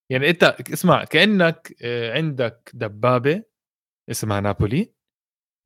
يعني 0.10 0.30
أنت 0.30 0.44
اسمع 0.44 1.04
كأنك 1.04 1.76
أه 1.82 2.14
عندك 2.14 2.72
دبابة 2.74 3.44
اسمها 4.12 4.39
نابولي 4.39 4.92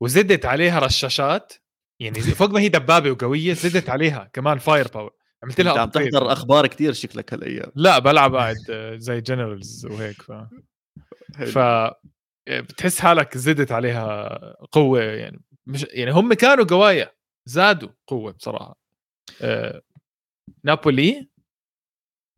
وزدت 0.02 0.46
عليها 0.46 0.78
رشاشات. 0.78 1.52
يعني 2.00 2.20
فوق 2.20 2.50
ما 2.50 2.60
هي 2.60 2.68
دبابة 2.68 3.10
وقوية 3.10 3.52
زدت 3.52 3.90
عليها 3.90 4.30
كمان 4.32 4.58
fire 4.58 4.88
power 4.88 5.15
عملت 5.42 5.60
لها 5.60 5.80
عم 5.80 5.88
تحضر 5.88 6.32
أخبار 6.32 6.66
كثير 6.66 6.92
شكلك 6.92 7.32
هالأيام. 7.32 7.70
لا 7.74 7.98
بلعب 7.98 8.34
قاعد 8.36 8.56
زي 8.98 9.20
Generals 9.20 9.86
وهيك 9.86 10.22
ف 10.22 10.32
ف 11.40 11.58
بتحس 12.48 13.00
حالك 13.00 13.38
زدت 13.38 13.72
عليها 13.72 14.38
قوة 14.72 15.02
يعني. 15.02 15.40
مش 15.66 15.86
يعني 15.90 16.10
هم 16.10 16.32
كانوا 16.34 16.64
قوايا 16.64 17.10
زادوا 17.46 17.88
قوة 18.06 18.32
بصراحة. 18.32 18.78
آه... 19.42 19.82
نابولي 20.64 21.28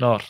نار 0.02 0.22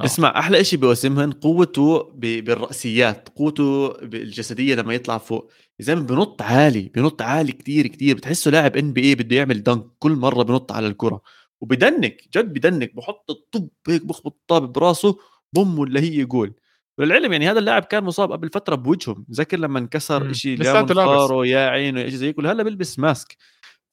آه. 0.00 0.04
اسمع 0.04 0.38
أحلى 0.38 0.64
شيء 0.64 0.78
بوسمهن 0.78 1.32
قوته 1.32 2.02
بالرأسيات 2.14 3.28
قوته 3.28 3.96
الجسديه 4.02 4.74
لما 4.74 4.94
يطلع 4.94 5.18
فوق. 5.18 5.50
زلمه 5.80 6.02
بنط 6.06 6.42
عالي 6.42 6.82
بنط 6.94 7.22
عالي 7.22 7.52
كتير 7.52 7.86
كتير. 7.86 8.16
بتحسه 8.16 8.50
لاعب 8.50 8.76
ان 8.76 8.92
بي 8.92 9.02
اي 9.04 9.14
بده 9.14 9.36
يعمل 9.36 9.62
دنك 9.62 9.86
كل 9.98 10.12
مرة 10.12 10.42
بنط 10.42 10.72
على 10.72 10.86
الكرة. 10.86 11.22
وبدنك 11.62 12.22
جد 12.36 12.52
بدنك 12.52 12.94
بحط 12.94 13.30
الطب 13.30 13.68
هيك 13.88 14.04
بخبط 14.06 14.26
الطابة 14.26 14.66
براسه 14.66 15.18
boom 15.52 15.78
ولا 15.78 16.00
هي 16.00 16.24
جول. 16.24 16.54
وللعلم 16.98 17.32
يعني 17.32 17.50
هذا 17.50 17.58
اللاعب 17.58 17.84
كان 17.84 18.04
مصاب 18.04 18.32
قبل 18.32 18.48
فترة 18.48 18.74
بوجهه 18.74 19.24
ذكر 19.30 19.58
لما 19.58 19.78
انكسر. 19.78 20.32
شيء 20.32 20.58
لابس. 20.58 20.90
منخاره 20.90 21.46
أو 21.46 21.68
عينه 21.68 22.00
شيء 22.00 22.14
زي 22.14 22.32
كل 22.32 22.46
هلا 22.46 22.62
بيلبس 22.62 22.98
mask. 22.98 23.36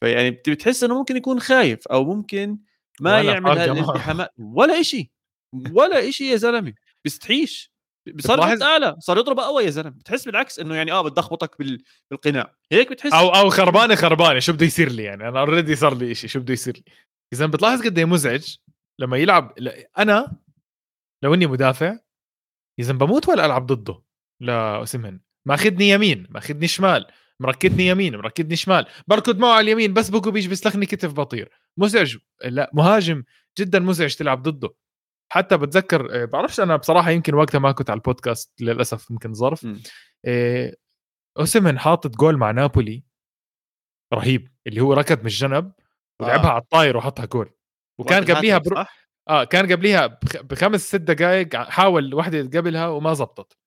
فيعني 0.02 0.32
بت- 0.32 0.50
بتحس 0.50 0.84
إنه 0.84 0.98
ممكن 0.98 1.18
يكون 1.18 1.40
خايف 1.40 1.88
أو 1.88 2.04
ممكن 2.06 2.58
ما 3.02 3.22
يعمل. 3.22 3.58
هالالتحامات. 3.58 4.30
ولا 4.38 4.82
شيء 4.82 5.10
ولا 5.72 6.12
شيء 6.12 6.32
يا 6.32 6.36
زلمة. 6.36 6.74
بيستحيش. 7.04 7.72
صار 8.20 8.44
أعلى 8.64 8.96
صار 9.00 9.18
يضرب 9.18 9.40
أقوى 9.40 9.64
يا 9.64 9.70
زلمة. 9.70 9.90
بتحس 9.90 10.26
بالعكس 10.26 10.60
إنه 10.60 10.76
يعني 10.76 10.92
آه 10.92 11.02
بدي 11.02 11.20
أخبطك 11.20 11.58
بال- 11.60 11.84
بالقناع. 12.12 12.56
هيك 12.72 12.90
بتحس. 12.92 13.14
أو 13.14 13.30
أو 13.30 13.50
خربانة 13.50 13.96
خربانة 13.96 14.40
شو 14.40 14.54
بده 14.54 14.66
يصير 14.66 14.92
لي 14.92 15.04
يعني؟ 15.04 15.28
أنا 15.28 15.40
already 15.40 15.76
صار 15.76 15.98
لي 15.98 16.16
شيء 16.16 16.30
شو 16.30 16.40
بده 16.40 16.54
يصير 16.54 16.74
لي؟ 16.78 16.84
إذا 17.34 17.46
بتلاحظ 17.46 17.86
قد 17.86 17.98
إيه 17.98 18.06
مزعج 18.06 18.56
لما 19.00 19.18
يلعب 19.18 19.54
أنا 19.98 20.38
لو 21.24 21.34
إني 21.34 21.48
مدافع 21.48 22.00
إذا 22.80 22.94
بموت 22.94 23.30
ولا 23.30 23.46
ألعب 23.46 23.66
ضده؟ 23.66 24.04
لا 24.42 24.84
اسمهن 24.84 25.20
ماخذني 25.48 25.90
يمين 25.90 26.28
ماخذني 26.30 26.68
شمال 26.68 27.08
مركدني 27.40 27.88
يمين 27.88 28.16
مركدني 28.16 28.56
شمال. 28.56 28.86
بركض 29.08 29.38
معه 29.38 29.52
على 29.52 29.62
اليمين 29.62 29.94
بس 29.94 30.10
بكو 30.10 30.32
بيجي 30.32 30.48
بيسلخني 30.48 30.86
كتف 30.86 31.14
بطير. 31.14 31.52
مزعج 31.78 32.18
لا 32.46 32.72
مهاجم 32.74 33.24
جدا 33.60 33.80
مزعج 33.80 34.16
تلعب 34.16 34.44
ضده. 34.44 34.76
حتى 35.32 35.58
بتذكر 35.58 36.22
آه، 36.22 36.26
بعرفش 36.26 36.60
أنا 36.60 36.76
بصراحة 36.76 37.12
يمكن 37.12 37.34
وقتها 37.34 37.60
ما 37.60 37.72
كنت 37.72 37.90
على 37.90 37.98
البودكاست 37.98 38.62
للأسف 38.62 39.12
يمكن 39.12 39.34
ظرف. 39.34 39.68
إيه 40.26 40.76
اوسمن 41.40 41.80
حاطط 41.80 42.16
جول 42.16 42.38
مع 42.38 42.52
نابولي 42.52 43.04
رهيب 44.14 44.52
اللي 44.68 44.82
هو 44.82 44.94
ركض 44.94 45.20
من 45.20 45.26
الجنب. 45.26 45.72
ولعبها 46.22 46.50
آه. 46.50 46.52
على 46.52 46.62
الطاير 46.62 46.98
وحطها 46.98 47.26
جول 47.26 47.50
وكان 48.00 48.26
قبليها 48.26 48.58
برو... 48.58 48.76
صح؟ 48.76 49.08
آه 49.30 49.44
كان 49.44 49.72
قبليها 49.72 50.08
بخ... 50.08 50.42
بخمس 50.42 50.88
ست 50.88 50.96
دقائق 50.96 51.56
حاول 51.56 52.14
واحدة 52.14 52.60
قبلها 52.60 52.88
وما 52.88 53.14
زبطت 53.14 53.58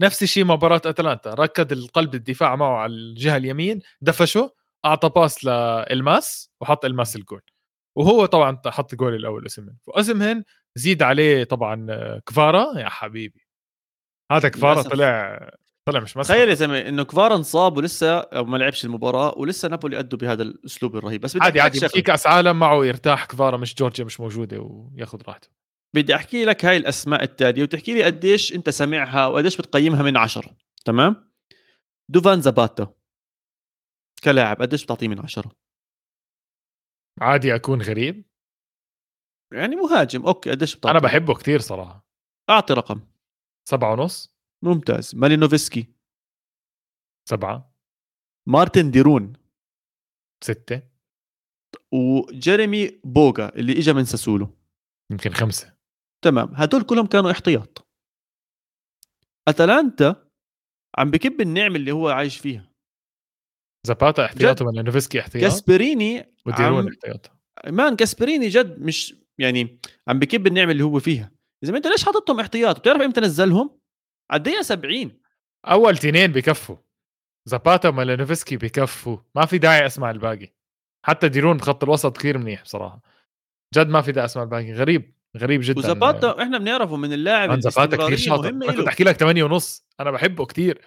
نفس 0.00 0.22
الشيء 0.22 0.44
مباراة 0.44 0.82
أتلانتا 0.84 1.34
ركض 1.34 1.72
القلب 1.72 2.14
الدفاع 2.14 2.56
معه 2.56 2.76
على 2.76 2.92
الجهة 2.92 3.36
اليمين 3.36 3.80
دفشه 4.00 4.54
أعطى 4.84 5.08
pass 5.08 5.44
لإلماس 5.44 6.50
وحط 6.60 6.84
إلماس 6.84 7.16
الجول 7.16 7.42
وهو 7.96 8.26
طبعا 8.26 8.60
حط 8.66 8.94
جول 8.94 9.14
الأول 9.14 9.46
أوسمن 9.46 9.76
وأوسمن 9.86 10.44
زيد 10.74 11.02
عليه 11.02 11.44
طبعا 11.44 11.86
كفارا 12.26 12.78
يا 12.78 12.88
حبيبي 12.88 13.46
هذا 14.32 14.48
كفارا. 14.48 14.82
طلع 14.82 15.50
طلع 15.88 16.00
مش 16.00 16.16
مسخره 16.16 16.34
تخيل 16.34 16.48
يا 16.48 16.54
زلمة 16.54 16.78
إنه 16.78 17.02
كفار 17.02 17.34
انصاب 17.34 17.76
ولسه 17.76 18.28
ما 18.32 18.56
لعبش 18.56 18.84
المباراة 18.84 19.38
ولسه 19.38 19.68
نابولي 19.68 19.98
ادوا 19.98 20.18
بهذا 20.18 20.42
الأسلوب 20.42 20.96
الرهيب. 20.96 21.20
بس 21.20 21.36
بدي 21.36 21.44
عادي 21.44 21.60
عادي 21.60 21.88
في. 21.88 22.02
كاس 22.02 22.26
عالم 22.26 22.58
معه 22.58 22.84
يرتاح 22.84 23.24
كفارا 23.24 23.56
مش 23.56 23.74
جورجيا 23.74 24.04
مش 24.04 24.20
موجودة 24.20 24.60
وياخذ 24.60 25.22
راحته. 25.22 25.48
بدي 25.94 26.14
أحكي 26.14 26.44
لك 26.44 26.64
هاي 26.64 26.76
الأسماء 26.76 27.22
التالية 27.22 27.62
وتحكي 27.62 27.94
لي 27.94 28.04
قديش 28.04 28.54
أنت 28.54 28.70
سامعها 28.70 29.26
وقديش 29.26 29.56
بتقيمها 29.56 30.02
من 30.02 30.16
عشرة 30.16 30.56
تمام؟ 30.84 31.30
دوفان 32.10 32.40
زاباتا 32.40 32.94
كلاعب 34.24 34.62
قديش 34.62 34.84
بتعطيه 34.84 35.08
من 35.08 35.20
عشرة؟ 35.20 35.52
عادي 37.20 37.54
أكون 37.54 37.82
غريب؟ 37.82 38.24
يعني 39.52 39.76
مهاجم 39.76 40.26
أوكي 40.26 40.50
قديش 40.50 40.76
بتعطيه؟ 40.76 40.90
أنا 40.90 40.98
بحبه 40.98 41.34
كتير 41.34 41.60
صراحة. 41.60 42.06
أعطي 42.50 42.74
رقم. 42.74 43.00
سبعة 43.68 43.92
ونص؟ 43.92 44.35
ممتاز. 44.66 45.14
مالينوفسكي. 45.14 45.94
سبعة. 47.28 47.76
مارتن 48.48 48.90
ديرون. 48.90 49.32
ستة. 50.44 50.82
وجيريمي 51.92 53.00
بوغا 53.04 53.48
اللي 53.56 53.72
اجى 53.72 53.92
من 53.92 54.04
ساسولو. 54.04 54.58
يمكن 55.10 55.30
خمسة. 55.30 55.76
تمام. 56.24 56.54
هدول 56.54 56.82
كلهم 56.82 57.06
كانوا 57.06 57.30
احتياط. 57.30 57.88
أتلانتا 59.48 60.30
عم 60.98 61.10
بكب 61.10 61.40
النعم 61.40 61.76
اللي 61.76 61.92
هو 61.92 62.08
عايش 62.08 62.38
فيها. 62.38 62.72
زاباتا 63.86 64.24
احتياطه 64.24 64.64
ولا 64.64 64.82
نوفسكي 64.82 65.20
احتياط. 65.20 65.42
كاسبريني 65.42 66.34
وديرون 66.46 66.82
عم 66.82 66.88
احتياط 66.88 67.30
مان 67.66 67.96
كاسبريني 67.96 68.48
جد 68.48 68.80
مش 68.80 69.14
يعني 69.38 69.80
عم 70.08 70.18
بكب 70.18 70.46
النعم 70.46 70.70
اللي 70.70 70.84
هو 70.84 71.00
فيها. 71.00 71.30
إذا 71.64 71.72
ما 71.72 71.78
أنت 71.78 71.86
ليش 71.86 72.04
حاططهم 72.04 72.40
احتياط؟ 72.40 72.78
بتعرف 72.78 73.02
إمتى 73.02 73.20
نزلهم؟ 73.20 73.80
الدقيقة 74.32 74.62
70 74.62 75.12
أول 75.66 75.96
تنين 75.98 76.32
بكفوا. 76.32 76.76
زاباتا 77.44 77.88
ومالينوفسكي 77.88 78.56
بكفوا. 78.56 79.18
ما 79.34 79.46
في 79.46 79.58
داعي 79.58 79.86
أسمع 79.86 80.10
الباقي. 80.10 80.52
حتى 81.04 81.28
ديرون 81.28 81.56
بخط 81.56 81.84
الوسط 81.84 82.16
كثير 82.16 82.38
منيح 82.38 82.62
بصراحة. 82.62 83.00
جد 83.74 83.88
ما 83.88 84.00
في 84.02 84.12
داعي 84.12 84.24
أسمع 84.24 84.42
الباقي. 84.42 84.72
غريب 84.72 85.14
غريب 85.36 85.60
جدا. 85.64 85.78
وزاباتا 85.78 86.42
إحنا 86.42 86.58
بنعرفه 86.58 86.96
من 86.96 87.12
اللاعب 87.12 87.60
زاباتا 87.60 87.96
كثير 87.96 88.16
شاطر. 88.16 88.48
أنا 88.48 88.72
كنت. 88.72 88.86
أحكي 88.88 89.04
لك 89.04 89.16
8 89.16 89.44
ونص. 89.44 89.86
أنا 90.00 90.10
بحبه 90.10 90.46
كثير. 90.46 90.80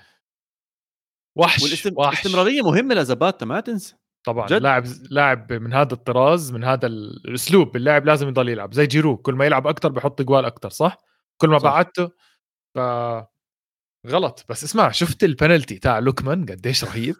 وحش 1.37 1.63
والاستم- 1.63 1.97
وحش. 1.97 2.21
الاستمرارية 2.25 2.61
مهمة 2.61 2.95
لزاباتا 2.95 3.45
ما 3.45 3.59
تنسى. 3.59 3.95
طبعا. 4.23 4.47
جد. 4.47 4.61
لاعب 4.61 4.83
لاعب 5.09 5.53
من 5.53 5.73
هذا 5.73 5.93
الطراز 5.93 6.51
من 6.51 6.63
هذا 6.63 6.87
ال- 6.87 7.21
الأسلوب. 7.29 7.75
اللاعب 7.75 8.05
لازم 8.05 8.27
يضل 8.27 8.49
يلعب. 8.49 8.73
زي 8.73 8.87
جيرو. 8.87 9.17
كل 9.17 9.33
ما 9.33 9.45
يلعب 9.45 9.67
أكثر 9.67 9.89
بحط 9.89 10.21
جوال 10.21 10.45
أكثر 10.45 10.69
صح؟ 10.69 10.97
كل 11.37 11.49
ما 11.49 11.59
صح. 11.59 11.63
بعدته 11.71 12.09
ف 12.75 12.79
غلط. 14.07 14.45
بس 14.49 14.63
اسمع 14.63 14.91
شفت 14.91 15.23
البنالتي 15.23 15.79
تاع 15.79 15.99
لوكمان؟ 15.99 16.45
قديش 16.45 16.83
رهيب. 16.83 17.15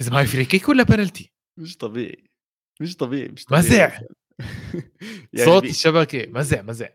اذا 0.00 0.10
ما 0.12 0.20
هي 0.20 0.26
free 0.26 0.44
kick 0.44 0.68
ولا 0.68 0.82
بنالتي 0.82 1.32
مش 1.58 1.76
طبيعي. 1.76 2.30
مش 2.80 2.96
طبيعي 2.96 3.28
مش 3.28 3.44
طبيعي 3.44 3.62
مزع. 3.62 3.88
يعني 5.32 5.44
صوت 5.44 5.62
بي- 5.62 5.70
الشبكة. 5.70 6.26
مزع 6.26 6.62
مزع. 6.62 6.88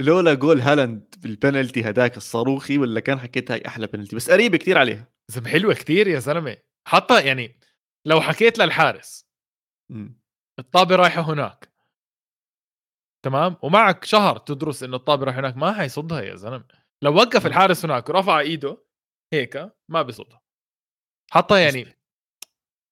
لولا 0.00 0.34
جول 0.34 0.60
هالاند 0.60 1.14
بالبنالتي 1.18 1.90
هداك 1.90 2.16
الصاروخي 2.16 2.78
ولا 2.78 3.00
كان 3.00 3.18
حكيت 3.18 3.50
هاي 3.50 3.62
أحلى 3.66 3.86
بنالتي 3.86 4.16
بس 4.16 4.30
قريبة 4.30 4.58
كتير 4.58 4.78
عليها. 4.78 5.08
زلمة 5.28 5.48
حلوة 5.48 5.74
كثير 5.74 6.08
يا 6.08 6.18
زلمة. 6.18 6.56
حتى 6.88 7.26
يعني 7.26 7.60
لو 8.06 8.20
حكيت 8.20 8.58
للحارس 8.58 9.26
مم. 9.90 10.20
الطابة 10.58 10.96
رايحة 10.96 11.22
هناك. 11.32 11.72
تمام؟ 13.24 13.56
ومعك 13.62 14.04
شهر 14.04 14.38
تدرس 14.38 14.82
إنه 14.82 14.96
الطابة 14.96 15.24
رايحة 15.24 15.40
هناك. 15.40 15.56
ما 15.56 15.72
حيصدها 15.72 16.20
يا 16.20 16.36
زلمة. 16.36 16.85
لو 17.06 17.14
وقف 17.14 17.46
الحارس 17.46 17.84
هناك 17.84 18.08
ورفع 18.08 18.40
إيده 18.40 18.78
هيك 19.32 19.68
ما 19.90 20.02
بيصدها. 20.02 20.42
حتى 21.30 21.62
يعني 21.62 21.96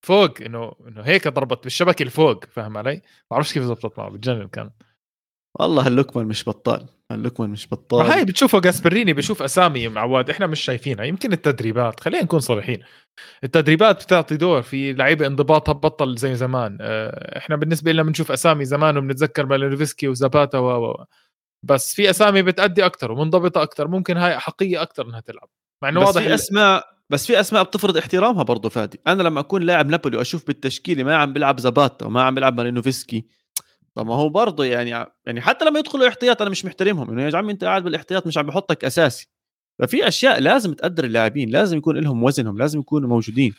فوق 0.07 0.41
إنه 0.41 0.73
إنه 0.89 1.03
هيك 1.03 1.29
ضربت 1.29 1.65
بالشبكة 1.65 2.03
الفوق 2.03 2.45
فاهم 2.45 2.79
علي؟ 2.79 2.95
ما 2.95 3.03
بعرفش 3.31 3.53
كيف 3.55 3.63
زبطت 3.63 3.99
معه 3.99 4.11
بتجنن 4.11 4.49
كان. 4.49 4.71
والله 5.61 5.87
هاللوكمان 5.87 6.27
مش 6.27 6.49
بطال 6.49 6.87
هاللوكمان 7.11 7.51
مش 7.51 7.69
بطال. 7.69 8.07
هاي 8.07 8.25
بتشوفه 8.25 8.61
جاسبريني 8.61 9.13
بشوف 9.13 9.43
أسامي 9.43 9.89
معواد 9.89 10.31
إحنا 10.31 10.47
مش 10.47 10.61
شايفينها. 10.61 11.05
يمكن 11.05 11.33
التدريبات 11.33 12.01
خلينا 12.01 12.25
نكون 12.25 12.41
صريحين. 12.41 12.83
التدريبات 13.45 14.05
بتعطي 14.05 14.37
دور 14.37 14.63
في 14.63 14.93
لعيبة 14.93 15.27
انضباطها 15.27 15.73
بطل 15.73 16.17
زي 16.17 16.35
زمان. 16.35 16.79
آه، 16.81 17.39
إحنا 17.39 17.57
بالنسبة 17.57 17.93
لنا 17.93 18.03
بنشوف 18.03 18.33
أسامي 18.33 18.65
زمان 18.65 18.97
وبنتذكر 18.97 19.47
مالينوفسكي 19.47 20.09
وزاباتا 20.09 20.59
و- 20.59 21.05
بس 21.65 21.95
في 21.95 22.11
أسامي 22.11 22.43
بتأدي 22.43 22.87
أكثر 22.87 23.13
ومنضبطة 23.13 23.63
أكثر 23.63 23.89
ممكن 23.89 24.17
هاي 24.17 24.37
احقيه 24.37 24.83
أكثر 24.83 25.07
إنها 25.07 25.21
تلعب. 25.21 25.49
مع 25.83 25.89
إنه 25.89 26.01
بس 26.01 26.07
واضح 26.07 26.23
في 26.23 26.35
أسماء 26.35 26.85
بس 27.11 27.27
في 27.27 27.41
أسماء 27.41 27.63
بتفرض 27.63 27.97
احترامها 27.97 28.43
برضه 28.43 28.69
فادي. 28.69 29.01
أنا 29.07 29.23
لما 29.23 29.41
أكون 29.41 29.63
لاعب 29.63 29.89
نابولي 29.89 30.17
وأشوف 30.17 30.47
بالتشكيلة 30.47 31.05
ما 31.05 31.17
عم 31.17 31.33
بيلعب 31.33 31.61
زاباتا 31.61 32.07
وما 32.07 32.23
عم 32.23 32.35
بيلعب 32.35 32.57
مارينوفسكي 32.57 33.27
طب 33.95 34.07
ما 34.07 34.15
هو 34.15 34.29
برضه 34.29 34.65
يعني 34.65 34.91
يعني 35.27 35.41
حتى 35.41 35.65
لما 35.65 35.79
يدخلوا 35.79 36.09
احتياط 36.09 36.43
أنا 36.43 36.51
مش 36.51 36.65
محترمهم 36.65 37.11
إنه 37.11 37.23
يا 37.23 37.37
عمي 37.37 37.53
أنت 37.53 37.65
قاعد 37.65 37.85
بالاحتياط 37.85 38.27
مش 38.27 38.39
عم 38.39 38.47
بحطك 38.47 38.85
أساسي. 38.85 39.29
ففي 39.79 40.09
أشياء 40.09 40.41
لازم 40.41 40.75
تقدر 40.75 41.05
اللاعبين 41.05 41.51
لازم 41.51 41.79
يكون 41.79 41.97
لهم 41.97 42.23
وزنهم 42.23 42.59
لازم 42.59 42.81
يكونوا 42.81 43.09
موجودين. 43.09 43.55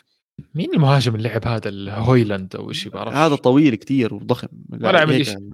مين 0.55 0.73
المهاجم 0.73 1.15
اللي 1.15 1.29
لعب 1.29 1.47
هذا 1.47 1.69
الهويلاند 1.69 2.55
أو 2.55 2.71
شيء 2.71 2.91
بعرف 2.91 3.13
هذا 3.13 3.35
طويل 3.35 3.75
كتير 3.75 4.13
وضخم. 4.13 4.47
ولا 4.69 4.99
عمل. 4.99 5.27
يعني 5.27 5.51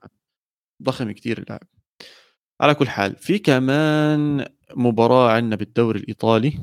ضخم 0.83 1.11
كتير 1.11 1.37
اللاعب. 1.37 1.63
على 2.61 2.73
كل 2.75 2.89
حال 2.89 3.15
في 3.15 3.39
كمان 3.39 4.45
مباراة 4.75 5.31
عندنا 5.31 5.55
بالدوري 5.55 5.99
الإيطالي؟ 5.99 6.59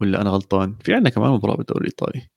ولا 0.00 0.20
أنا 0.20 0.30
غلطان؟ 0.30 0.76
في 0.84 0.94
عندنا 0.94 1.10
كمان 1.10 1.30
مباراة 1.30 1.56
بالدوري 1.56 1.80
الإيطالي. 1.80 2.28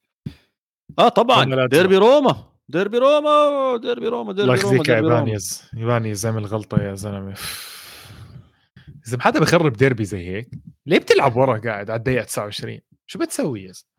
آه 0.99 1.09
طبعا. 1.09 1.65
ديربي 1.67 1.97
روما. 1.97 2.51
ديربي 2.69 2.97
روما 2.97 3.77
ديربي 3.77 4.07
روما 4.07 4.33
ديربي 4.33 4.51
روما 4.61 4.79
روما. 4.99 5.15
ايبانيز 5.15 5.69
ايبانيز 5.77 6.25
عمل 6.25 6.45
غلطه 6.45 6.83
يا 6.83 6.95
زلمة. 6.95 7.33
إذا 9.07 9.21
حدا 9.21 9.39
بخرب 9.39 9.73
ديربي 9.73 10.05
زي 10.05 10.27
هيك 10.27 10.49
ليه 10.85 10.97
بتلعب 10.97 11.35
ورا 11.35 11.59
قاعد 11.59 11.89
على 11.89 11.97
الدقيقة 11.97 12.23
29 12.23 12.79
شو 13.07 13.19
بتسوي 13.19 13.63
يا 13.63 13.71
زلمة؟ 13.71 13.91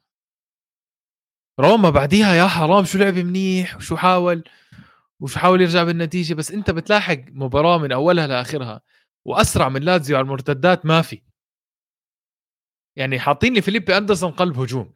روما 1.60 1.90
بعديها 1.90 2.34
يا 2.34 2.46
حرام 2.46 2.84
شو 2.84 2.98
لعب 2.98 3.14
منيح؟ 3.14 3.76
وشو 3.76 3.96
حاول؟ 3.96 4.44
وحاول 5.22 5.60
يرجع 5.60 5.84
بالنتيجة 5.84 6.34
بس 6.34 6.50
أنت 6.50 6.70
بتلاحق 6.70 7.18
مباراة 7.28 7.78
من 7.78 7.92
أولها 7.92 8.26
لآخرها 8.26 8.80
وأسرع 9.26 9.68
من 9.68 9.82
لازيو 9.82 10.16
على 10.16 10.24
المرتدات 10.24 10.86
ما 10.86 11.02
في. 11.02 11.22
يعني 12.96 13.20
حاطين 13.20 13.54
لي 13.54 13.62
فيليبي 13.62 13.96
أندرسون 13.96 14.30
قلب 14.30 14.58
هجوم. 14.58 14.92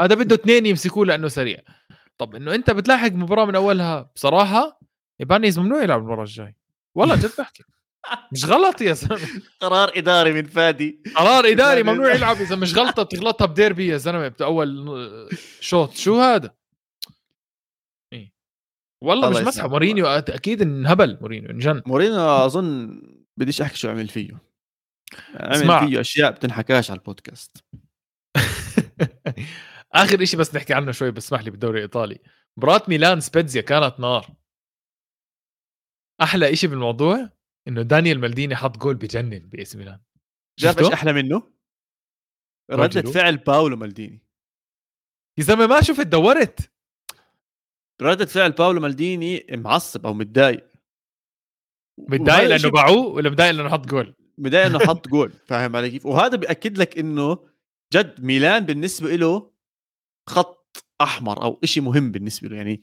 هذا 0.00 0.14
بده 0.14 0.34
اثنين 0.34 0.66
يمسكوه 0.66 1.06
لأنه 1.06 1.28
سريع. 1.28 1.58
طب 2.18 2.34
إنه 2.34 2.54
أنت 2.54 2.70
بتلاحق 2.70 3.08
مباراة 3.12 3.44
من 3.44 3.54
أولها 3.56 4.10
بصراحة 4.16 4.80
ايبانيز 5.20 5.58
ممنوع 5.58 5.82
يلعب 5.82 6.00
المباراة 6.00 6.22
الجاي 6.22 6.56
والله 6.94 7.16
جد 7.16 7.30
بحكي. 7.38 7.62
مش 8.32 8.44
غلط 8.44 8.80
يا 8.80 8.92
زلمة. 8.92 9.42
قرار 9.60 9.92
إداري 9.96 10.32
من 10.32 10.44
فادي. 10.44 11.02
قرار 11.16 11.46
إداري 11.52 11.82
ممنوع 11.92 12.14
يلعب 12.14 12.36
إذا 12.36 12.56
مش 12.56 12.78
غلطة 12.78 13.02
بتغلطها 13.02 13.44
بديربي 13.46 13.86
يا 13.86 13.96
زلمة. 13.96 14.28
باول 14.28 14.88
شوط 15.60 15.94
شو 15.94 16.20
هذا؟ 16.20 16.54
والله 19.02 19.30
مش 19.30 19.46
مسحه 19.46 19.68
مورينيو 19.68 20.06
أكيد 20.06 20.62
انهبل 20.62 21.18
مورينيو 21.20 21.50
انجن 21.50 21.82
مورينيو 21.86 22.20
أظن 22.20 23.00
بديش 23.36 23.60
أحكي 23.60 23.76
شو 23.76 23.88
عمل 23.88 24.08
فيه. 24.08 24.30
عمل 25.34 25.56
اسمع. 25.56 25.86
فيه 25.86 26.00
أشياء 26.00 26.30
بتنحكاش 26.30 26.90
على 26.90 26.98
البودكاست. 26.98 27.64
آخر 29.92 30.24
شيء 30.24 30.40
بس 30.40 30.54
نحكي 30.54 30.74
عنه 30.74 30.92
شوي 30.92 31.10
بس 31.10 31.24
اسمح 31.24 31.40
لي 31.40 31.50
بالدوري 31.50 31.78
الإيطالي. 31.78 32.18
مباراة 32.56 32.82
ميلان 32.88 33.20
سبيتزيا 33.20 33.62
كانت 33.62 34.00
نار. 34.00 34.34
أحلى 36.22 36.56
شيء 36.56 36.70
بالموضوع 36.70 37.30
إنه 37.68 37.82
دانيال 37.82 38.20
مالديني 38.20 38.56
حط 38.56 38.78
جول 38.78 38.94
بجنن 38.94 39.38
باس 39.38 39.76
ميلان. 39.76 40.00
شايف 40.60 40.78
إيش 40.78 40.92
أحلى 40.92 41.12
منه؟ 41.12 41.52
ردة 42.70 43.02
فعل 43.02 43.36
باولو 43.36 43.76
مالديني. 43.76 44.22
يا 45.38 45.42
زلمة 45.42 45.66
ما 45.66 45.82
شفت 45.82 46.06
دورت. 46.06 46.72
ردة 48.02 48.26
فعل 48.26 48.52
باولو 48.52 48.80
مالديني 48.80 49.46
معصب 49.50 50.06
أو 50.06 50.14
متضايق 50.14 50.66
متضايق 51.98 52.48
لأنه 52.48 52.70
باعوه 52.70 53.06
ولا 53.06 53.30
متضايق 53.30 53.50
لأنه 53.50 53.68
حط 53.68 53.86
جول؟ 53.86 54.14
متضايق 54.38 54.66
إنه 54.66 54.78
حط 54.78 55.08
جول 55.14 55.32
فاهم 55.46 55.76
علي 55.76 55.90
كيف؟ 55.90 56.06
وهذا 56.06 56.36
بيأكد 56.36 56.78
لك 56.78 56.98
إنه 56.98 57.38
جد 57.94 58.24
ميلان 58.24 58.66
بالنسبة 58.66 59.16
له 59.16 59.50
خط 60.28 60.84
أحمر 61.00 61.42
أو 61.42 61.60
شيء 61.64 61.82
مهم 61.82 62.12
بالنسبة 62.12 62.48
له 62.48 62.56
يعني 62.56 62.82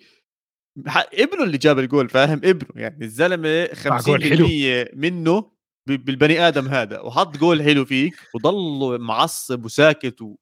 ابنه 1.14 1.44
اللي 1.44 1.58
جاب 1.58 1.80
الجول 1.80 2.10
فاهم 2.10 2.42
ابنه 2.44 2.82
يعني 2.82 3.06
الزلمة 3.06 3.66
50% 3.66 4.96
منه 4.96 5.54
بالبني 5.88 6.48
آدم 6.48 6.68
هذا 6.68 7.00
وحط 7.00 7.38
جول 7.38 7.64
حلو 7.64 7.86
فيك 7.86 8.16
وضل 8.34 9.00
معصب 9.00 9.66
وساكت 9.66 10.22
و... 10.22 10.36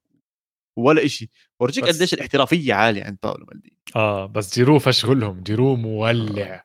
ولا 0.78 1.08
شيء 1.08 1.30
ورجيك 1.62 1.86
قديش 1.86 2.14
الاحترافية 2.14 2.74
عالية 2.74 3.04
عند 3.04 3.18
باولو 3.24 3.46
مالديني. 3.46 3.78
آه 3.96 4.26
بس 4.26 4.56
جيرو 4.56 4.80
فشغلهم 4.80 5.44
جيرو 5.44 5.76
مولع. 5.76 6.64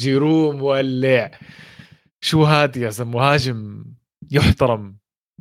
جيرو 0.00 0.52
مولع. 0.52 1.30
شو 2.24 2.44
هاد 2.44 2.76
يا 2.76 2.90
زلمه 2.90 3.10
مهاجم 3.10 3.84
يحترم 4.30 4.98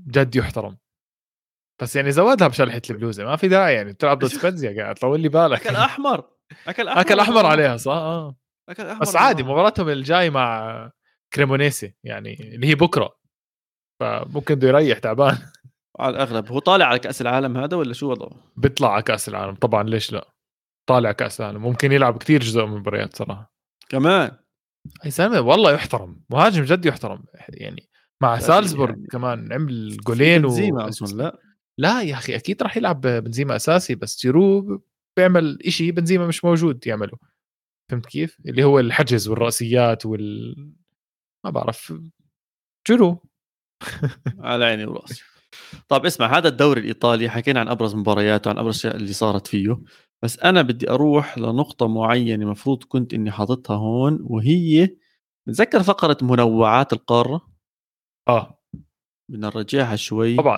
جد 0.08 0.36
يحترم. 0.36 0.78
بس 1.82 1.96
يعني 1.96 2.12
زودها 2.12 2.48
بشلحه 2.48 2.82
البلوزة 2.90 3.26
ما 3.26 3.36
في 3.36 3.48
داعي 3.48 3.74
يعني. 3.76 3.94
بتلعب 3.94 4.20
ضد 4.20 4.28
سبنزيا 4.38 4.82
قاعد 4.82 4.96
طول 4.96 5.20
لي 5.20 5.30
بالك. 5.30 5.68
أكل 5.68 5.76
أحمر 5.76 6.30
أكل 6.68 6.88
أحمر 6.88 7.02
أكل 7.02 7.20
أحمر 7.20 7.46
عليها 7.46 7.78
صح؟ 7.78 7.92
آه. 7.94 8.36
أكل 8.70 8.84
أحمر 8.84 9.02
بس 9.02 9.16
عادي 9.16 9.44
مباراتهم 9.44 9.90
الجاي 9.90 10.30
مع 10.30 10.92
كريمونيسي 11.34 11.96
يعني 12.04 12.34
اللي 12.56 12.68
هي 12.68 12.76
بكرة. 12.76 13.18
فممكن 14.02 14.56
بده 14.56 14.68
يريح 14.68 15.00
تعبان. 15.00 15.38
على 16.00 16.16
الأغلب. 16.16 16.52
هو 16.52 16.60
طالع 16.60 16.86
على 16.86 17.00
كأس 17.00 17.22
العالم 17.22 17.58
هذا 17.58 17.78
ولا 17.78 17.94
شو 17.94 18.12
وضعه؟ 18.12 18.52
بيطلع 18.56 18.94
على 18.94 19.04
كأس 19.04 19.30
العالم. 19.30 19.56
طبعا 19.56 19.84
ليش 19.84 20.14
لا؟ 20.14 20.30
طالع 20.90 21.12
كأس 21.12 21.42
العالم. 21.42 21.62
ممكن 21.62 21.92
يلعب 21.92 22.18
كثير 22.18 22.42
جزء 22.42 22.66
من 22.66 22.74
المباريات 22.74 23.16
صراحة. 23.16 23.54
كمان. 23.90 24.38
أي 25.06 25.12
زلمه 25.12 25.42
والله 25.42 25.72
يحترم. 25.72 26.24
مهاجم 26.30 26.64
جد 26.64 26.86
يحترم. 26.86 27.24
يعني 27.50 27.90
مع 28.22 28.40
سالزبورغ 28.40 28.94
يعني 28.94 29.08
كمان 29.08 29.54
عمل 29.54 29.98
جولين 29.98 30.46
و... 30.46 30.80
أصلا 30.80 31.18
لا. 31.18 31.40
لا 31.78 32.02
يا 32.02 32.14
أخي 32.14 32.36
أكيد 32.36 32.64
راح 32.64 32.78
يلعب 32.78 33.02
بنزيما 33.02 33.56
أساسي 33.56 33.96
بس 33.96 34.22
جيرو 34.22 34.82
بيعمل 35.18 35.60
إشي 35.66 35.92
بنزيما 35.92 36.28
مش 36.28 36.46
موجود 36.46 36.88
يعمله. 36.88 37.18
فهمت 37.92 38.06
كيف؟ 38.06 38.38
اللي 38.46 38.64
هو 38.64 38.80
الحجز 38.80 39.28
والرأسيات 39.28 40.06
وال 40.06 40.56
ما 41.46 41.52
بعرف. 41.52 41.94
جيرو 42.88 43.24
على 44.40 44.66
عيني 44.66 44.86
وراسي. 44.86 45.33
طب 45.90 46.06
اسمع 46.06 46.38
هذا 46.38 46.48
الدوري 46.48 46.82
الإيطالي 46.82 47.30
حكينا 47.30 47.60
عن 47.60 47.68
أبرز 47.68 47.96
مبارياته 47.96 48.48
وعن 48.48 48.58
أبرز 48.58 48.76
الاشياء 48.76 48.96
اللي 48.96 49.14
صارت 49.14 49.48
فيه. 49.48 49.78
بس 50.24 50.40
أنا 50.40 50.62
بدي 50.62 50.90
أروح 50.90 51.38
لنقطة 51.38 51.88
معينة 51.88 52.46
مفروض 52.46 52.84
كنت 52.84 53.14
إني 53.14 53.32
حاططها 53.32 53.76
هون 53.76 54.20
وهي 54.22 54.90
بتذكر 55.48 55.84
فقرة 55.84 56.18
منوعات 56.22 56.94
القارة؟ 56.94 57.42
آه. 58.28 58.60
بدنا 59.30 59.48
نرجعها 59.48 59.96
شوي. 59.96 60.38
طبعا. 60.38 60.58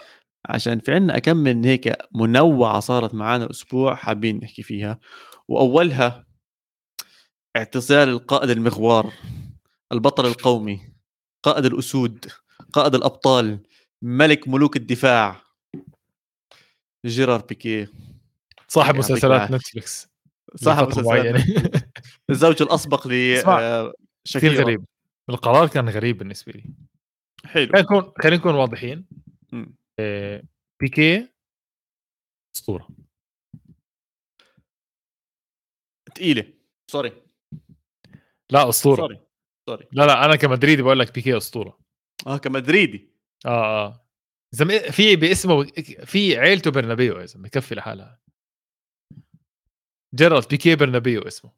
عشان 0.49 0.79
في 0.79 0.93
عندنا 0.93 1.19
كم 1.19 1.37
من 1.37 1.65
هيك 1.65 1.97
منوعة 2.15 2.79
صارت 2.79 3.13
معنا 3.13 3.43
الأسبوع 3.43 3.95
حابين 3.95 4.39
نحكي 4.43 4.63
فيها. 4.63 4.99
وأولها 5.47 6.25
اعتزال 7.57 8.09
القائد 8.09 8.49
المغوار 8.49 9.13
البطل 9.91 10.25
القومي 10.25 10.81
قائد 11.43 11.65
الأسود 11.65 12.25
قائد 12.73 12.95
الأبطال. 12.95 13.59
ملك 14.01 14.47
ملوك 14.47 14.77
الدفاع. 14.77 15.41
جيرار 17.05 17.41
بيكيه 17.41 17.91
صاحب 18.67 18.95
مسلسلات 18.95 19.51
نتفلكس 19.51 20.07
صاحب 20.55 20.87
مسلسلات 20.87 21.43
الزوج 22.29 22.61
الأسبق 22.61 23.07
ل 23.07 23.11
آه، 23.47 23.93
كثير 24.33 24.53
غريب. 24.53 24.85
القرار 25.29 25.67
كان 25.67 25.89
غريب 25.89 26.17
بالنسبة 26.17 26.51
لي. 26.51 26.63
حلو. 27.45 27.67
خلينا 27.67 27.81
نكون 27.81 28.11
خلينا 28.23 28.37
نكون 28.37 28.55
واضحين. 28.55 29.05
آه، 29.99 30.43
بيكي 30.81 31.27
أسطورة. 32.55 32.87
ثقيله 36.09 36.53
sorry. 36.91 37.23
لا 38.51 38.69
أسطورة. 38.69 38.97
sorry 38.97 39.19
sorry. 39.69 39.87
لا 39.91 40.05
لا 40.05 40.25
أنا 40.25 40.35
كمدريدي 40.35 40.81
بقول 40.81 40.99
لك 40.99 41.15
بيكي 41.15 41.37
أسطورة. 41.37 41.79
آه 42.27 42.37
كمدريدي. 42.37 43.14
آه 43.45 43.85
آه. 43.85 44.05
زم... 44.51 44.67
في 44.91 45.15
باسمه 45.15 45.63
في 46.05 46.37
عيلته 46.37 46.71
برنابيو 46.71 47.19
يا 47.19 47.25
زلمة 47.25 47.47
بكفي 47.47 47.75
لحالها. 47.75 48.19
جيرالد 50.15 50.47
بيكي 50.47 50.75
برنابيو 50.75 51.21
اسمه. 51.21 51.51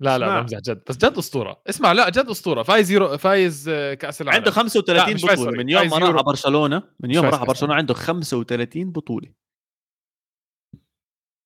لا 0.00 0.18
لا 0.18 0.40
بمزح 0.40 0.58
جد 0.58 0.82
بس 0.88 0.96
جد 0.96 1.18
أسطورة. 1.18 1.62
اسمع 1.68 1.92
لا 1.92 2.08
جد 2.10 2.26
أسطورة. 2.28 2.62
فايز 2.62 2.90
يورو 2.90 3.18
فايز 3.18 3.68
آه، 3.68 3.94
كأس 3.94 4.22
العالم. 4.22 4.38
عنده 4.38 4.50
35 4.50 5.14
بطولة. 5.14 5.50
من 5.50 5.68
يوم 5.68 5.88
ما 5.88 5.98
راح 5.98 6.08
على 6.08 6.22
برشلونة 6.22 6.82
من 7.00 7.10
يوم 7.10 7.24
ما 7.24 7.30
راح 7.30 7.38
على 7.38 7.48
برشلونة 7.48 7.74
عنده 7.74 7.94
35 7.94 8.92
بطولة. 8.92 9.32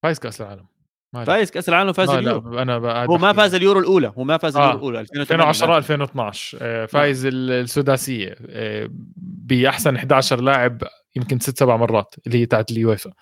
فايز 0.03 0.18
كأس 0.18 0.40
العالم. 0.40 0.66
فايز 1.14 1.50
كأس 1.50 1.68
العالم 1.68 1.90
وفاز 1.90 2.11
اليورو. 2.11 2.58
أنا 2.58 3.04
هو 3.04 3.18
ما 3.18 3.32
فاز 3.32 3.54
اليورو 3.54 3.80
الأولى 3.80 4.12
هو 4.18 4.24
ما 4.24 4.36
فاز 4.36 4.56
اليورو 4.56 4.72
آه. 4.72 4.76
الأولى 4.76 5.00
2010 5.00 5.78
2012 5.78 6.58
آه، 6.62 6.86
فايز 6.86 7.26
السداسية. 7.26 8.36
آه، 8.48 8.88
بأحسن 9.16 9.96
11 9.96 10.40
لاعب 10.40 10.82
يمكن 11.16 11.38
ست 11.38 11.58
سبع 11.58 11.76
مرات 11.76 12.14
اللي 12.26 12.38
هي 12.38 12.46
تاعت 12.46 12.70
اليويفا. 12.70 13.12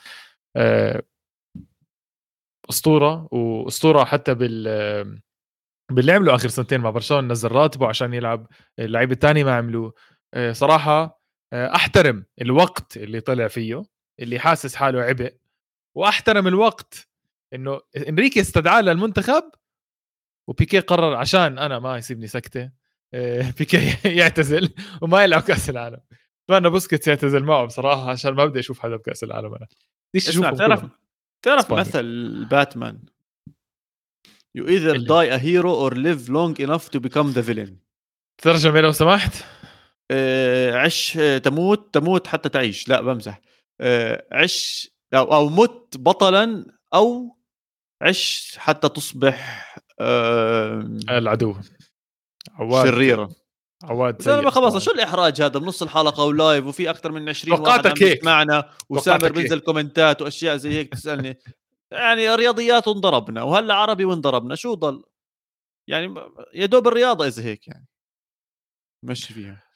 أسطورة 2.71 3.29
وأسطورة 3.35 4.05
حتى 4.05 4.35
بال 4.35 5.21
باللي 5.93 6.13
عمله 6.13 6.35
آخر 6.35 6.49
سنتين 6.49 6.81
مع 6.81 6.91
برشلونة 6.91 7.29
نزل 7.29 7.53
راتبه 7.53 7.89
عشان 7.89 8.15
يلعب. 8.15 8.47
اللعيبه 8.79 9.13
الثانية 9.13 9.45
ما 9.45 9.55
عملوه. 9.55 9.95
آه، 10.35 10.53
صراحة 10.53 11.21
آه، 11.53 11.75
أحترم 11.75 12.25
الوقت 12.41 12.97
اللي 12.97 13.21
طلع 13.21 13.49
فيه 13.49 13.83
اللي 14.21 14.39
حاسس 14.39 14.75
حاله 14.75 15.01
عبء 15.03 15.35
وأحترم 15.97 16.47
الوقت 16.47 17.08
إنه 17.55 17.81
إنريكي 18.09 18.41
استدعاه 18.41 18.81
للمنتخب 18.81 19.45
وبيكي 20.49 20.79
قرر 20.81 21.15
عشان 21.15 21.59
أنا 21.59 21.79
ما 21.79 21.97
يسيبني 21.99 22.27
سكتة 22.27 22.71
آه، 23.15 23.51
بيكي 23.59 23.97
يعتزل 24.05 24.75
وما 25.03 25.25
يلعب 25.25 25.43
كأس 25.43 25.71
العالم. 25.71 26.01
اتمنى 26.51 26.71
بوسكيتس 26.71 27.09
يعتزل 27.09 27.43
معه 27.45 27.65
بصراحة 27.65 28.11
عشان 28.11 28.33
ما 28.33 28.45
بدي 28.45 28.59
أشوف 28.61 28.81
حدا 28.81 28.97
بكأس 28.97 29.25
العالم 29.25 29.55
أنا. 29.55 29.67
ليش 30.15 30.29
أشوف 30.29 30.45
تعرف 31.43 31.73
مثل 31.73 32.45
باتمان؟ 32.51 33.03
You 34.59 34.63
either 34.63 34.95
اللي. 34.95 35.07
die 35.09 35.31
a 35.31 35.39
hero 35.39 35.73
or 35.75 35.95
live 35.95 36.29
long 36.29 36.57
enough 36.61 36.91
to 36.91 37.01
become 37.01 37.33
the 37.33 37.43
villain. 37.43 37.73
ترجمة 38.43 38.81
لو 38.81 38.93
سمحت. 38.93 39.45
آه 40.11 40.75
عش 40.75 41.19
تموت 41.45 41.95
تموت 41.95 42.27
حتى 42.27 42.49
تعيش. 42.49 42.89
لا 42.89 43.01
بمزح. 43.01 43.41
آه 43.81 44.27
عش 44.33 44.91
أو, 45.15 45.35
أو 45.35 45.49
مت 45.49 45.97
بطلا 45.97 46.67
أو 46.95 47.38
عش 48.03 48.57
حتى 48.59 48.89
تصبح 48.89 49.65
آه 50.01 50.81
العدو. 51.11 51.57
عواد 52.55 52.87
شريرا 52.87 53.29
عواد 53.85 54.23
سيء 54.23 54.51
خلص 54.51 54.85
شو 54.85 54.91
الإحراج 54.91 55.43
هذا؟ 55.43 55.59
بنص 55.59 55.83
الحلقة 55.83 56.25
ولايف 56.25 56.67
وفي 56.67 56.91
أكثر 56.91 57.13
من 57.13 57.29
20 57.29 57.61
واحد 57.61 57.87
عم 57.87 57.95
معنا 58.23 58.71
وسامر 58.89 59.33
بينزل 59.33 59.61
كومنتات 59.61 60.23
وأشياء 60.23 60.57
زي 60.57 60.71
هيك 60.71 60.93
تسألني. 60.93 61.39
يعني 61.93 62.35
رياضيات 62.35 62.89
انضربنا 62.89 63.43
وهلأ 63.43 63.75
عربي 63.75 64.05
وانضربنا 64.05 64.55
شو 64.55 64.75
ضل؟ 64.75 65.05
يعني 65.89 66.15
يا 66.55 66.67
دوب 66.67 66.89
الرياضة 66.89 67.27
اذا 67.27 67.43
هيك 67.43 67.69
يعني. 67.69 67.87
مشي 69.05 69.35
فيها. 69.35 69.68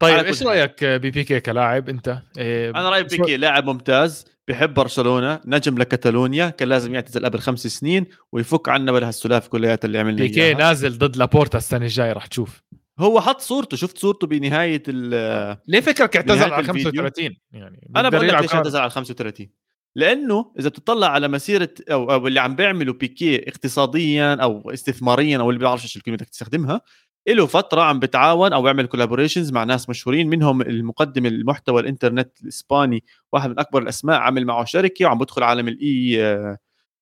طيب 0.00 0.24
إيش 0.24 0.42
رأيك 0.42 0.84
ببيكي 0.84 1.40
كلاعب 1.40 1.88
أنت؟ 1.88 2.22
إيه 2.38 2.70
أنا 2.70 2.90
رأيي 2.90 3.02
بيكي 3.02 3.36
لاعب 3.36 3.64
ممتاز 3.64 4.24
بحب 4.48 4.74
برشلونة 4.74 5.40
نجم 5.44 5.78
لكتالونيا 5.78 6.50
كان 6.50 6.68
لازم 6.68 6.94
يعتزل 6.94 7.24
قبل 7.24 7.38
خمس 7.38 7.66
سنين 7.66 8.06
ويفك 8.32 8.68
عنا 8.68 8.92
ولا 8.92 9.08
هالسلافه 9.08 9.48
كلياتها 9.48 9.86
اللي 9.86 9.98
عملنا 9.98 10.22
بيكي 10.22 10.42
إياها. 10.42 10.58
نازل 10.58 10.98
ضد 10.98 11.16
لابورتا 11.16 11.58
السنة 11.58 11.84
الجاية 11.84 12.12
رح 12.12 12.26
تشوف. 12.26 12.62
هو 12.98 13.20
حط 13.20 13.40
صورته 13.40 13.76
شفت 13.76 13.98
صورته 13.98 14.26
بنهاية 14.26 14.82
ال 14.88 15.56
ليه 15.68 15.80
فكرك 15.80 16.16
اعتزل 16.16 16.52
على 16.52 16.64
35 16.64 17.36
يعني 17.52 17.90
أنا 17.96 18.08
بقول 18.08 18.28
لك 18.28 18.42
ليش 18.42 18.54
اعتزل 18.54 18.80
على 18.80 18.90
35 18.90 19.48
لأنه 19.96 20.52
إذا 20.58 20.68
بتطلع 20.68 21.06
على 21.06 21.28
مسيرة 21.28 21.74
أو, 21.90 22.12
أو 22.12 22.26
اللي 22.26 22.40
عم 22.40 22.56
بيعملوا 22.56 22.94
بيكي 22.94 23.48
اقتصاديا 23.48 24.34
أو 24.34 24.70
استثماريا 24.70 25.38
أو 25.38 25.50
اللي 25.50 25.58
بيعرفش 25.58 25.84
إيش 25.84 25.96
الكلمة 25.96 26.16
بدك 26.16 26.28
تستخدمها 26.28 26.80
له 27.28 27.46
فترة 27.46 27.82
عم 27.82 27.98
بتعاون 27.98 28.52
أو 28.52 28.62
بيعمل 28.62 28.86
collaborations 28.86 29.52
مع 29.52 29.64
ناس 29.64 29.88
مشهورين 29.88 30.28
منهم 30.28 30.62
المقدم 30.62 31.26
المحتوى 31.26 31.80
الإنترنت 31.80 32.40
الإسباني 32.42 33.04
واحد 33.32 33.50
من 33.50 33.58
أكبر 33.58 33.82
الأسماء 33.82 34.20
عمل 34.20 34.44
معه 34.46 34.64
شركة 34.64 35.04
وعم 35.04 35.18
بدخل 35.18 35.42
عالم 35.42 35.68
ال 35.68 36.20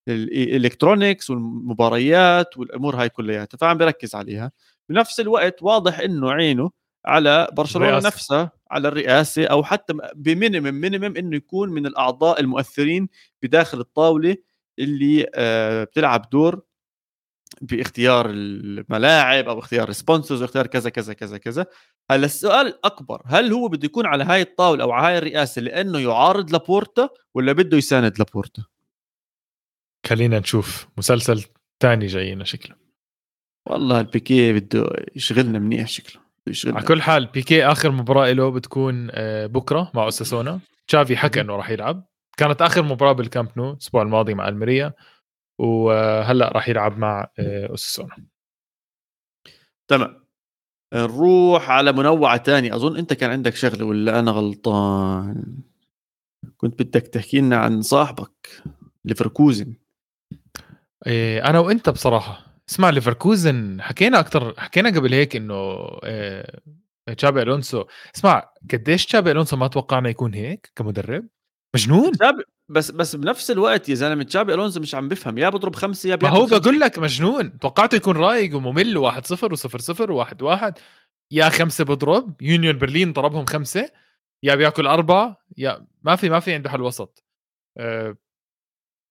ال 0.09 0.19
electronics 0.19 1.31
والمباريات 1.31 2.59
والأمور 2.59 2.97
هاي 2.97 3.09
كلياتها 3.09 3.59
فعم 3.59 3.79
بركز 3.79 4.15
عليها 4.15 4.53
بنفس 4.89 5.21
الوقت 5.21 5.63
واضح 5.63 6.01
إنه 6.01 6.31
عينه 6.33 6.71
على 7.07 7.49
برشلونة. 7.53 7.99
نفسها 7.99 8.51
على 8.71 8.89
الرئاسة 8.89 9.45
أو 9.45 9.65
حتى 9.65 9.95
ب 10.15 10.23
minimum 10.23 10.81
minimum 10.81 11.17
إنه 11.17 11.37
يكون 11.37 11.69
من 11.69 11.87
الأعضاء 11.87 12.41
المؤثرين 12.41 13.09
بداخل 13.43 13.81
الطاولة 13.81 14.37
اللي 14.79 15.27
آه، 15.35 15.85
بتلعب 15.85 16.31
دور 16.33 16.61
باختيار 17.61 18.31
الملاعب 18.31 19.49
أو 19.49 19.59
اختيار 19.59 19.89
ال 19.89 19.95
sponsors 19.95 20.43
واختيار 20.43 20.67
كذا 20.67 20.91
كذا 20.91 21.13
كذا 21.13 21.39
كذا. 21.39 21.67
هلا 22.11 22.27
السؤال 22.27 22.67
الاكبر 22.67 23.23
هل 23.27 23.53
هو 23.53 23.69
بده 23.69 23.85
يكون 23.85 24.07
على 24.07 24.25
هاي 24.25 24.43
الطاولة 24.43 24.85
أو 24.85 24.93
على 24.93 25.07
هاي 25.07 25.19
الرئاسة 25.19 25.63
لأنه 25.63 25.99
يعارض 25.99 26.53
لابورتا 26.53 27.09
ولا 27.35 27.53
بده 27.53 27.77
يساند 27.77 28.19
لابورتا؟ 28.19 28.65
خلينا 30.07 30.39
نشوف. 30.39 30.89
مسلسل 30.97 31.45
ثاني 31.83 32.07
جاينا 32.07 32.45
شكله. 32.45 32.77
والله 33.67 34.01
البيكي 34.01 34.53
بده 34.53 34.91
يشغلنا 35.17 35.59
منيح 35.59 35.89
شكله 35.89 36.23
يشغلنا. 36.47 36.79
على 36.79 36.87
كل 36.87 37.03
حال 37.03 37.27
بيكي 37.27 37.67
آخر 37.67 37.91
مباراة 37.91 38.33
له 38.33 38.51
بتكون 38.51 39.09
آه، 39.11 39.47
بكرة 39.47 39.91
مع 39.95 40.03
اوساسونا 40.03 40.61
تشافي 40.89 41.17
حكى 41.17 41.41
إنه 41.41 41.57
راح 41.57 41.71
يلعب. 41.71 42.05
كانت 42.37 42.63
آخر 42.63 42.83
مباراة 42.83 43.13
بالكامب 43.13 43.49
نو 43.57 43.71
الأسبوع 43.71 44.03
الماضي 44.03 44.35
مع 44.35 44.49
ألميريا. 44.49 44.93
وهلأ 45.59 46.49
راح 46.49 46.69
يلعب 46.69 46.99
مع 46.99 47.29
آه، 47.39 47.67
أوساسونا. 47.67 48.17
تمام. 49.89 50.25
نروح 50.95 51.71
على 51.71 51.93
منوعة 51.93 52.37
تانية 52.37 52.75
أظن 52.75 52.97
أنت 52.97 53.13
كان 53.13 53.31
عندك 53.31 53.55
شغلة 53.55 53.85
ولا 53.85 54.19
أنا 54.19 54.31
غلطان؟ 54.31 55.57
كنت 56.57 56.83
بدك 56.83 57.03
تحكي 57.03 57.41
لنا 57.41 57.57
عن 57.57 57.83
صاحبك 57.83 58.63
ليفركوزن. 59.05 59.75
إيه 61.07 61.45
أنا 61.51 61.59
وأنت 61.59 61.89
بصراحة. 61.91 62.47
اسمع 62.71 62.91
ليفركوزن 62.91 63.83
حكينا 63.83 64.21
أكثر 64.21 64.55
حكينا 64.61 64.89
قبل 64.89 65.15
هيك 65.15 65.37
إنه 65.37 65.89
إيه 66.05 66.61
تشابي 67.17 67.43
ألونسو. 67.43 67.85
اسمع 68.17 68.51
قديش 68.73 69.07
تشابي 69.07 69.31
ألونسو 69.31 69.57
ما 69.57 69.69
توقعنا 69.69 70.09
يكون 70.09 70.35
هيك 70.35 70.73
كمدرب؟ 70.77 71.27
مجنون. 71.75 72.13
بس 72.71 72.91
بس 72.91 73.17
بنفس 73.17 73.51
الوقت 73.51 73.89
يا 73.89 73.95
زلمة 73.95 74.23
تشابي 74.25 74.55
ألونزو 74.55 74.81
مش 74.81 74.95
عم 74.95 75.09
بفهم. 75.09 75.39
يا 75.39 75.49
بضرب 75.49 75.77
خمسة 75.77 76.11
يا 76.11 76.19
ما 76.23 76.29
هو 76.29 76.47
بقول 76.47 76.81
لك 76.81 76.99
مجنون. 76.99 77.59
توقعته 77.59 77.97
يكون 77.97 78.17
رايق 78.17 78.57
وممل 78.57 78.97
واحد 78.97 79.27
صفر 79.27 79.53
وصفر 79.53 79.79
صفر 79.79 80.13
وواحد 80.13 80.43
واحد. 80.43 80.79
يا 81.31 81.49
خمسة 81.49 81.85
بضرب. 81.85 82.43
يونيون 82.43 82.79
برلين 82.79 83.13
ضربهم 83.13 83.47
خمسة. 83.47 83.91
يا 84.43 84.55
بياكل 84.55 84.87
أربعة. 84.87 85.45
يا 85.57 85.87
ما 86.03 86.17
في 86.17 86.31
ما 86.31 86.41
في 86.41 86.55
عنده 86.55 86.71
حل 86.71 86.83
وسط 86.83 87.25
أه 87.79 88.17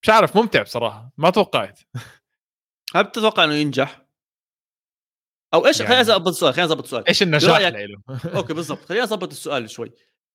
مش 0.03 0.10
عارف 0.10 0.38
ممتع 0.38 0.62
بصراحة. 0.62 1.12
ما 1.18 1.30
توقعت. 1.30 1.80
هل 2.95 3.03
بتتوقع 3.03 3.43
إنه 3.43 3.53
ينجح؟ 3.53 4.08
أو 5.53 5.66
إيش 5.66 5.80
يعني... 5.80 5.95
خليني 5.95 6.16
اضبط 6.16 6.28
السؤال 6.28 6.53
خليني 6.53 6.72
اضبط 6.72 6.84
السؤال 6.84 7.08
إيش 7.08 7.24
النجاح 7.24 7.60
له 7.60 8.01
okay 8.36 8.53
بالضبط. 8.53 8.86
خليني 8.86 9.03
اضبط 9.03 9.32
السؤال 9.32 9.70
شوي. 9.70 9.91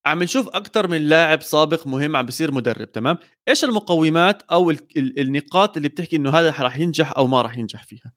عم 0.07 0.23
نشوف 0.23 0.49
أكثر 0.49 0.89
من 0.89 1.09
لاعب 1.09 1.43
سابق 1.43 1.87
مهم 1.87 2.17
عم 2.17 2.27
بيصير 2.27 2.53
مدرب 2.53 2.93
تمام؟ 2.93 3.19
إيش 3.49 3.65
المقومات 3.65 4.43
أو 4.43 4.71
ال 4.71 4.79
ال 4.97 5.21
النقاط 5.21 5.77
اللي 5.77 5.89
بتحكي 5.89 6.17
إنه 6.17 6.31
هذا 6.31 6.63
راح 6.63 6.79
ينجح 6.79 7.17
أو 7.17 7.27
ما 7.27 7.43
راح 7.43 7.59
ينجح 7.59 7.85
فيها؟ 7.85 8.13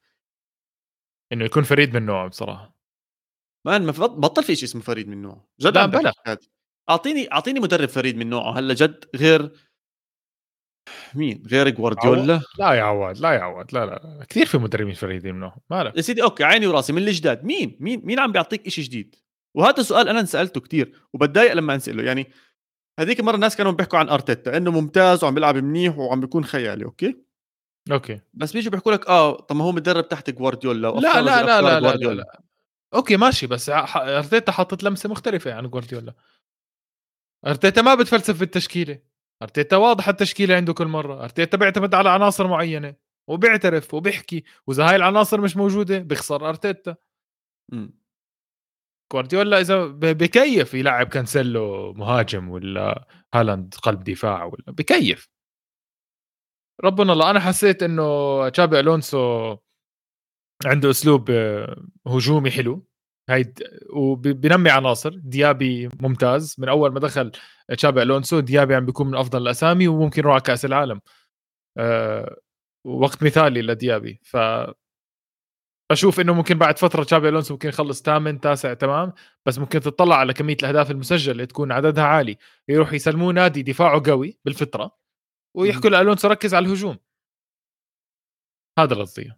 إنه 1.32 1.46
يكون 1.46 1.64
فريد 1.64 1.94
من 1.94 2.06
نوعه 2.06 2.28
بصراحة. 2.28 2.76
ما 3.66 3.78
بطل 4.08 4.44
في 4.44 4.56
شيء 4.56 4.70
اسمه 4.70 4.82
فريد 4.82 5.08
من 5.08 5.22
نوعه. 5.22 5.48
جد 5.60 5.78
لا 5.78 5.86
بلا. 5.86 6.14
أعطيني 6.90 7.32
أعطيني 7.32 7.60
مدرب 7.60 7.90
فريد 7.90 8.18
من 8.18 8.30
نوعه. 8.30 8.60
هلا 8.60 8.74
جد 8.74 9.06
غير 9.16 9.52
مين؟ 11.16 11.44
غير 11.48 11.70
جوارديولا؟ 11.70 12.42
لا 12.60 12.74
يا 12.74 12.84
عواد 12.84 13.18
لا 13.18 13.32
يا 13.32 13.40
عواد 13.40 13.74
لا 13.74 13.86
لا 13.86 14.26
كثير 14.30 14.46
في 14.46 14.58
مدربين 14.58 14.94
فريدين 14.94 15.34
من 15.34 15.40
نوعه 15.40 15.58
ما 15.70 15.94
يا 15.96 16.02
سيدي 16.02 16.24
okay 16.24 16.44
عيني 16.44 16.68
وراسي 16.68 16.94
من 16.94 17.02
الجداد. 17.08 17.44
مين؟ 17.44 17.78
مين 17.80 18.02
مين 18.06 18.20
عم 18.20 18.32
بيعطيك 18.32 18.70
شيء 18.70 18.84
جديد؟ 18.84 19.16
وهذا 19.56 19.84
سؤال 19.84 20.10
أنا 20.10 20.20
انسالته 20.20 20.62
كثير 20.62 21.02
وبتضايق 21.14 21.54
لما 21.54 21.74
أنسأله. 21.74 22.04
يعني 22.04 22.28
هذيك 23.00 23.20
المره 23.20 23.36
الناس 23.36 23.56
كانوا 23.56 23.72
بيحكوا 23.72 24.00
عن 24.00 24.10
أرتيتا 24.10 24.58
إنه 24.58 24.72
ممتاز 24.72 25.24
وعم 25.24 25.34
بيلعب 25.34 25.58
منيح 25.58 25.98
وعم 25.98 26.20
بيكون 26.22 26.46
خيالي 26.46 26.86
okay؟ 26.86 27.26
okay. 27.92 28.22
بس 28.34 28.54
بيجوا 28.54 28.72
بيحكوا 28.72 28.92
لك 28.92 29.08
آه 29.08 29.36
طب 29.36 29.56
ما 29.56 29.64
هو 29.64 29.72
مدرب 29.72 30.08
تحت 30.08 30.30
جوارديولا 30.30 30.88
لا 30.88 31.22
لا 31.22 31.22
لا 31.22 31.62
لا, 31.62 31.80
لا, 31.80 31.96
لا, 31.96 32.14
لا. 32.14 32.42
okay 32.94 33.18
ماشي 33.18 33.48
بس 33.48 33.70
أرتيتا 33.70 34.52
حاطط 34.52 34.84
لمسة 34.84 35.10
مختلفة 35.10 35.54
عن 35.54 35.68
جوارديولا. 35.70 36.14
أرتيتا 37.48 37.82
ما 37.82 37.96
بتفلسف 37.96 38.40
بالتشكيلة. 38.40 39.00
أرتيتا 39.42 39.78
واضح 39.78 40.10
التشكيلة 40.10 40.56
عنده 40.56 40.74
كل 40.74 40.88
مرة. 40.88 41.24
أرتيتا 41.24 41.58
بيعتمد 41.58 41.96
على 41.96 42.10
عناصر 42.10 42.48
معينة 42.48 42.96
وبيعترف 43.28 43.94
وبيحكي 43.94 44.44
وإذا 44.68 44.90
هاي 44.90 44.96
العناصر 44.96 45.42
مش 45.42 45.58
موجودة 45.58 45.98
بيخسر 46.00 46.50
أرتيتا. 46.50 46.96
جوارديولا 49.14 49.60
إذا 49.60 49.86
بكيف 49.96 50.74
يلعب 50.74 51.08
كانسيلو 51.08 51.94
مهاجم 51.94 52.50
ولا 52.50 53.08
هالاند 53.34 53.76
قلب 53.76 54.04
دفاع 54.04 54.44
ولا 54.44 54.66
بكيف. 54.68 55.30
ربنا 56.84 57.14
الله 57.14 57.30
أنا 57.32 57.40
حسيت 57.40 57.84
إنه 57.84 58.50
تشابي 58.50 58.80
ألونسو 58.80 59.58
عنده 60.66 60.90
أسلوب 60.90 61.32
هجومي 62.08 62.52
حلو. 62.52 62.88
هاي 63.30 63.54
وبنمي 63.94 64.70
عناصر. 64.70 65.16
ديابي 65.16 65.90
ممتاز. 66.02 66.56
من 66.60 66.70
أول 66.70 66.94
ما 66.94 67.00
دخل 67.00 67.32
تشابي 67.78 68.02
ألونسو 68.02 68.40
ديابي 68.40 68.76
عم 68.76 68.86
بيكون 68.86 69.08
من 69.08 69.16
أفضل 69.16 69.42
الأسامي 69.42 69.88
وممكن 69.88 70.22
يروح 70.22 70.34
على 70.34 70.42
كأس 70.42 70.66
العالم. 70.66 71.02
أه 71.78 72.38
وقت 72.86 73.24
مثالي 73.24 73.62
لديابي. 73.62 74.20
ف 74.24 74.38
بشوف 75.92 76.20
إنه 76.20 76.34
ممكن 76.34 76.58
بعد 76.58 76.80
فترة 76.80 77.04
تشابي 77.04 77.30
ألونسو 77.30 77.54
ممكن 77.54 77.70
يخلص 77.70 78.02
ثامن 78.02 78.40
تاسع 78.42 78.74
تمام؟ 78.74 79.14
بس 79.46 79.60
ممكن 79.60 79.80
تطلع 79.80 80.16
على 80.16 80.34
كمية 80.34 80.58
الأهداف 80.64 80.92
المسجلة 80.92 81.46
تكون 81.46 81.72
عددها 81.72 82.04
عالي. 82.04 82.38
يروح 82.70 82.94
يسلموه 82.94 83.34
نادي 83.34 83.62
دفاعه 83.64 84.04
قوي 84.06 84.40
بالفطرة 84.46 84.98
ويحكوا 85.58 85.90
لألونسو 85.90 86.28
ركز 86.28 86.54
على 86.54 86.66
الهجوم. 86.66 86.98
هذا 88.80 88.96
قصدي 88.96 89.32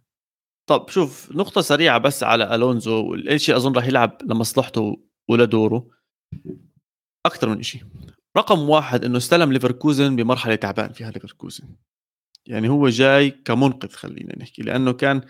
طب 0.68 0.88
شوف 0.88 1.32
نقطة 1.32 1.60
سريعة 1.60 1.98
بس 1.98 2.22
على 2.22 2.54
الونزو 2.54 3.14
الشيء 3.14 3.56
أظن 3.56 3.72
راح 3.72 3.86
يلعب 3.86 4.18
لمصلحته 4.22 5.02
ولدوره 5.30 5.90
أكثر 7.26 7.48
من 7.48 7.62
شيء 7.62 7.82
رقم 8.36 8.68
واحد 8.68 9.04
إنه 9.04 9.16
استلم 9.16 9.52
ليفركوزن 9.52 10.16
بمرحلة 10.16 10.54
تعبان 10.54 10.92
فيها 10.92 11.10
ليفركوزن. 11.10 11.76
يعني 12.46 12.68
هو 12.68 12.88
جاي 12.88 13.30
كمنقذ 13.30 13.88
خلينا 13.88 14.38
نحكي 14.38 14.62
لأنه 14.62 14.92
كان 14.92 15.22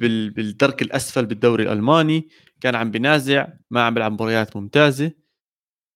بالدرك 0.00 0.82
الأسفل 0.82 1.26
بالدوري 1.26 1.64
الألماني 1.64 2.28
كان 2.60 2.74
عم 2.74 2.90
بنازع 2.90 3.48
ما 3.70 3.82
عم 3.82 3.94
بيلعب 3.94 4.12
مباريات 4.12 4.56
ممتازة. 4.56 5.12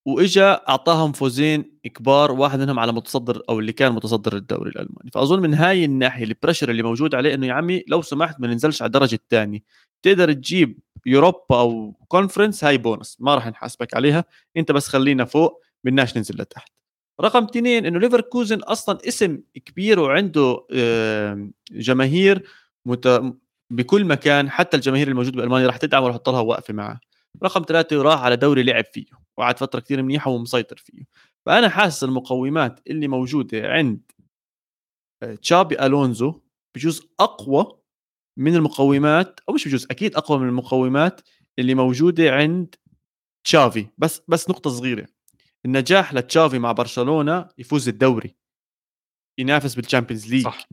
وإجا 0.06 0.52
أعطاهم 0.68 1.12
فوزين 1.12 1.78
كبار 1.84 2.32
واحد 2.32 2.60
منهم 2.60 2.78
على 2.78 2.92
متصدر 2.92 3.42
أو 3.48 3.60
اللي 3.60 3.72
كان 3.72 3.92
متصدر 3.92 4.36
الدوري 4.36 4.70
الألماني. 4.70 5.10
فأظن 5.12 5.42
من 5.42 5.54
هاي 5.54 5.84
الناحية 5.84 6.24
ال 6.24 6.29
pressure 6.29 6.70
اللي 6.70 6.82
موجود 6.82 7.14
عليه 7.14 7.34
إنه 7.34 7.46
يا 7.46 7.52
عمي 7.52 7.84
لو 7.88 8.02
سمحت 8.02 8.40
ما 8.40 8.46
ننزلش 8.46 8.82
على 8.82 8.86
الدرجة 8.86 9.14
الثانية. 9.14 9.60
تقدر 10.02 10.32
تجيب 10.32 10.78
يوروبا 11.06 11.60
أو 11.60 11.92
كونفرنس 12.08 12.64
هاي 12.64 12.78
بونس 12.78 13.16
ما 13.20 13.34
راح 13.34 13.46
نحاسبك 13.46 13.94
عليها. 13.94 14.24
أنت 14.56 14.72
بس 14.72 14.88
خلينا 14.88 15.24
فوق 15.24 15.62
بدناش 15.84 16.16
ننزل 16.16 16.42
لتحت. 16.42 16.72
رقم 17.20 17.44
اثنين 17.44 17.86
إنه 17.86 17.98
ليفركوزن 17.98 18.58
أصلا 18.58 18.98
اسم 19.08 19.40
كبير 19.66 20.00
وعنده 20.00 20.66
جماهير 21.72 22.42
بكل 23.70 24.04
مكان 24.04 24.50
حتى 24.50 24.76
الجماهير 24.76 25.08
الموجودة 25.08 25.36
بألمانيا 25.36 25.66
راح 25.66 25.76
تدعم 25.76 26.02
وراح 26.02 26.16
تضلها 26.16 26.40
واقفة 26.40 26.74
معه. 26.74 27.00
رقم 27.42 27.64
ثلاثة 27.68 28.02
راح 28.02 28.22
على 28.22 28.36
دوري 28.36 28.62
لعب 28.62 28.84
فيه 28.84 29.06
وقعد 29.38 29.58
فترة 29.58 29.80
كثير 29.80 30.02
منيحة 30.02 30.30
ومسيطر 30.30 30.76
فيه. 30.76 31.04
فأنا 31.46 31.68
حاسس 31.68 32.04
المقومات 32.04 32.80
اللي 32.86 33.08
موجودة 33.08 33.68
عند 33.68 34.00
تشابي 35.42 35.86
ألونزو 35.86 36.40
بجوز 36.76 37.06
أقوى 37.20 37.80
من 38.38 38.54
المقومات 38.56 39.40
أو 39.48 39.54
مش 39.54 39.68
بجوز 39.68 39.86
أكيد 39.90 40.16
أقوى 40.16 40.38
من 40.38 40.48
المقومات 40.48 41.20
اللي 41.58 41.74
موجودة 41.74 42.30
عند 42.30 42.74
تشافي. 43.46 43.86
بس 43.98 44.22
بس 44.28 44.50
نقطة 44.50 44.70
صغيرة 44.70 45.06
النجاح 45.66 46.14
لتشافي 46.14 46.58
مع 46.58 46.72
برشلونة 46.72 47.48
يفوز 47.58 47.88
الدوري 47.88 48.36
ينافس 49.38 49.74
بال 49.74 49.85
Champions 49.85 50.30
League 50.30 50.44
صح. 50.44 50.68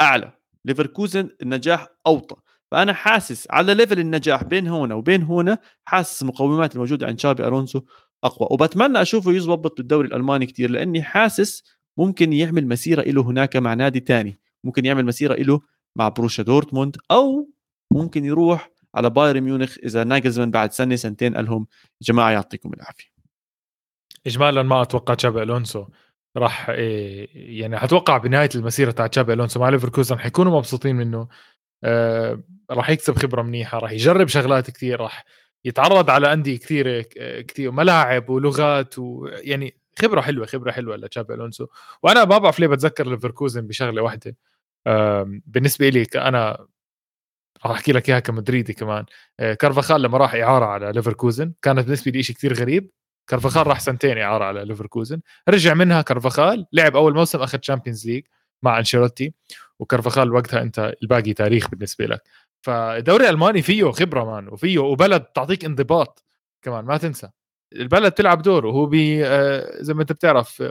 أعلى. 0.00 0.32
ليفركوزن 0.66 1.30
النجاح 1.42 1.88
اوطى 2.06 2.36
فأنا 2.70 2.92
حاسس 2.92 3.46
على 3.50 3.74
level 3.74 3.98
النجاح 3.98 4.44
بين 4.44 4.68
هنا 4.68 4.94
وبين 4.94 5.22
هنا 5.22 5.58
حاسس 5.84 6.22
المقومات 6.22 6.74
الموجودة 6.74 7.06
عند 7.06 7.20
تشابي 7.20 7.46
ألونسو 7.46 7.82
أقوى. 8.24 8.48
وبتمنى 8.50 9.02
أشوفه 9.02 9.32
يزبط 9.32 9.76
بالدوري 9.76 10.08
الألماني 10.08 10.46
كثير 10.46 10.70
لأني 10.70 11.02
حاسس 11.02 11.62
ممكن 11.96 12.32
يعمل 12.32 12.66
مسيرة 12.68 13.02
له 13.02 13.22
هناك 13.22 13.56
مع 13.56 13.74
نادي 13.74 14.00
تاني. 14.00 14.40
ممكن 14.64 14.84
يعمل 14.84 15.04
مسيرة 15.04 15.34
له 15.34 15.60
مع 15.96 16.08
بوروسيا 16.08 16.42
دورتموند 16.42 16.96
أو 17.10 17.50
ممكن 17.90 18.24
يروح 18.24 18.70
على 18.94 19.10
بايرن 19.10 19.40
ميونخ 19.40 19.76
إذا 19.84 20.04
ناجلزمان 20.04 20.50
بعد 20.50 20.72
سنة 20.72 20.96
سنتين 20.96 21.36
قال 21.36 21.44
لهم 21.44 21.66
جماعة 22.02 22.30
يعطيكم 22.30 22.72
العافية. 22.72 23.08
اجمالا 24.26 24.62
ما 24.62 24.82
أتوقع 24.82 25.14
تشابي 25.14 25.42
ألونسو. 25.42 25.86
راح 26.36 26.70
إيه 26.70 27.28
يعني 27.60 27.84
أتوقع 27.84 28.18
بنهاية 28.18 28.48
المسيرة 28.54 28.90
تاع 28.90 29.06
تشابي 29.06 29.32
ألونسو 29.32 29.60
مع 29.60 29.68
ليفركوزن 29.68 30.18
حيكونوا 30.18 30.58
مبسوطين 30.58 30.96
منه. 30.96 31.28
آه 31.84 32.42
راح 32.70 32.90
يكسب 32.90 33.18
خبرة 33.18 33.42
منيحة 33.42 33.78
راح 33.78 33.92
يجرب 33.92 34.28
شغلات 34.28 34.70
كثير 34.70 35.00
راح 35.00 35.24
يتعرض 35.64 36.10
على 36.10 36.32
أندية 36.32 36.58
كثير 36.58 37.02
كثير 37.42 37.70
ملاعب 37.70 38.30
ولغات 38.30 38.98
ويعني 38.98 39.76
خبرة 40.02 40.20
حلوة 40.20 40.46
خبرة 40.46 40.70
حلوة 40.72 40.96
لتشابي 40.96 41.34
ألونسو. 41.34 41.66
وأنا 42.02 42.24
ما 42.24 42.38
بعرف 42.38 42.60
ليه 42.60 42.66
بتذكر 42.66 43.08
ليفركوزن 43.10 43.66
بشغلة 43.66 44.02
واحدة. 44.02 44.36
بالنسبة 45.46 45.88
لي 45.88 46.06
أنا 46.16 46.66
راح 47.66 47.70
أحكي 47.76 47.92
لك 47.92 48.08
إياها 48.10 48.20
كمدريدي 48.20 48.72
كمان. 48.72 49.04
آه، 49.40 49.54
كارفاخال 49.54 50.02
لما 50.02 50.18
راح 50.18 50.34
إعارة 50.34 50.64
على 50.64 50.92
ليفركوزن 50.92 51.52
كانت 51.62 51.84
بالنسبة 51.84 52.10
لي 52.12 52.22
شيء 52.22 52.36
كثير 52.36 52.54
غريب. 52.54 52.90
كارفاخال 53.26 53.66
راح 53.66 53.80
سنتين 53.80 54.18
اعاره 54.18 54.44
على 54.44 54.64
ليفركوزن. 54.64 55.20
رجع 55.48 55.74
منها 55.74 56.02
كارفاخال 56.02 56.66
لعب 56.72 56.96
أول 56.96 57.14
موسم 57.14 57.38
أخذ 57.38 57.58
Champions 57.58 58.06
League 58.06 58.24
مع 58.62 58.78
أنشيلوتي 58.78 59.34
وكارفاخال 59.78 60.32
وقتها 60.32 60.62
أنت 60.62 60.94
الباقي 61.02 61.32
تاريخ 61.32 61.70
بالنسبة 61.70 62.06
لك. 62.06 62.22
فالدوري 62.62 63.24
الألماني 63.24 63.62
فيه 63.62 63.90
خبرة 63.90 64.24
مان 64.24 64.48
وفيه 64.48 64.78
وبلد 64.78 65.22
تعطيك 65.22 65.64
انضباط 65.64 66.24
كمان 66.62 66.84
ما 66.84 66.96
تنسى. 66.96 67.30
البلد 67.72 68.12
تلعب 68.12 68.42
دور 68.42 68.66
وهو 68.66 68.86
بي 68.86 69.26
آه، 69.26 69.82
زي 69.82 69.94
ما 69.94 70.02
أنت 70.02 70.12
بتعرف 70.12 70.62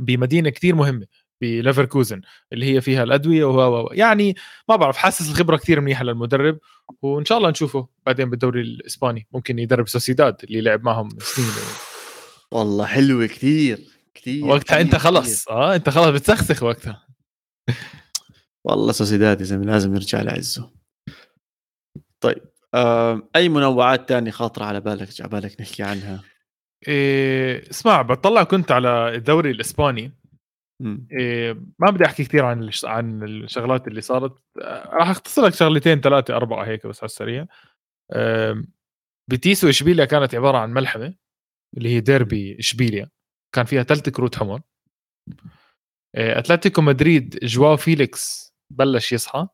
بمدينة 0.00 0.50
كثير 0.50 0.74
مهمة. 0.74 1.06
بليفركوزن 1.40 2.20
اللي 2.52 2.74
هي 2.74 2.80
فيها 2.80 3.02
الأدوية 3.02 3.44
و 3.44 3.88
يعني 3.92 4.36
ما 4.68 4.76
بعرف 4.76 4.96
حاسس 4.96 5.30
الخبرة 5.30 5.56
كثير 5.56 5.80
منيحة 5.80 6.04
للمدرب 6.04 6.58
وإن 7.02 7.24
شاء 7.24 7.38
الله 7.38 7.50
نشوفه 7.50 7.88
بعدين 8.06 8.30
بالدوري 8.30 8.60
الإسباني 8.60 9.26
ممكن 9.32 9.58
يدرب 9.58 9.88
سوسيداد 9.88 10.36
اللي 10.44 10.60
لعب 10.60 10.84
معهم 10.84 11.08
سنين 11.20 11.48
والله 12.52 12.86
حلوة 12.86 13.26
كثير 13.26 13.78
كثير 14.14 14.44
وقتها 14.44 14.80
أنت 14.80 14.96
خلص. 14.96 15.44
كتير. 15.44 15.56
آه 15.56 15.74
أنت 15.74 15.88
خلص 15.88 16.08
بتسخسخ 16.08 16.62
وقتها. 16.62 17.06
والله 18.64 18.92
سوسيداد 18.92 19.40
يا 19.40 19.44
زلمة 19.44 19.64
لازم 19.64 19.94
يرجع 19.94 20.22
لعزه. 20.22 20.70
طيب 22.20 22.42
آه، 22.74 23.28
أي 23.36 23.48
منوعات 23.48 24.08
تانية 24.08 24.30
خاطرة 24.30 24.64
على 24.64 24.80
بالك 24.80 25.08
على 25.20 25.30
بالك 25.30 25.60
نحكي 25.60 25.82
عنها؟ 25.82 26.22
إيه 26.88 27.70
اسمع 27.70 28.02
بطلع 28.02 28.42
كنت 28.42 28.72
على 28.72 29.14
الدوري 29.14 29.50
الإسباني 29.50 30.12
إيه 31.12 31.52
ما 31.78 31.90
بدي 31.90 32.04
أحكي 32.04 32.24
كثير 32.24 32.44
عن 32.44 32.70
عن 32.84 33.22
الشغلات 33.22 33.88
اللي 33.88 34.00
صارت. 34.00 34.42
راح 34.86 35.08
أختصر 35.10 35.46
لك 35.46 35.54
شغلتين 35.54 36.00
ثلاثة 36.00 36.36
أربعة 36.36 36.64
هيك 36.64 36.86
بس 36.86 36.98
على 36.98 37.08
السريع. 37.08 37.46
بتيس 39.30 39.64
واشبيليا 39.64 40.04
كانت 40.04 40.34
عبارة 40.34 40.58
عن 40.58 40.72
ملحمة 40.72 41.14
اللي 41.76 41.88
هي 41.88 42.00
ديربي 42.00 42.58
إشبيليا. 42.58 43.10
كان 43.54 43.64
فيها 43.64 43.82
ثلاث 43.82 44.08
كروت 44.08 44.36
حمر. 44.36 44.60
إيه 46.16 46.38
أتلتيكو 46.38 46.82
مدريد 46.82 47.38
جواو 47.42 47.76
فيليكس 47.76 48.54
بلش 48.70 49.12
يصحى. 49.12 49.48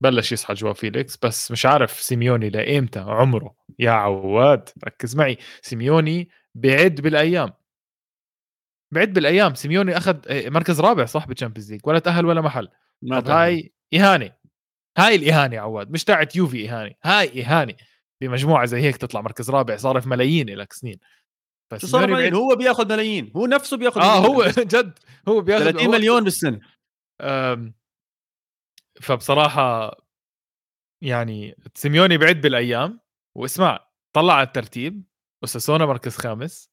بلش 0.00 0.32
يصحى 0.32 0.54
جواو 0.54 0.72
فيليكس 0.72 1.16
بس 1.16 1.50
مش 1.50 1.66
عارف 1.66 1.90
سيميوني 1.92 2.50
لإيمتى؟ 2.50 3.00
عمره. 3.00 3.56
يا 3.78 3.90
عواد 3.90 4.68
ركز 4.84 5.16
معي. 5.16 5.38
سيميوني 5.62 6.28
بعد 6.54 7.00
بالأيام. 7.00 7.52
بعد 8.90 9.12
بالأيام 9.12 9.54
سيميوني 9.54 9.96
أخذ 9.96 10.16
آه، 10.28 10.48
مركز 10.48 10.80
رابع 10.80 11.04
صح 11.04 11.26
بال 11.26 11.34
Champions 11.34 11.72
League 11.72 11.80
ولا 11.84 11.98
تأهل 11.98 12.26
ولا 12.26 12.40
محل. 12.40 12.68
طب 13.10 13.28
هاي 13.28 13.72
اهانه 13.94 14.32
هاي 14.98 15.14
الاهانه 15.14 15.58
عواد 15.58 15.90
مش 15.90 16.04
تاعت 16.04 16.36
يوفي 16.36 16.70
اهانه 16.70 16.94
هاي 17.04 17.42
اهانه 17.42 17.74
بمجموعه 18.20 18.66
زي 18.66 18.80
هيك 18.80 18.96
تطلع 18.96 19.20
مركز 19.20 19.50
رابع 19.50 19.76
صارف 19.76 20.06
ملايين 20.06 20.50
لك 20.50 20.72
سنين. 20.72 20.98
صار 21.76 22.12
بعيد. 22.12 22.34
هو 22.34 22.56
بياخذ 22.56 22.92
ملايين 22.92 23.32
هو 23.36 23.46
نفسه 23.46 23.76
بياخذ 23.76 24.00
آه 24.00 24.18
هو 24.26 24.44
جد 24.74 24.98
هو 25.28 25.40
بياخذ 25.40 25.64
30 25.64 25.90
مليون 25.90 26.24
بالسنة. 26.24 26.60
فبصراحة 29.02 29.96
يعني 31.02 31.56
سيميوني 31.74 32.18
بعد 32.18 32.40
بالأيام 32.40 33.00
واسمع 33.36 33.88
طلع 34.12 34.34
على 34.34 34.46
الترتيب 34.46 35.04
أوساسونا 35.42 35.86
مركز 35.86 36.16
خامس. 36.16 36.70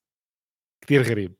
كثير 0.81 1.01
غريب. 1.01 1.35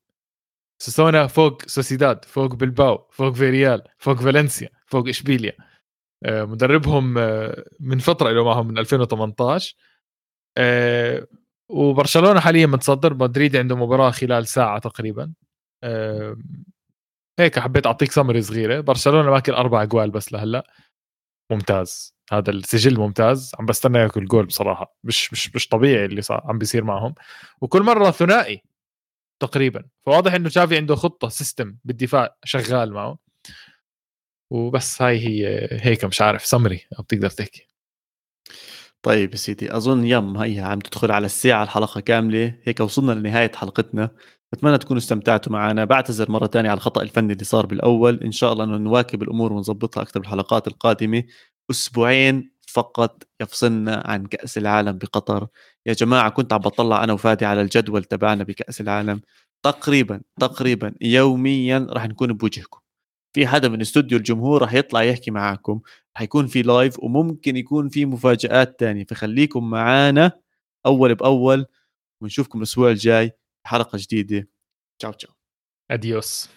أوساسونا 0.79 1.27
فوق 1.27 1.61
سوسيداد 1.67 2.25
فوق 2.25 2.55
بلباو 2.55 3.07
فوق 3.11 3.33
فيريال 3.33 3.81
فوق 3.97 4.15
فالنسيا 4.15 4.69
فوق 4.85 5.07
إشبيليا. 5.07 5.53
آه، 6.25 6.43
مدربهم 6.45 7.17
آه، 7.17 7.63
من 7.79 7.99
فترة 7.99 8.31
له 8.31 8.43
معهم 8.45 8.67
من 8.67 8.77
2018 8.77 9.75
آه، 10.57 11.27
وبرشلونة 11.69 12.39
حاليا 12.39 12.65
متصدر. 12.67 13.13
مدريد 13.13 13.55
عنده 13.55 13.75
مباراة 13.75 14.11
خلال 14.11 14.47
ساعة 14.47 14.79
تقريبا. 14.79 15.33
هيك 17.39 17.59
حبيت 17.59 17.85
أعطيك 17.87 18.11
سمري 18.11 18.41
صغيرة. 18.41 18.81
برشلونة 18.81 19.31
ماكل 19.31 19.53
أربع 19.53 19.83
أجوال 19.83 20.11
بس 20.11 20.33
لهلأ. 20.33 20.63
ممتاز. 21.51 22.15
هذا 22.31 22.51
السجل 22.51 22.99
ممتاز. 22.99 23.51
عم 23.59 23.65
بستنى 23.65 23.99
ياكل 23.99 24.25
جول 24.25 24.45
بصراحة. 24.45 24.97
مش 25.03 25.33
مش 25.33 25.55
مش 25.55 25.67
طبيعي 25.67 26.05
اللي 26.05 26.21
صار 26.21 26.41
عم 26.45 26.57
بيصير 26.57 26.83
معهم. 26.83 27.15
وكل 27.61 27.83
مرة 27.83 28.11
ثنائي. 28.11 28.63
تقريبا. 29.39 29.83
فواضح 30.05 30.33
إنه 30.33 30.49
شافي 30.49 30.77
عنده 30.77 30.95
خطة 30.95 31.29
system 31.29 31.75
بالدفاع 31.83 32.37
شغال 32.43 32.93
معه. 32.93 33.17
وبس 34.51 35.01
هاي 35.01 35.19
هي 35.27 35.67
هيك 35.71 36.05
مش 36.05 36.21
عارف 36.21 36.45
سمري 36.45 36.81
أو 36.99 37.03
بتقدر 37.03 37.29
تحكي. 37.29 37.67
طيب 39.01 39.31
يا 39.31 39.37
سيدي 39.37 39.77
أظن 39.77 40.05
يم 40.05 40.37
هي 40.37 40.59
عم 40.59 40.79
تدخل 40.79 41.11
على 41.11 41.25
الساعة 41.25 41.63
الحلقة 41.63 42.01
كاملة. 42.01 42.59
هيك 42.63 42.79
وصلنا 42.79 43.11
لنهاية 43.11 43.51
حلقتنا. 43.55 44.09
أتمنى 44.53 44.77
تكونوا 44.77 45.01
استمتعتوا 45.01 45.51
معنا. 45.51 45.85
بعتذر 45.85 46.31
مرة 46.31 46.47
ثانية 46.47 46.69
على 46.69 46.77
الخطأ 46.77 47.01
الفني 47.01 47.33
اللي 47.33 47.43
صار 47.43 47.65
بالأول. 47.65 48.23
إن 48.23 48.31
شاء 48.31 48.53
الله 48.53 48.63
انه 48.63 48.77
نواكب 48.77 49.23
الأمور 49.23 49.53
ونظبطها 49.53 50.01
أكثر 50.01 50.19
بالحلقات 50.19 50.67
القادمة. 50.67 51.23
أسبوعين 51.71 52.52
فقط 52.73 53.23
يفصلنا 53.41 54.03
عن 54.05 54.25
كأس 54.25 54.57
العالم 54.57 54.97
بقطر. 54.97 55.47
يا 55.85 55.93
جماعة 55.93 56.29
كنت 56.29 56.53
عم 56.53 56.59
بطلع 56.59 57.03
أنا 57.03 57.13
وفادي 57.13 57.45
على 57.45 57.61
الجدول 57.61 58.03
تبعنا 58.03 58.43
بكأس 58.43 58.81
العالم. 58.81 59.21
تقريبا 59.65 60.21
تقريبا 60.39 60.95
يوميا 61.01 61.87
راح 61.89 62.07
نكون 62.07 62.33
بوجهكم. 62.33 62.79
في 63.35 63.47
حدا 63.47 63.69
من 63.69 63.81
استوديو 63.81 64.17
الجمهور 64.17 64.61
راح 64.61 64.73
يطلع 64.73 65.03
يحكي 65.03 65.31
معاكم. 65.31 65.81
حيكون 66.17 66.47
في 66.47 66.61
لايف 66.61 66.99
وممكن 66.99 67.57
يكون 67.57 67.89
في 67.89 68.05
مفاجآت 68.05 68.79
تانية. 68.79 69.05
فخليكم 69.05 69.69
معانا 69.69 70.31
أول 70.85 71.15
بأول. 71.15 71.65
ونشوفكم 72.21 72.59
الأسبوع 72.59 72.89
الجاي 72.91 73.31
حلقة 73.67 73.97
جديدة. 74.01 74.47
تشاو 74.99 75.11
تشاو. 75.11 75.33
أديوس 75.91 76.49